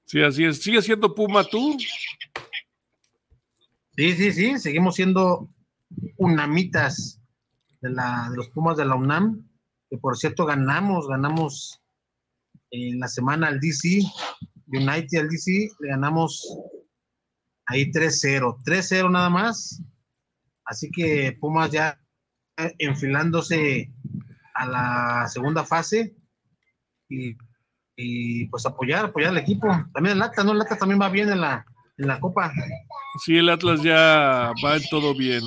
Sí, 0.04 0.20
así 0.20 0.44
es. 0.44 0.62
¿Sigue 0.62 0.82
siendo 0.82 1.14
Puma 1.14 1.42
tú? 1.42 1.74
Sí, 3.96 4.12
sí, 4.12 4.32
sí, 4.32 4.58
seguimos 4.58 4.94
siendo 4.94 5.48
unamitas 6.18 7.18
de, 7.80 7.90
la, 7.90 8.28
de 8.30 8.36
los 8.36 8.50
Pumas 8.50 8.76
de 8.76 8.84
la 8.84 8.94
UNAM, 8.94 9.48
que 9.88 9.96
por 9.96 10.18
cierto 10.18 10.44
ganamos, 10.44 11.08
ganamos 11.08 11.80
en 12.72 13.00
la 13.00 13.08
semana 13.08 13.48
al 13.48 13.58
DC, 13.58 14.02
United 14.66 15.20
al 15.20 15.30
DC, 15.30 15.70
le 15.80 15.88
ganamos 15.88 16.46
ahí 17.64 17.90
3-0, 17.90 18.62
3-0 18.64 19.10
nada 19.10 19.30
más, 19.30 19.82
así 20.66 20.90
que 20.90 21.36
Pumas 21.40 21.70
ya 21.70 21.98
enfilándose 22.78 23.90
a 24.54 24.66
la 24.66 25.28
segunda 25.28 25.64
fase 25.64 26.17
y, 27.08 27.36
y, 27.96 28.46
pues 28.46 28.66
apoyar, 28.66 29.06
apoyar 29.06 29.30
al 29.30 29.38
equipo, 29.38 29.66
también 29.92 30.16
el 30.16 30.22
Atlas, 30.22 30.46
¿no? 30.46 30.52
El 30.52 30.60
Atlas 30.62 30.78
también 30.78 31.00
va 31.00 31.08
bien 31.08 31.30
en 31.30 31.40
la, 31.40 31.64
en 31.96 32.06
la 32.06 32.20
Copa. 32.20 32.52
Sí, 33.24 33.36
el 33.36 33.48
Atlas 33.48 33.82
ya 33.82 34.52
va 34.64 34.76
en 34.76 34.82
todo 34.90 35.14
bien. 35.14 35.42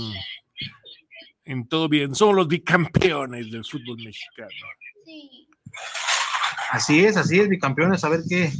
En 1.45 1.67
todo 1.67 1.89
bien. 1.89 2.15
Somos 2.15 2.35
los 2.35 2.47
bicampeones 2.47 3.51
del 3.51 3.65
fútbol 3.65 3.97
mexicano. 3.97 4.49
Así 6.71 7.03
es, 7.03 7.17
así 7.17 7.39
es, 7.39 7.49
bicampeones, 7.49 8.03
a 8.03 8.09
ver 8.09 8.21
qué, 8.27 8.51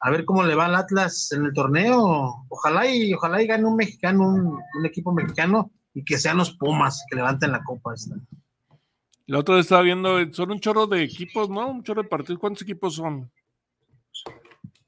a 0.00 0.10
ver 0.10 0.24
cómo 0.24 0.42
le 0.44 0.54
va 0.54 0.66
al 0.66 0.74
Atlas 0.74 1.32
en 1.32 1.44
el 1.44 1.52
torneo. 1.52 2.44
Ojalá 2.48 2.88
y 2.88 3.12
ojalá 3.12 3.42
y 3.42 3.46
gane 3.46 3.64
un 3.64 3.76
mexicano, 3.76 4.28
un, 4.28 4.60
un 4.78 4.86
equipo 4.86 5.12
mexicano 5.12 5.70
y 5.94 6.04
que 6.04 6.18
sean 6.18 6.36
los 6.36 6.56
Pumas 6.56 7.04
que 7.08 7.16
levanten 7.16 7.52
la 7.52 7.62
copa 7.64 7.94
esta. 7.94 8.14
La 9.26 9.40
otra 9.40 9.56
vez 9.56 9.66
estaba 9.66 9.82
viendo, 9.82 10.32
son 10.32 10.52
un 10.52 10.60
chorro 10.60 10.86
de 10.86 11.02
equipos, 11.02 11.48
¿no? 11.50 11.68
Un 11.68 11.82
chorro 11.82 12.02
de 12.02 12.08
partidos. 12.08 12.38
¿Cuántos 12.38 12.62
equipos 12.62 12.94
son? 12.94 13.30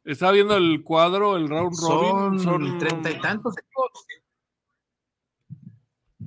Estaba 0.05 0.32
viendo 0.32 0.57
el 0.57 0.82
cuadro, 0.84 1.36
el 1.36 1.49
round 1.49 1.76
robin. 1.80 2.39
Son 2.39 2.78
treinta 2.78 3.11
y 3.11 3.20
tantos 3.20 3.55
equipos. 3.59 4.07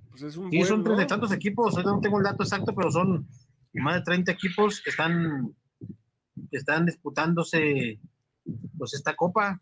Pues 0.09 0.21
es 0.23 0.35
un 0.37 0.51
Sí, 0.51 0.57
buen, 0.57 0.67
son 0.69 0.79
¿no? 0.79 0.83
treinta 0.83 1.03
y 1.03 1.07
tantos 1.07 1.31
equipos. 1.31 1.85
No 1.85 2.01
tengo 2.01 2.17
el 2.17 2.23
dato 2.25 2.43
exacto, 2.43 2.75
pero 2.75 2.91
son 2.91 3.25
más 3.73 3.95
de 3.95 4.01
30 4.01 4.31
equipos 4.33 4.81
que 4.81 4.89
están, 4.89 5.55
que 6.49 6.57
están 6.57 6.85
disputándose 6.85 7.97
pues 8.77 8.93
esta 8.93 9.15
copa. 9.15 9.61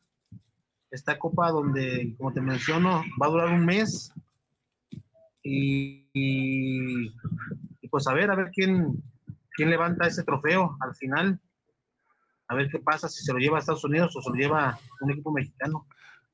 Esta 0.89 1.19
copa 1.19 1.51
donde, 1.51 2.15
como 2.17 2.33
te 2.33 2.41
menciono, 2.41 3.03
va 3.21 3.27
a 3.27 3.29
durar 3.29 3.53
un 3.53 3.63
mes. 3.63 4.11
Y, 5.43 6.07
y- 6.13 7.13
y, 7.89 7.91
pues 7.91 8.07
a 8.07 8.13
ver, 8.13 8.29
a 8.29 8.35
ver 8.35 8.51
quién, 8.53 9.01
quién 9.55 9.69
levanta 9.69 10.07
ese 10.07 10.23
trofeo 10.23 10.77
al 10.79 10.95
final. 10.95 11.39
A 12.47 12.55
ver 12.55 12.69
qué 12.69 12.79
pasa 12.79 13.07
si 13.07 13.23
se 13.23 13.33
lo 13.33 13.39
lleva 13.39 13.57
a 13.57 13.59
Estados 13.59 13.83
Unidos 13.83 14.15
o 14.15 14.21
se 14.21 14.29
lo 14.29 14.35
lleva 14.35 14.79
un 15.01 15.11
equipo 15.11 15.31
mexicano. 15.31 15.87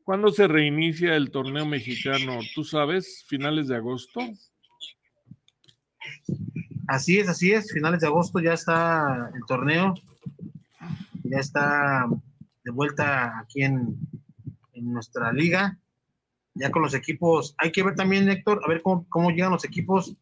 ¿Cuándo 0.04 0.32
se 0.32 0.48
reinicia 0.48 1.16
el 1.16 1.32
torneo 1.32 1.66
mexicano? 1.66 2.40
¿Tú 2.54 2.64
sabes? 2.64 3.26
¿Finales 3.28 3.68
de 3.68 3.76
agosto? 3.76 4.22
Así 6.88 7.20
es, 7.20 7.28
así 7.28 7.52
es. 7.52 7.72
Finales 7.72 8.02
de 8.02 8.08
agosto 8.08 8.40
ya 8.40 8.54
está 8.54 9.32
el 9.34 9.42
torneo. 9.48 9.96
Ya 11.24 11.40
está 11.40 12.06
de 12.64 12.72
vuelta 12.72 13.40
aquí 13.40 13.64
en, 13.64 13.98
en 14.74 14.94
nuestra 14.94 15.34
liga. 15.34 15.78
Ya 16.54 16.72
con 16.72 16.84
los 16.84 16.94
equipos. 16.94 17.56
Hay 17.58 17.72
que 17.72 17.84
ver 17.84 17.96
también, 17.96 18.30
Héctor, 18.30 18.62
a 18.64 18.70
ver 18.70 18.82
cómo, 18.82 19.06
cómo 19.10 19.32
llegan 19.32 19.52
los 19.52 19.66
equipos 19.66 20.16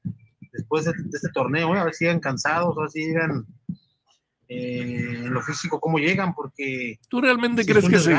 después 0.54 0.86
de, 0.86 0.94
de 0.94 1.10
este 1.12 1.30
torneo. 1.30 1.76
¿eh? 1.76 1.80
A 1.80 1.84
ver 1.84 1.94
si 1.94 2.06
llegan 2.06 2.20
cansados, 2.20 2.78
a 2.78 2.82
ver 2.82 2.90
si 2.90 3.08
llegan 3.08 3.46
eh, 4.48 5.24
en 5.26 5.34
lo 5.34 5.42
físico, 5.42 5.80
cómo 5.80 5.98
llegan, 5.98 6.34
porque. 6.34 7.00
¿Tú 7.10 7.22
realmente 7.22 7.66
crees 7.66 7.88
que 7.88 8.00
se. 8.00 8.16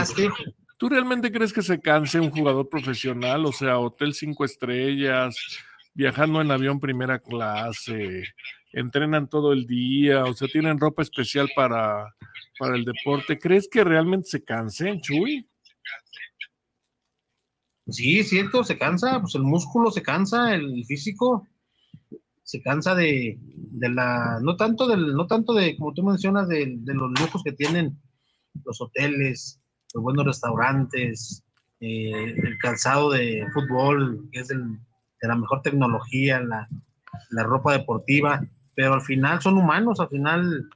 ¿Tú 0.76 0.88
realmente 0.88 1.30
crees 1.30 1.52
que 1.52 1.62
se 1.62 1.80
canse 1.80 2.18
un 2.18 2.30
jugador 2.30 2.68
profesional? 2.68 3.46
O 3.46 3.52
sea, 3.52 3.78
hotel 3.78 4.12
cinco 4.12 4.44
estrellas, 4.44 5.36
viajando 5.94 6.40
en 6.40 6.50
avión 6.50 6.80
primera 6.80 7.20
clase, 7.20 8.24
entrenan 8.72 9.28
todo 9.28 9.52
el 9.52 9.66
día, 9.66 10.24
o 10.24 10.34
sea, 10.34 10.48
tienen 10.48 10.80
ropa 10.80 11.02
especial 11.02 11.48
para, 11.54 12.14
para 12.58 12.74
el 12.74 12.84
deporte. 12.84 13.38
¿Crees 13.38 13.68
que 13.68 13.84
realmente 13.84 14.28
se 14.28 14.42
cansen, 14.42 15.00
Chuy? 15.00 15.48
Sí, 17.86 18.24
cierto, 18.24 18.64
se 18.64 18.76
cansa, 18.76 19.20
pues 19.20 19.34
el 19.36 19.42
músculo 19.42 19.90
se 19.90 20.02
cansa, 20.02 20.54
el 20.54 20.84
físico 20.86 21.46
se 22.44 22.62
cansa 22.62 22.94
de, 22.94 23.38
de 23.40 23.88
la, 23.90 24.38
no 24.42 24.56
tanto 24.56 24.86
del, 24.88 25.14
no 25.14 25.26
tanto 25.26 25.54
de, 25.54 25.76
como 25.76 25.94
tú 25.94 26.04
mencionas, 26.04 26.48
de, 26.48 26.76
de 26.78 26.94
los 26.94 27.10
lujos 27.20 27.42
que 27.44 27.52
tienen 27.52 27.98
los 28.64 28.80
hoteles, 28.80 29.60
los 29.94 30.02
buenos 30.02 30.26
restaurantes, 30.26 31.44
eh, 31.80 32.34
el 32.36 32.58
calzado 32.58 33.10
de 33.10 33.46
fútbol, 33.52 34.28
que 34.32 34.40
es 34.40 34.50
el- 34.50 34.78
de 35.22 35.28
la 35.28 35.36
mejor 35.36 35.62
tecnología, 35.62 36.40
la, 36.40 36.68
la 37.30 37.42
ropa 37.44 37.72
deportiva, 37.72 38.42
pero 38.74 38.94
al 38.94 39.02
final 39.02 39.40
son 39.40 39.56
humanos, 39.58 40.00
al 40.00 40.08
final, 40.10 40.68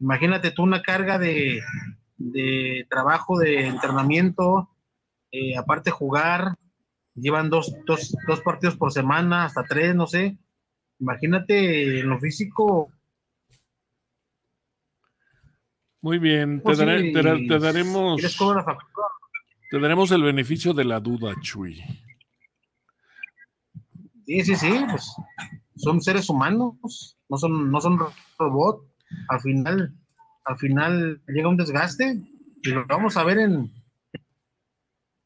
imagínate 0.00 0.50
tú 0.50 0.62
una 0.64 0.82
carga 0.82 1.18
de, 1.18 1.62
de 2.18 2.86
trabajo, 2.90 3.38
de 3.38 3.66
entrenamiento, 3.66 4.70
eh, 5.32 5.56
aparte 5.56 5.90
jugar, 5.90 6.56
llevan 7.14 7.50
dos, 7.50 7.72
dos, 7.86 8.14
dos 8.26 8.40
partidos 8.42 8.76
por 8.76 8.92
semana, 8.92 9.44
hasta 9.44 9.64
tres, 9.64 9.94
no 9.94 10.06
sé. 10.06 10.38
Imagínate 11.00 12.00
en 12.00 12.08
lo 12.08 12.18
físico, 12.18 12.90
Muy 16.00 16.18
bien, 16.20 16.58
te, 16.58 16.62
Pues 16.62 16.78
daré- 16.78 17.12
te 17.12 17.22
da- 17.22 17.36
te 17.36 17.58
daremos, 17.58 18.22
te 19.70 19.80
daremos 19.80 20.10
el 20.12 20.22
beneficio 20.22 20.72
de 20.72 20.84
la 20.84 21.00
duda, 21.00 21.34
Chuy. 21.40 21.82
Sí, 24.24 24.44
sí, 24.44 24.54
sí, 24.54 24.84
pues 24.88 25.12
son 25.76 26.00
seres 26.00 26.28
humanos, 26.30 27.16
no 27.28 27.36
son, 27.36 27.70
no 27.72 27.80
son 27.80 27.98
ro- 27.98 28.12
robots. 28.38 28.86
Al 29.28 29.40
final, 29.40 29.92
al 30.44 30.58
final 30.58 31.20
llega 31.26 31.48
un 31.48 31.56
desgaste 31.56 32.16
y 32.62 32.68
lo 32.70 32.86
vamos 32.86 33.16
a 33.16 33.24
ver 33.24 33.38
en 33.38 33.72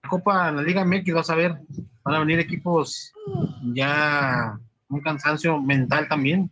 la 0.03 0.09
Copa, 0.09 0.49
en 0.49 0.57
la 0.57 0.63
Liga 0.63 0.83
MX, 0.87 1.13
vas 1.15 1.29
a 1.31 1.35
ver, 1.35 1.53
van 2.03 2.15
a 2.15 2.19
venir 2.21 2.39
equipos 2.39 3.13
ya 3.75 4.59
un 4.93 5.01
cansancio 5.01 5.61
mental 5.61 6.07
también. 6.09 6.51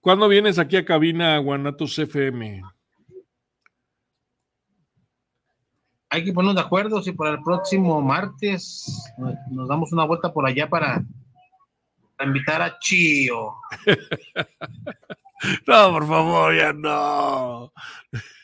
¿Cuándo 0.00 0.28
vienes 0.28 0.58
aquí 0.58 0.76
a 0.76 0.84
cabina 0.84 1.38
Guanatos 1.38 1.98
FM? 1.98 2.62
Hay 6.10 6.24
que 6.24 6.32
ponernos 6.32 6.54
de 6.54 6.60
acuerdo 6.60 7.02
si 7.02 7.12
para 7.12 7.30
el 7.30 7.42
próximo 7.42 8.00
martes 8.00 9.12
nos, 9.50 9.68
damos 9.68 9.92
una 9.92 10.04
vuelta 10.04 10.32
por 10.32 10.46
allá 10.46 10.68
para, 10.68 11.02
para 12.16 12.28
invitar 12.28 12.62
a 12.62 12.78
Chío. 12.78 13.54
No, 15.66 15.92
por 15.92 16.08
favor, 16.08 16.56
ya 16.56 16.72
no. 16.72 17.70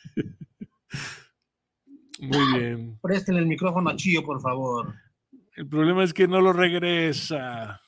Muy 2.20 2.58
bien. 2.58 2.98
Presten 3.00 3.36
el 3.36 3.46
micrófono 3.46 3.88
a 3.88 3.96
Chío, 3.96 4.22
por 4.22 4.42
favor. 4.42 4.94
El 5.56 5.68
problema 5.68 6.02
es 6.04 6.14
que 6.14 6.26
no 6.28 6.40
lo 6.40 6.52
regresa. 6.52 7.80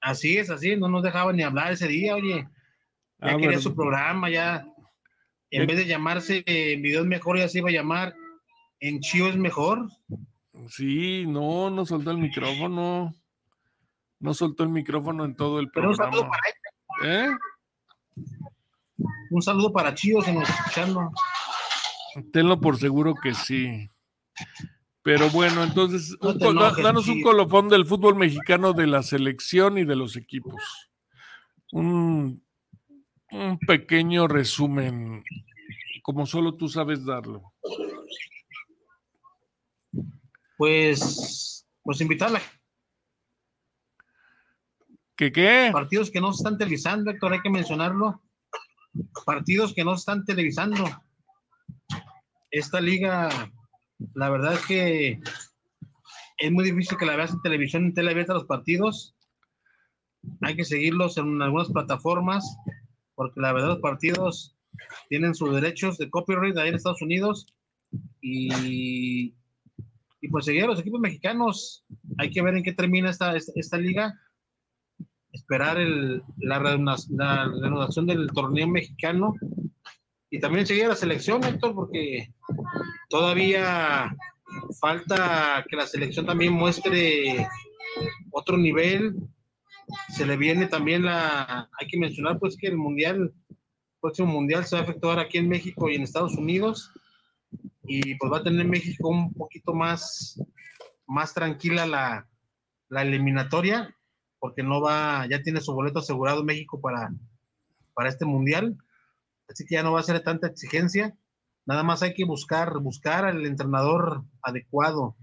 Así 0.00 0.36
es, 0.36 0.50
así, 0.50 0.74
no 0.76 0.88
nos 0.88 1.02
dejaba 1.02 1.32
ni 1.32 1.42
hablar 1.44 1.72
ese 1.72 1.86
día, 1.86 2.16
oye. 2.16 2.48
Ya 3.20 3.28
Ah, 3.28 3.30
quería 3.32 3.46
bueno. 3.48 3.60
su 3.60 3.74
programa, 3.76 4.28
ya. 4.30 4.66
En 5.50 5.60
Ya- 5.62 5.66
vez 5.66 5.76
de 5.76 5.86
llamarse 5.86 6.42
eh, 6.46 6.76
Video 6.80 7.02
es 7.02 7.06
Mejor, 7.06 7.38
ya 7.38 7.48
se 7.48 7.58
iba 7.58 7.68
a 7.68 7.72
llamar 7.72 8.14
En 8.80 8.98
Chío 9.00 9.28
es 9.28 9.36
Mejor. 9.36 9.86
Sí, 10.68 11.24
no, 11.28 11.70
no 11.70 11.86
soltó 11.86 12.10
el 12.10 12.18
micrófono. 12.18 13.14
No 14.18 14.34
soltó 14.34 14.64
el 14.64 14.70
micrófono 14.70 15.24
en 15.24 15.36
todo 15.36 15.60
el 15.60 15.70
Pero 15.70 15.90
un 15.90 15.96
saludo 15.96 16.22
programa. 16.22 16.36
para 16.98 17.24
¿Eh? 17.24 17.28
Un 19.30 19.42
saludo 19.42 19.72
para 19.72 19.94
Chío, 19.94 20.20
se 20.22 20.32
nos 20.32 20.48
escuchando. 20.48 21.12
Tenlo 22.32 22.60
por 22.60 22.76
seguro 22.76 23.14
que 23.14 23.34
sí. 23.34 23.88
Pero 25.02 25.30
bueno, 25.30 25.64
entonces, 25.64 26.16
No 26.20 26.30
un 26.30 26.42
enojes, 26.42 26.84
danos 26.84 27.08
un 27.08 27.22
colofón 27.22 27.68
del 27.68 27.86
fútbol 27.86 28.14
mexicano 28.14 28.72
de 28.72 28.86
la 28.86 29.02
selección 29.02 29.78
y 29.78 29.84
de 29.84 29.96
los 29.96 30.16
equipos. 30.16 30.62
Un, 31.72 32.44
un 33.32 33.58
pequeño 33.58 34.28
resumen, 34.28 35.24
como 36.02 36.24
solo 36.26 36.54
tú 36.54 36.68
sabes 36.68 37.04
darlo. 37.04 37.52
Pues, 40.56 41.66
pues 41.82 42.00
invitarla. 42.00 42.40
¿Qué 45.16 45.32
qué? 45.32 45.70
Partidos 45.72 46.10
que 46.10 46.20
no 46.20 46.32
se 46.32 46.42
están 46.42 46.58
televisando, 46.58 47.10
Héctor, 47.10 47.32
hay 47.32 47.40
que 47.40 47.50
mencionarlo. 47.50 48.22
Partidos 49.26 49.74
que 49.74 49.84
no 49.84 49.96
se 49.96 50.00
están 50.00 50.24
televisando. 50.24 50.84
Esta 52.50 52.80
liga, 52.80 53.28
la 54.14 54.30
verdad 54.30 54.54
es 54.54 54.66
que 54.66 55.20
es 56.38 56.52
muy 56.52 56.64
difícil 56.64 56.98
que 56.98 57.06
la 57.06 57.16
veas 57.16 57.32
en 57.32 57.42
televisión, 57.42 57.84
en 57.84 57.94
tele 57.94 58.10
abierta 58.10 58.34
los 58.34 58.46
partidos. 58.46 59.14
Hay 60.40 60.56
que 60.56 60.64
seguirlos 60.64 61.16
en 61.18 61.40
algunas 61.40 61.70
plataformas, 61.70 62.56
porque 63.14 63.40
la 63.40 63.52
verdad 63.52 63.68
los 63.68 63.80
partidos 63.80 64.56
tienen 65.08 65.34
sus 65.34 65.54
derechos 65.54 65.98
de 65.98 66.10
copyright 66.10 66.56
ahí 66.56 66.68
en 66.68 66.74
Estados 66.74 67.02
Unidos. 67.02 67.46
Y, 68.20 69.34
y 70.22 70.28
pues 70.28 70.44
seguir 70.44 70.64
a 70.64 70.68
los 70.68 70.80
equipos 70.80 71.00
mexicanos. 71.00 71.84
Hay 72.18 72.30
que 72.30 72.42
ver 72.42 72.56
en 72.56 72.62
qué 72.62 72.72
termina 72.72 73.10
esta, 73.10 73.36
esta, 73.36 73.76
liga 73.76 74.18
esperar 75.32 75.78
el, 75.78 76.22
la, 76.38 76.60
del 78.06 78.28
torneo 78.32 78.68
mexicano 78.68 79.34
y 80.32 80.40
también 80.40 80.66
seguir 80.66 80.88
la 80.88 80.96
selección, 80.96 81.44
Héctor, 81.44 81.74
porque 81.74 82.32
todavía 83.10 84.16
falta 84.80 85.62
que 85.68 85.76
la 85.76 85.86
selección 85.86 86.24
también 86.24 86.54
muestre 86.54 87.46
otro 88.30 88.56
nivel. 88.56 89.14
Se 90.08 90.24
le 90.24 90.38
viene 90.38 90.68
también 90.68 91.04
la, 91.04 91.68
hay 91.78 91.86
que 91.86 91.98
mencionar 91.98 92.38
pues 92.38 92.56
que 92.56 92.68
el 92.68 92.78
mundial, 92.78 93.30
el 93.50 93.60
próximo 94.00 94.28
mundial 94.32 94.64
se 94.64 94.74
va 94.74 94.80
a 94.80 94.84
efectuar 94.84 95.18
aquí 95.18 95.36
en 95.36 95.50
México 95.50 95.90
y 95.90 95.96
en 95.96 96.02
Estados 96.02 96.34
Unidos 96.34 96.90
y 97.84 98.14
pues 98.14 98.32
va 98.32 98.38
a 98.38 98.42
tener 98.42 98.66
México 98.66 99.08
un 99.08 99.34
poquito 99.34 99.74
más, 99.74 100.42
más 101.06 101.34
tranquila 101.34 101.84
la, 101.84 102.26
la 102.88 103.02
eliminatoria 103.02 103.94
porque 104.38 104.62
no 104.62 104.80
va, 104.80 105.26
ya 105.28 105.42
tiene 105.42 105.60
su 105.60 105.74
boleto 105.74 105.98
asegurado 105.98 106.42
México 106.42 106.80
para, 106.80 107.12
para 107.92 108.08
este 108.08 108.24
mundial, 108.24 108.78
así 109.52 109.64
que 109.64 109.74
ya 109.76 109.82
no 109.82 109.92
va 109.92 110.00
a 110.00 110.04
ser 110.04 110.20
tanta 110.22 110.46
exigencia, 110.48 111.14
nada 111.66 111.82
más 111.82 112.02
hay 112.02 112.14
que 112.14 112.24
buscar, 112.24 112.78
buscar 112.80 113.24
al 113.24 113.44
entrenador 113.46 114.24
adecuado 114.42 115.16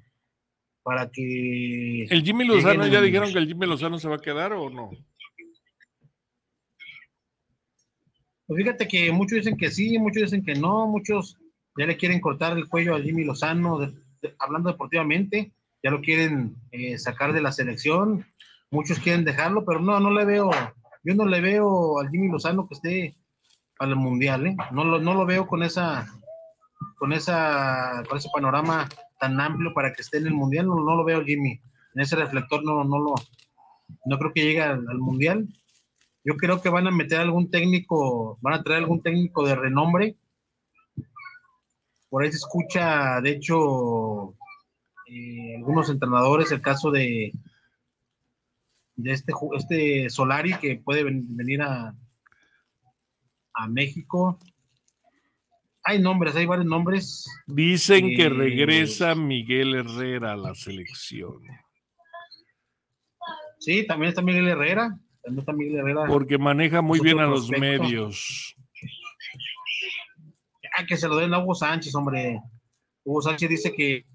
para 0.83 1.09
que... 1.11 2.03
¿El 2.09 2.23
Jimmy 2.23 2.45
Lozano 2.45 2.87
ya 2.87 3.01
dijeron 3.01 3.31
que 3.33 3.39
el 3.39 3.47
Jimmy 3.47 3.65
Lozano 3.67 3.99
se 3.99 4.07
va 4.07 4.15
a 4.15 4.21
quedar 4.21 4.53
o 4.53 4.69
no? 4.69 4.89
Pues 8.47 8.57
fíjate 8.63 8.87
que 8.87 9.11
muchos 9.11 9.37
dicen 9.37 9.57
que 9.57 9.69
sí, 9.69 9.99
muchos 9.99 10.23
dicen 10.23 10.43
que 10.43 10.55
no, 10.55 10.87
muchos 10.87 11.37
ya 11.77 11.85
le 11.85 11.97
quieren 11.97 12.19
cortar 12.19 12.57
el 12.57 12.67
cuello 12.67 12.95
a 12.95 13.01
Jimmy 13.01 13.23
Lozano, 13.23 13.77
de- 13.77 13.93
de- 14.21 14.35
hablando 14.39 14.71
deportivamente, 14.71 15.51
ya 15.83 15.91
lo 15.91 16.01
quieren 16.01 16.55
eh, 16.71 16.97
sacar 16.97 17.31
de 17.31 17.41
la 17.41 17.51
selección, 17.51 18.25
muchos 18.71 18.99
quieren 18.99 19.23
dejarlo, 19.23 19.63
pero 19.65 19.79
no, 19.79 19.99
no 19.99 20.11
le 20.11 20.25
veo, 20.25 20.49
yo 21.03 21.13
no 21.13 21.25
le 21.25 21.41
veo 21.41 21.99
al 21.99 22.09
Jimmy 22.09 22.27
Lozano 22.29 22.67
que 22.67 22.73
esté 22.73 23.15
al 23.79 23.95
mundial, 23.95 24.45
¿eh? 24.47 24.57
no, 24.71 24.83
lo, 24.83 24.99
no 24.99 25.13
lo 25.13 25.25
veo 25.25 25.47
con 25.47 25.63
esa, 25.63 26.05
con 26.97 27.13
esa, 27.13 28.03
con 28.07 28.17
ese 28.17 28.29
panorama 28.33 28.87
tan 29.19 29.39
amplio 29.39 29.73
para 29.73 29.93
que 29.93 30.01
esté 30.01 30.17
en 30.17 30.27
el 30.27 30.33
mundial, 30.33 30.67
no, 30.67 30.75
no 30.75 30.95
lo 30.95 31.03
veo 31.03 31.23
Jimmy, 31.23 31.59
en 31.95 32.01
ese 32.01 32.15
reflector 32.15 32.63
no, 32.63 32.83
no 32.83 32.99
lo, 32.99 33.15
no 34.05 34.17
creo 34.19 34.33
que 34.33 34.43
llegue 34.43 34.61
al, 34.61 34.85
al 34.87 34.99
mundial. 34.99 35.47
Yo 36.25 36.35
creo 36.35 36.61
que 36.61 36.69
van 36.69 36.85
a 36.85 36.91
meter 36.91 37.19
algún 37.21 37.49
técnico, 37.49 38.37
van 38.41 38.53
a 38.55 38.61
traer 38.63 38.79
algún 38.81 39.01
técnico 39.01 39.45
de 39.47 39.55
renombre. 39.55 40.15
Por 42.09 42.21
ahí 42.23 42.29
se 42.29 42.37
escucha, 42.37 43.21
de 43.21 43.31
hecho, 43.31 44.35
eh, 45.07 45.55
algunos 45.57 45.89
entrenadores, 45.89 46.51
el 46.51 46.61
caso 46.61 46.91
de, 46.91 47.31
de 48.95 49.11
este, 49.11 49.33
este 49.55 50.09
Solari 50.09 50.53
que 50.55 50.75
puede 50.83 51.03
ven- 51.03 51.35
venir 51.35 51.61
a, 51.61 51.95
a 53.59 53.67
México. 53.67 54.39
Hay 55.83 55.99
nombres, 55.99 56.35
hay 56.35 56.45
varios 56.45 56.65
nombres. 56.67 57.25
Dicen 57.47 58.07
que 58.15 58.23
Eh, 58.25 58.29
regresa 58.29 59.15
Miguel 59.15 59.75
Herrera 59.75 60.33
a 60.33 60.37
la 60.37 60.55
selección. 60.55 61.41
Sí, 63.59 63.85
también 63.85 64.09
está 64.09 64.21
Miguel 64.21 64.47
Herrera. 64.47 64.97
También 65.23 65.39
está 65.39 65.53
Miguel 65.53 65.77
Herrera. 65.77 66.05
Porque 66.07 66.37
maneja 66.37 66.81
muy 66.81 66.99
bien 66.99 67.19
a 67.19 67.25
los 67.27 67.47
prospecto. 67.47 67.83
medios. 67.83 68.55
Ah, 70.77 70.85
que 70.85 70.95
se 70.95 71.07
lo 71.07 71.17
den 71.17 71.33
a 71.33 71.39
Hugo 71.39 71.55
Sánchez, 71.55 71.93
hombre. 71.95 72.39
Hugo 73.03 73.21
Sánchez 73.21 73.49
dice 73.49 73.73
que, 73.73 74.05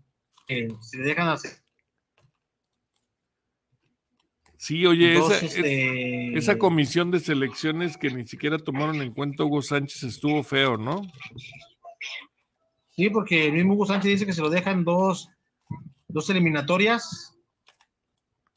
que 0.46 0.68
si 0.80 0.98
le 0.98 1.04
dejan 1.04 1.28
hacer 1.28 1.50
Sí, 4.64 4.86
oye, 4.86 5.18
es- 5.18 5.42
este, 5.42 6.38
esa 6.38 6.56
comisión 6.56 7.10
de 7.10 7.20
selecciones 7.20 7.98
que 7.98 8.08
ni 8.08 8.26
siquiera 8.26 8.56
tomaron 8.56 9.02
en 9.02 9.12
cuenta 9.12 9.44
Hugo 9.44 9.60
Sánchez 9.60 10.04
estuvo 10.04 10.42
feo, 10.42 10.78
¿no? 10.78 11.02
Sí, 12.88 13.10
porque 13.10 13.48
el 13.48 13.52
mismo 13.52 13.74
Hugo 13.74 13.84
Sánchez 13.84 14.12
dice 14.12 14.24
que 14.24 14.32
se 14.32 14.40
lo 14.40 14.48
dejan 14.48 14.82
dos, 14.82 15.28
dos 16.08 16.30
eliminatorias, 16.30 17.36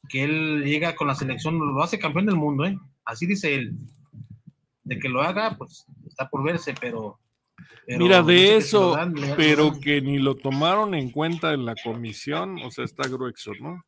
que 0.07 0.23
él 0.23 0.63
llega 0.63 0.95
con 0.95 1.09
la 1.09 1.15
selección, 1.15 1.59
lo 1.59 1.83
hace 1.83 1.99
campeón 1.99 2.27
del 2.27 2.37
mundo, 2.37 2.63
¿eh? 2.63 2.77
Así 3.03 3.25
dice 3.25 3.53
él. 3.53 3.73
De 4.85 4.99
que 4.99 5.09
lo 5.09 5.21
haga, 5.21 5.57
pues 5.57 5.85
está 6.07 6.29
por 6.29 6.41
verse, 6.41 6.73
pero... 6.79 7.19
pero 7.85 7.99
Mira, 7.99 8.21
de 8.23 8.55
eso, 8.55 8.91
dan, 8.95 9.13
pero 9.35 9.77
que 9.77 9.99
ni 9.99 10.19
lo 10.19 10.35
tomaron 10.35 10.95
en 10.95 11.11
cuenta 11.11 11.53
en 11.53 11.65
la 11.65 11.75
comisión, 11.83 12.59
o 12.63 12.71
sea, 12.71 12.85
está 12.85 13.09
grueso, 13.09 13.51
¿no? 13.59 13.83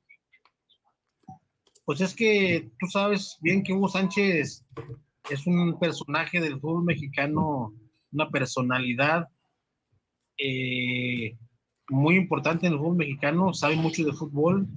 Pues 1.89 2.01
es 2.01 2.13
que 2.13 2.69
tú 2.79 2.85
sabes 2.85 3.39
bien 3.41 3.63
que 3.63 3.73
Hugo 3.73 3.87
Sánchez 3.87 4.63
es 5.27 5.47
un 5.47 5.79
personaje 5.79 6.39
del 6.39 6.59
fútbol 6.59 6.83
mexicano, 6.83 7.73
una 8.11 8.29
personalidad 8.29 9.27
eh, 10.37 11.35
muy 11.89 12.15
importante 12.15 12.67
en 12.67 12.73
el 12.73 12.77
fútbol 12.77 12.97
mexicano, 12.97 13.55
sabe 13.55 13.75
mucho 13.75 14.05
de 14.05 14.13
fútbol 14.13 14.67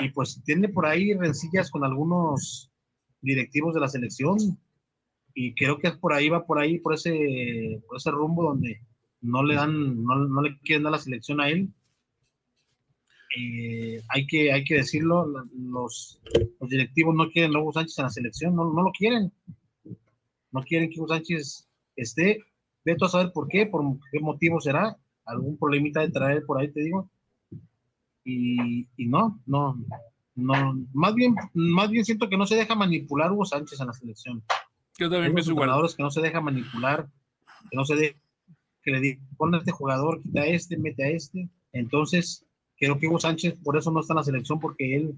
y 0.00 0.08
pues 0.08 0.42
tiene 0.46 0.70
por 0.70 0.86
ahí 0.86 1.12
rencillas 1.12 1.70
con 1.70 1.84
algunos 1.84 2.72
directivos 3.20 3.74
de 3.74 3.80
la 3.80 3.88
selección 3.88 4.38
y 5.34 5.54
creo 5.54 5.78
que 5.78 5.90
por 5.90 6.14
ahí, 6.14 6.30
va 6.30 6.46
por 6.46 6.58
ahí, 6.58 6.78
por 6.78 6.94
ese, 6.94 7.78
rumbo 8.06 8.42
donde 8.42 8.80
no 9.20 9.42
le 9.42 9.54
dan, 9.54 10.02
no 10.02 10.40
le 10.40 10.58
quieren 10.60 10.84
dar 10.84 10.92
la 10.92 10.98
selección 10.98 11.42
a 11.42 11.50
él. 11.50 11.68
Eh, 13.38 14.00
hay, 14.08 14.26
que, 14.26 14.50
hay 14.52 14.64
que 14.64 14.76
decirlo, 14.76 15.26
los, 15.26 16.20
los 16.60 16.70
directivos 16.70 17.14
no 17.14 17.28
quieren 17.30 17.54
a 17.54 17.60
Hugo 17.60 17.72
Sánchez 17.72 17.98
en 17.98 18.04
la 18.04 18.10
selección, 18.10 18.56
no, 18.56 18.72
no 18.72 18.82
lo 18.82 18.92
quieren. 18.92 19.30
No 20.52 20.62
quieren 20.62 20.88
que 20.88 20.98
Hugo 20.98 21.08
Sánchez 21.08 21.68
esté. 21.96 22.40
Ve 22.84 22.96
tú 22.96 23.04
a 23.04 23.08
saber 23.08 23.32
por 23.32 23.48
qué, 23.48 23.66
por 23.66 23.82
qué 24.10 24.20
motivo 24.20 24.60
será. 24.60 24.96
Algún 25.26 25.58
problemita 25.58 26.00
de 26.00 26.10
traer 26.10 26.46
por 26.46 26.58
ahí, 26.58 26.72
te 26.72 26.80
digo. 26.80 27.10
Y, 28.24 28.88
y 28.96 29.06
no, 29.06 29.38
no, 29.44 29.76
no. 30.34 30.86
Más 30.94 31.14
bien, 31.14 31.34
más 31.52 31.90
bien 31.90 32.04
siento 32.04 32.28
que 32.28 32.36
no 32.36 32.46
se 32.46 32.56
deja 32.56 32.74
manipular 32.74 33.32
Hugo 33.32 33.44
Sánchez 33.44 33.80
en 33.80 33.86
la 33.88 33.92
selección. 33.92 34.42
Yo 34.98 35.10
también 35.10 35.34
pienso 35.34 35.50
igual. 35.50 35.70
que 35.94 36.02
no 36.02 36.10
se 36.10 36.22
deja 36.22 36.40
manipular, 36.40 37.06
que 37.70 37.76
no 37.76 37.84
se 37.84 37.96
deja, 37.96 38.18
que 38.82 38.92
le 38.92 39.00
digan, 39.00 39.28
pon 39.36 39.54
a 39.54 39.58
este 39.58 39.72
jugador, 39.72 40.22
quita 40.22 40.40
a 40.40 40.46
este, 40.46 40.78
mete 40.78 41.04
a 41.04 41.08
este. 41.08 41.50
Entonces, 41.72 42.45
creo 42.76 42.98
que 42.98 43.06
Hugo 43.06 43.18
Sánchez 43.18 43.58
por 43.62 43.76
eso 43.76 43.90
no 43.90 44.00
está 44.00 44.12
en 44.12 44.18
la 44.18 44.24
selección, 44.24 44.60
porque 44.60 44.96
él 44.96 45.14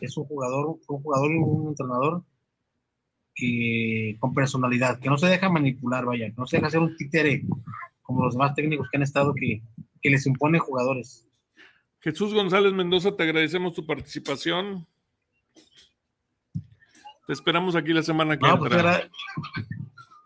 es 0.00 0.16
un 0.16 0.24
jugador, 0.24 0.78
un 0.88 1.02
jugador 1.02 1.32
y 1.32 1.36
un 1.38 1.68
entrenador 1.68 2.22
que 3.34 4.16
con 4.18 4.34
personalidad, 4.34 4.98
que 4.98 5.08
no 5.10 5.18
se 5.18 5.26
deja 5.26 5.48
manipular, 5.48 6.04
vaya, 6.04 6.26
que 6.26 6.34
no 6.36 6.46
se 6.46 6.56
deja 6.56 6.68
hacer 6.68 6.80
un 6.80 6.96
títere 6.96 7.42
como 8.02 8.24
los 8.24 8.34
demás 8.34 8.54
técnicos 8.54 8.88
que 8.90 8.96
han 8.96 9.02
estado 9.02 9.34
que, 9.34 9.62
que 10.00 10.10
les 10.10 10.26
imponen 10.26 10.60
jugadores. 10.60 11.28
Jesús 12.00 12.32
González 12.32 12.72
Mendoza, 12.72 13.16
te 13.16 13.24
agradecemos 13.24 13.74
tu 13.74 13.84
participación. 13.84 14.86
Te 17.26 17.32
esperamos 17.32 17.74
aquí 17.74 17.92
la 17.92 18.04
semana 18.04 18.38
que 18.38 18.46
No, 18.46 18.58
pues, 18.58 18.72
entra. 18.72 19.10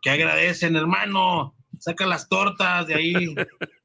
que 0.03 0.11
agradecen, 0.11 0.77
hermano. 0.77 1.55
Saca 1.79 2.07
las 2.07 2.29
tortas 2.29 2.87
de 2.87 2.95
ahí. 2.95 3.35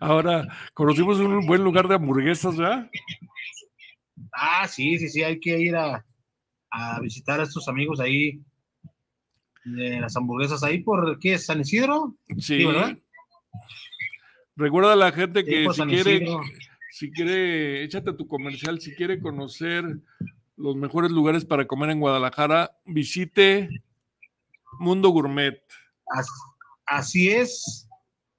Ahora, 0.00 0.46
conocimos 0.74 1.18
un 1.20 1.46
buen 1.46 1.62
lugar 1.62 1.86
de 1.88 1.94
hamburguesas, 1.94 2.56
¿verdad? 2.56 2.90
Ah, 4.32 4.66
sí, 4.68 4.98
sí, 4.98 5.08
sí, 5.08 5.22
hay 5.22 5.38
que 5.38 5.58
ir 5.58 5.76
a, 5.76 6.04
a 6.70 7.00
visitar 7.00 7.40
a 7.40 7.44
estos 7.44 7.68
amigos 7.68 8.00
ahí 8.00 8.40
de 9.64 10.00
las 10.00 10.16
hamburguesas 10.16 10.62
ahí 10.62 10.80
por 10.82 11.18
¿qué 11.18 11.34
es? 11.34 11.46
San 11.46 11.60
Isidro. 11.60 12.16
Sí. 12.38 12.64
¿verdad? 12.64 12.96
Recuerda 14.56 14.92
a 14.94 14.96
la 14.96 15.12
gente 15.12 15.40
Sí, 15.40 15.46
que 15.46 15.72
si 15.72 15.82
quiere, 15.84 16.14
Isidro. 16.16 16.40
si 16.90 17.10
quiere, 17.12 17.84
échate 17.84 18.12
tu 18.14 18.26
comercial, 18.26 18.80
si 18.80 18.94
quiere 18.94 19.20
conocer 19.20 19.84
los 20.56 20.74
mejores 20.74 21.12
lugares 21.12 21.44
para 21.44 21.66
comer 21.66 21.90
en 21.90 22.00
Guadalajara, 22.00 22.72
visite 22.84 23.68
Mundo 24.80 25.10
Gourmet. 25.10 25.62
As- 26.12 26.28
Así 26.86 27.28
es. 27.28 27.87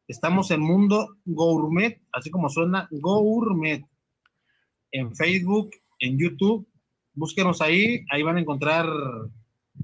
Estamos 0.09 0.49
en 0.49 0.61
Mundo 0.61 1.17
Gourmet, 1.23 2.01
así 2.11 2.31
como 2.31 2.49
suena 2.49 2.87
Gourmet. 2.89 3.85
En 4.91 5.15
Facebook, 5.15 5.69
en 5.99 6.17
YouTube. 6.17 6.67
Búsquenos 7.13 7.61
ahí. 7.61 8.03
Ahí 8.09 8.23
van 8.23 8.37
a 8.37 8.41
encontrar 8.41 8.87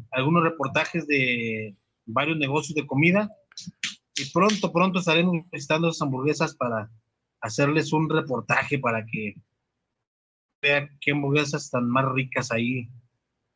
algunos 0.10 0.44
reportajes 0.44 1.06
de 1.06 1.76
varios 2.08 2.40
negocios 2.40 2.74
de 2.74 2.88
comida. 2.88 3.30
Y 4.16 4.26
pronto, 4.32 4.74
pronto 4.74 4.98
estaremos 4.98 5.46
visitando 5.52 5.90
esas 5.90 6.02
hamburguesas 6.02 6.56
para 6.56 6.90
hacerles 7.42 7.94
un 7.94 8.10
reportaje 8.10 8.80
para 8.80 9.06
que 9.06 9.36
vean 10.60 10.90
qué 11.02 11.12
hamburguesas 11.12 11.70
tan 11.70 11.88
más 11.88 12.12
ricas 12.14 12.52
ahí. 12.52 12.90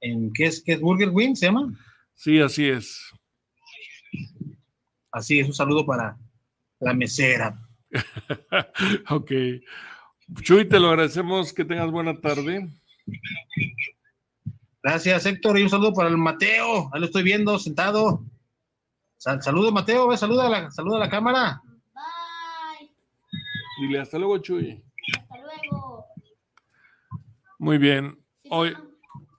En, 0.02 0.32
¿Qué 0.34 0.46
es? 0.46 0.62
¿Qué 0.64 0.74
es? 0.74 0.82
¿Burger 0.82 1.10
Wing 1.10 1.34
se 1.34 1.48
llama? 1.48 1.74
Sí, 2.14 2.40
así 2.40 2.68
es. 2.68 3.12
Así 5.12 5.40
es, 5.40 5.48
un 5.48 5.56
saludo 5.56 5.84
para 5.84 6.16
la 6.80 6.94
mesera. 6.94 7.58
ok. 9.10 9.32
Chuy, 10.42 10.68
te 10.68 10.80
lo 10.80 10.90
agradecemos. 10.90 11.54
Que 11.54 11.66
tengas 11.66 11.92
buena 11.92 12.20
tarde. 12.20 12.70
Gracias, 14.82 15.26
Héctor, 15.26 15.60
y 15.60 15.64
un 15.64 15.70
saludo 15.70 15.94
para 15.94 16.10
el 16.10 16.18
Mateo. 16.18 16.90
Ahí 16.94 17.00
lo 17.00 17.06
estoy 17.08 17.24
viendo 17.24 17.60
sentado. 17.60 18.24
Sal- 19.18 19.42
saludo, 19.42 19.72
Mateo, 19.72 20.08
ve, 20.08 20.18
saluda 20.18 20.48
a 20.48 20.50
la, 20.50 20.72
saluda 20.72 20.98
a 20.98 21.00
la 21.02 21.10
cámara. 21.10 21.62
Dile 23.82 24.00
hasta 24.00 24.18
luego, 24.18 24.38
Chuy. 24.40 24.82
Hasta 25.20 25.36
luego. 25.38 26.06
Muy 27.58 27.78
bien. 27.78 28.18
Hoy, 28.50 28.74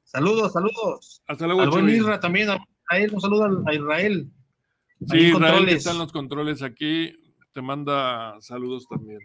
Saludos, 0.05 0.53
saludos. 0.53 1.23
hasta 1.27 1.47
luego, 1.47 1.63
Al 1.63 1.71
buen 1.71 1.87
Chuy. 1.87 1.97
Isra 1.97 2.21
también, 2.21 2.51
a 2.51 2.59
Israel, 2.91 3.11
un 3.15 3.21
saludo 3.21 3.45
al- 3.45 3.63
a 3.67 3.75
Israel. 3.75 4.31
Sí, 5.09 5.19
Israel 5.29 5.69
está 5.71 5.93
en 5.93 5.99
los 5.99 6.13
controles 6.13 6.63
aquí. 6.63 7.17
Te 7.53 7.63
manda 7.63 8.41
saludos 8.41 8.87
también. 8.89 9.21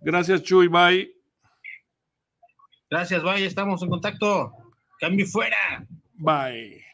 Gracias, 0.00 0.42
Chuy. 0.42 0.68
Bye. 0.68 1.12
Gracias, 2.90 3.22
vaya, 3.22 3.46
estamos 3.46 3.82
en 3.82 3.88
contacto. 3.88 4.52
Cambio 5.00 5.26
fuera. 5.26 5.86
Bye. 6.14 6.84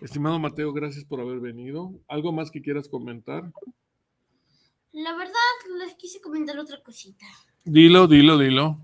Estimado 0.00 0.38
Mateo, 0.38 0.72
gracias 0.72 1.04
por 1.04 1.20
haber 1.20 1.40
venido. 1.40 1.92
¿Algo 2.08 2.32
más 2.32 2.50
que 2.50 2.62
quieras 2.62 2.88
comentar? 2.88 3.52
La 4.92 5.14
verdad, 5.16 5.34
les 5.78 5.94
quise 5.96 6.20
comentar 6.20 6.58
otra 6.58 6.82
cosita. 6.82 7.26
Dilo, 7.64 8.06
dilo, 8.06 8.38
dilo. 8.38 8.78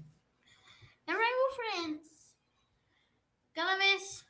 En 1.07 1.15
Rainbow 1.15 1.51
Friends, 1.57 2.37
cada 3.53 3.77
vez 3.77 4.27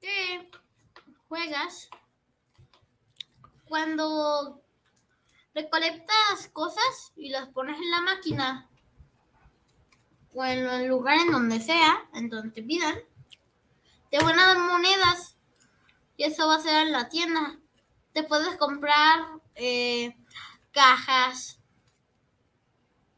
que 0.00 0.50
juegas, 1.28 1.90
cuando 3.70 4.60
recolectas 5.54 6.48
cosas 6.52 7.12
y 7.14 7.30
las 7.30 7.48
pones 7.50 7.78
en 7.80 7.90
la 7.92 8.00
máquina 8.00 8.68
o 10.34 10.44
en 10.44 10.66
el 10.66 10.88
lugar 10.88 11.16
en 11.18 11.30
donde 11.30 11.60
sea, 11.60 12.08
en 12.12 12.28
donde 12.28 12.50
te 12.50 12.64
pidan, 12.64 12.96
te 14.10 14.18
van 14.18 14.40
a 14.40 14.46
dar 14.46 14.58
monedas 14.58 15.36
y 16.16 16.24
eso 16.24 16.48
va 16.48 16.56
a 16.56 16.60
ser 16.60 16.84
en 16.84 16.92
la 16.92 17.08
tienda. 17.08 17.60
Te 18.12 18.24
puedes 18.24 18.56
comprar 18.56 19.20
eh, 19.54 20.16
cajas. 20.72 21.60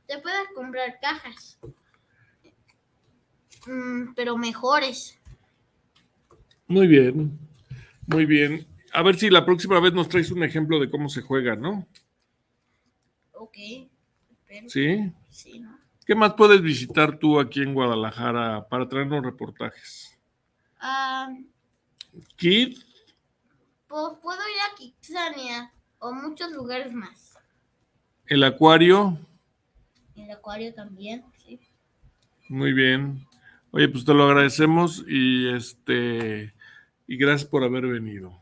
Te 0.06 0.18
puedes 0.18 0.48
comprar 0.54 1.00
cajas. 1.00 1.58
Mm, 3.66 4.12
pero 4.14 4.36
mejores. 4.36 5.18
Muy 6.66 6.86
bien. 6.86 7.38
Muy 8.06 8.26
bien. 8.26 8.66
A 8.92 9.02
ver 9.02 9.16
si 9.16 9.30
la 9.30 9.44
próxima 9.44 9.80
vez 9.80 9.92
nos 9.92 10.08
traes 10.08 10.30
un 10.30 10.42
ejemplo 10.42 10.78
de 10.78 10.90
cómo 10.90 11.08
se 11.08 11.22
juega, 11.22 11.56
¿no? 11.56 11.86
Ok. 13.32 13.56
Espero. 14.30 14.68
Sí. 14.68 15.12
Sí, 15.30 15.60
¿no? 15.60 15.78
¿Qué 16.04 16.14
más 16.14 16.34
puedes 16.34 16.60
visitar 16.60 17.18
tú 17.18 17.38
aquí 17.40 17.62
en 17.62 17.74
Guadalajara 17.74 18.66
para 18.68 18.88
traernos 18.88 19.24
reportajes? 19.24 20.18
Ah, 20.80 21.28
Kid, 22.36 22.76
pues 23.86 24.12
puedo 24.20 24.40
ir 24.40 24.56
a 24.70 24.74
Kitsania 24.76 25.72
o 26.00 26.12
muchos 26.12 26.50
lugares 26.52 26.92
más. 26.92 27.38
el 28.26 28.42
acuario. 28.42 29.16
El 30.16 30.30
acuario 30.30 30.74
también, 30.74 31.24
sí. 31.38 31.60
Muy 32.48 32.72
bien. 32.72 33.26
Oye, 33.70 33.88
pues 33.88 34.04
te 34.04 34.12
lo 34.12 34.24
agradecemos 34.24 35.04
y 35.06 35.48
este 35.54 36.52
y 37.06 37.16
gracias 37.16 37.48
por 37.48 37.62
haber 37.64 37.86
venido. 37.86 38.41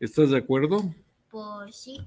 ¿Estás 0.00 0.30
de 0.30 0.38
acuerdo? 0.38 0.94
Pues 1.30 1.76
sí. 1.76 1.98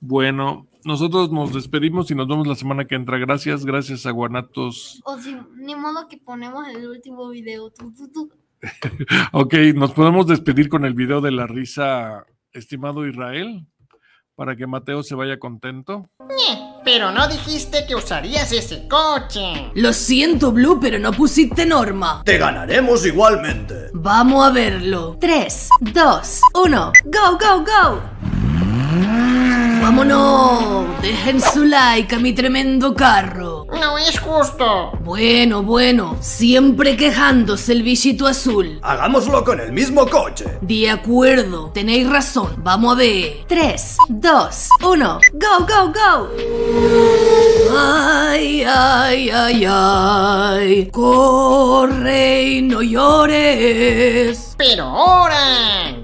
Bueno, 0.00 0.66
nosotros 0.84 1.32
nos 1.32 1.52
despedimos 1.52 2.10
y 2.10 2.14
nos 2.14 2.28
vemos 2.28 2.46
la 2.46 2.54
semana 2.54 2.86
que 2.86 2.94
entra. 2.94 3.18
Gracias, 3.18 3.64
gracias 3.64 4.06
a 4.06 4.10
Guanatos. 4.10 5.00
O 5.04 5.18
si, 5.18 5.36
ni 5.56 5.74
modo 5.74 6.06
que 6.08 6.18
ponemos 6.18 6.68
el 6.68 6.86
último 6.88 7.28
video. 7.30 7.70
Tú, 7.70 7.92
tú, 7.92 8.08
tú. 8.08 8.30
Ok, 9.32 9.54
nos 9.74 9.92
podemos 9.92 10.26
despedir 10.26 10.68
con 10.68 10.84
el 10.84 10.94
video 10.94 11.20
de 11.20 11.30
la 11.30 11.46
risa, 11.46 12.26
estimado 12.52 13.06
Israel, 13.06 13.66
para 14.36 14.54
que 14.54 14.66
Mateo 14.66 15.02
se 15.02 15.14
vaya 15.14 15.38
contento. 15.38 16.08
Pero 16.84 17.10
no 17.10 17.26
dijiste 17.26 17.84
que 17.86 17.96
usarías 17.96 18.52
ese 18.52 18.86
coche. 18.86 19.72
Lo 19.74 19.92
siento, 19.92 20.52
Blue, 20.52 20.78
pero 20.80 20.98
no 21.00 21.10
pusiste 21.10 21.66
norma. 21.66 22.22
Te 22.24 22.38
ganaremos 22.38 23.04
igualmente. 23.04 23.90
Vamos 23.92 24.46
a 24.46 24.50
verlo. 24.50 25.16
3, 25.20 25.68
2, 25.80 26.40
1, 26.54 26.92
go, 27.06 27.38
go, 27.38 27.64
go. 27.64 28.02
¡Vámonos! 29.82 31.00
Dejen 31.00 31.40
su 31.40 31.64
like 31.64 32.14
a 32.14 32.18
mi 32.18 32.32
tremendo 32.32 32.94
carro. 32.94 33.45
No 33.68 33.98
es 33.98 34.18
justo. 34.20 34.92
Bueno, 35.00 35.62
bueno, 35.62 36.16
siempre 36.20 36.96
quejándose 36.96 37.72
el 37.72 37.82
bichito 37.82 38.26
azul. 38.26 38.78
Hagámoslo 38.82 39.44
con 39.44 39.58
el 39.60 39.72
mismo 39.72 40.06
coche. 40.06 40.58
De 40.60 40.88
acuerdo, 40.88 41.70
tenéis 41.74 42.08
razón. 42.08 42.54
Vamos 42.58 42.94
a 42.94 42.98
ver. 42.98 43.44
3, 43.48 43.96
2, 44.08 44.68
1, 44.84 45.20
go, 45.32 45.66
go, 45.66 45.92
go. 45.92 46.30
Ay, 47.76 48.62
ay, 48.64 49.30
ay, 49.30 49.66
ay. 49.68 50.90
Corre 50.92 52.42
y 52.42 52.62
no 52.62 52.82
llores. 52.82 54.54
Pero 54.56 54.84
ahora. 54.84 55.95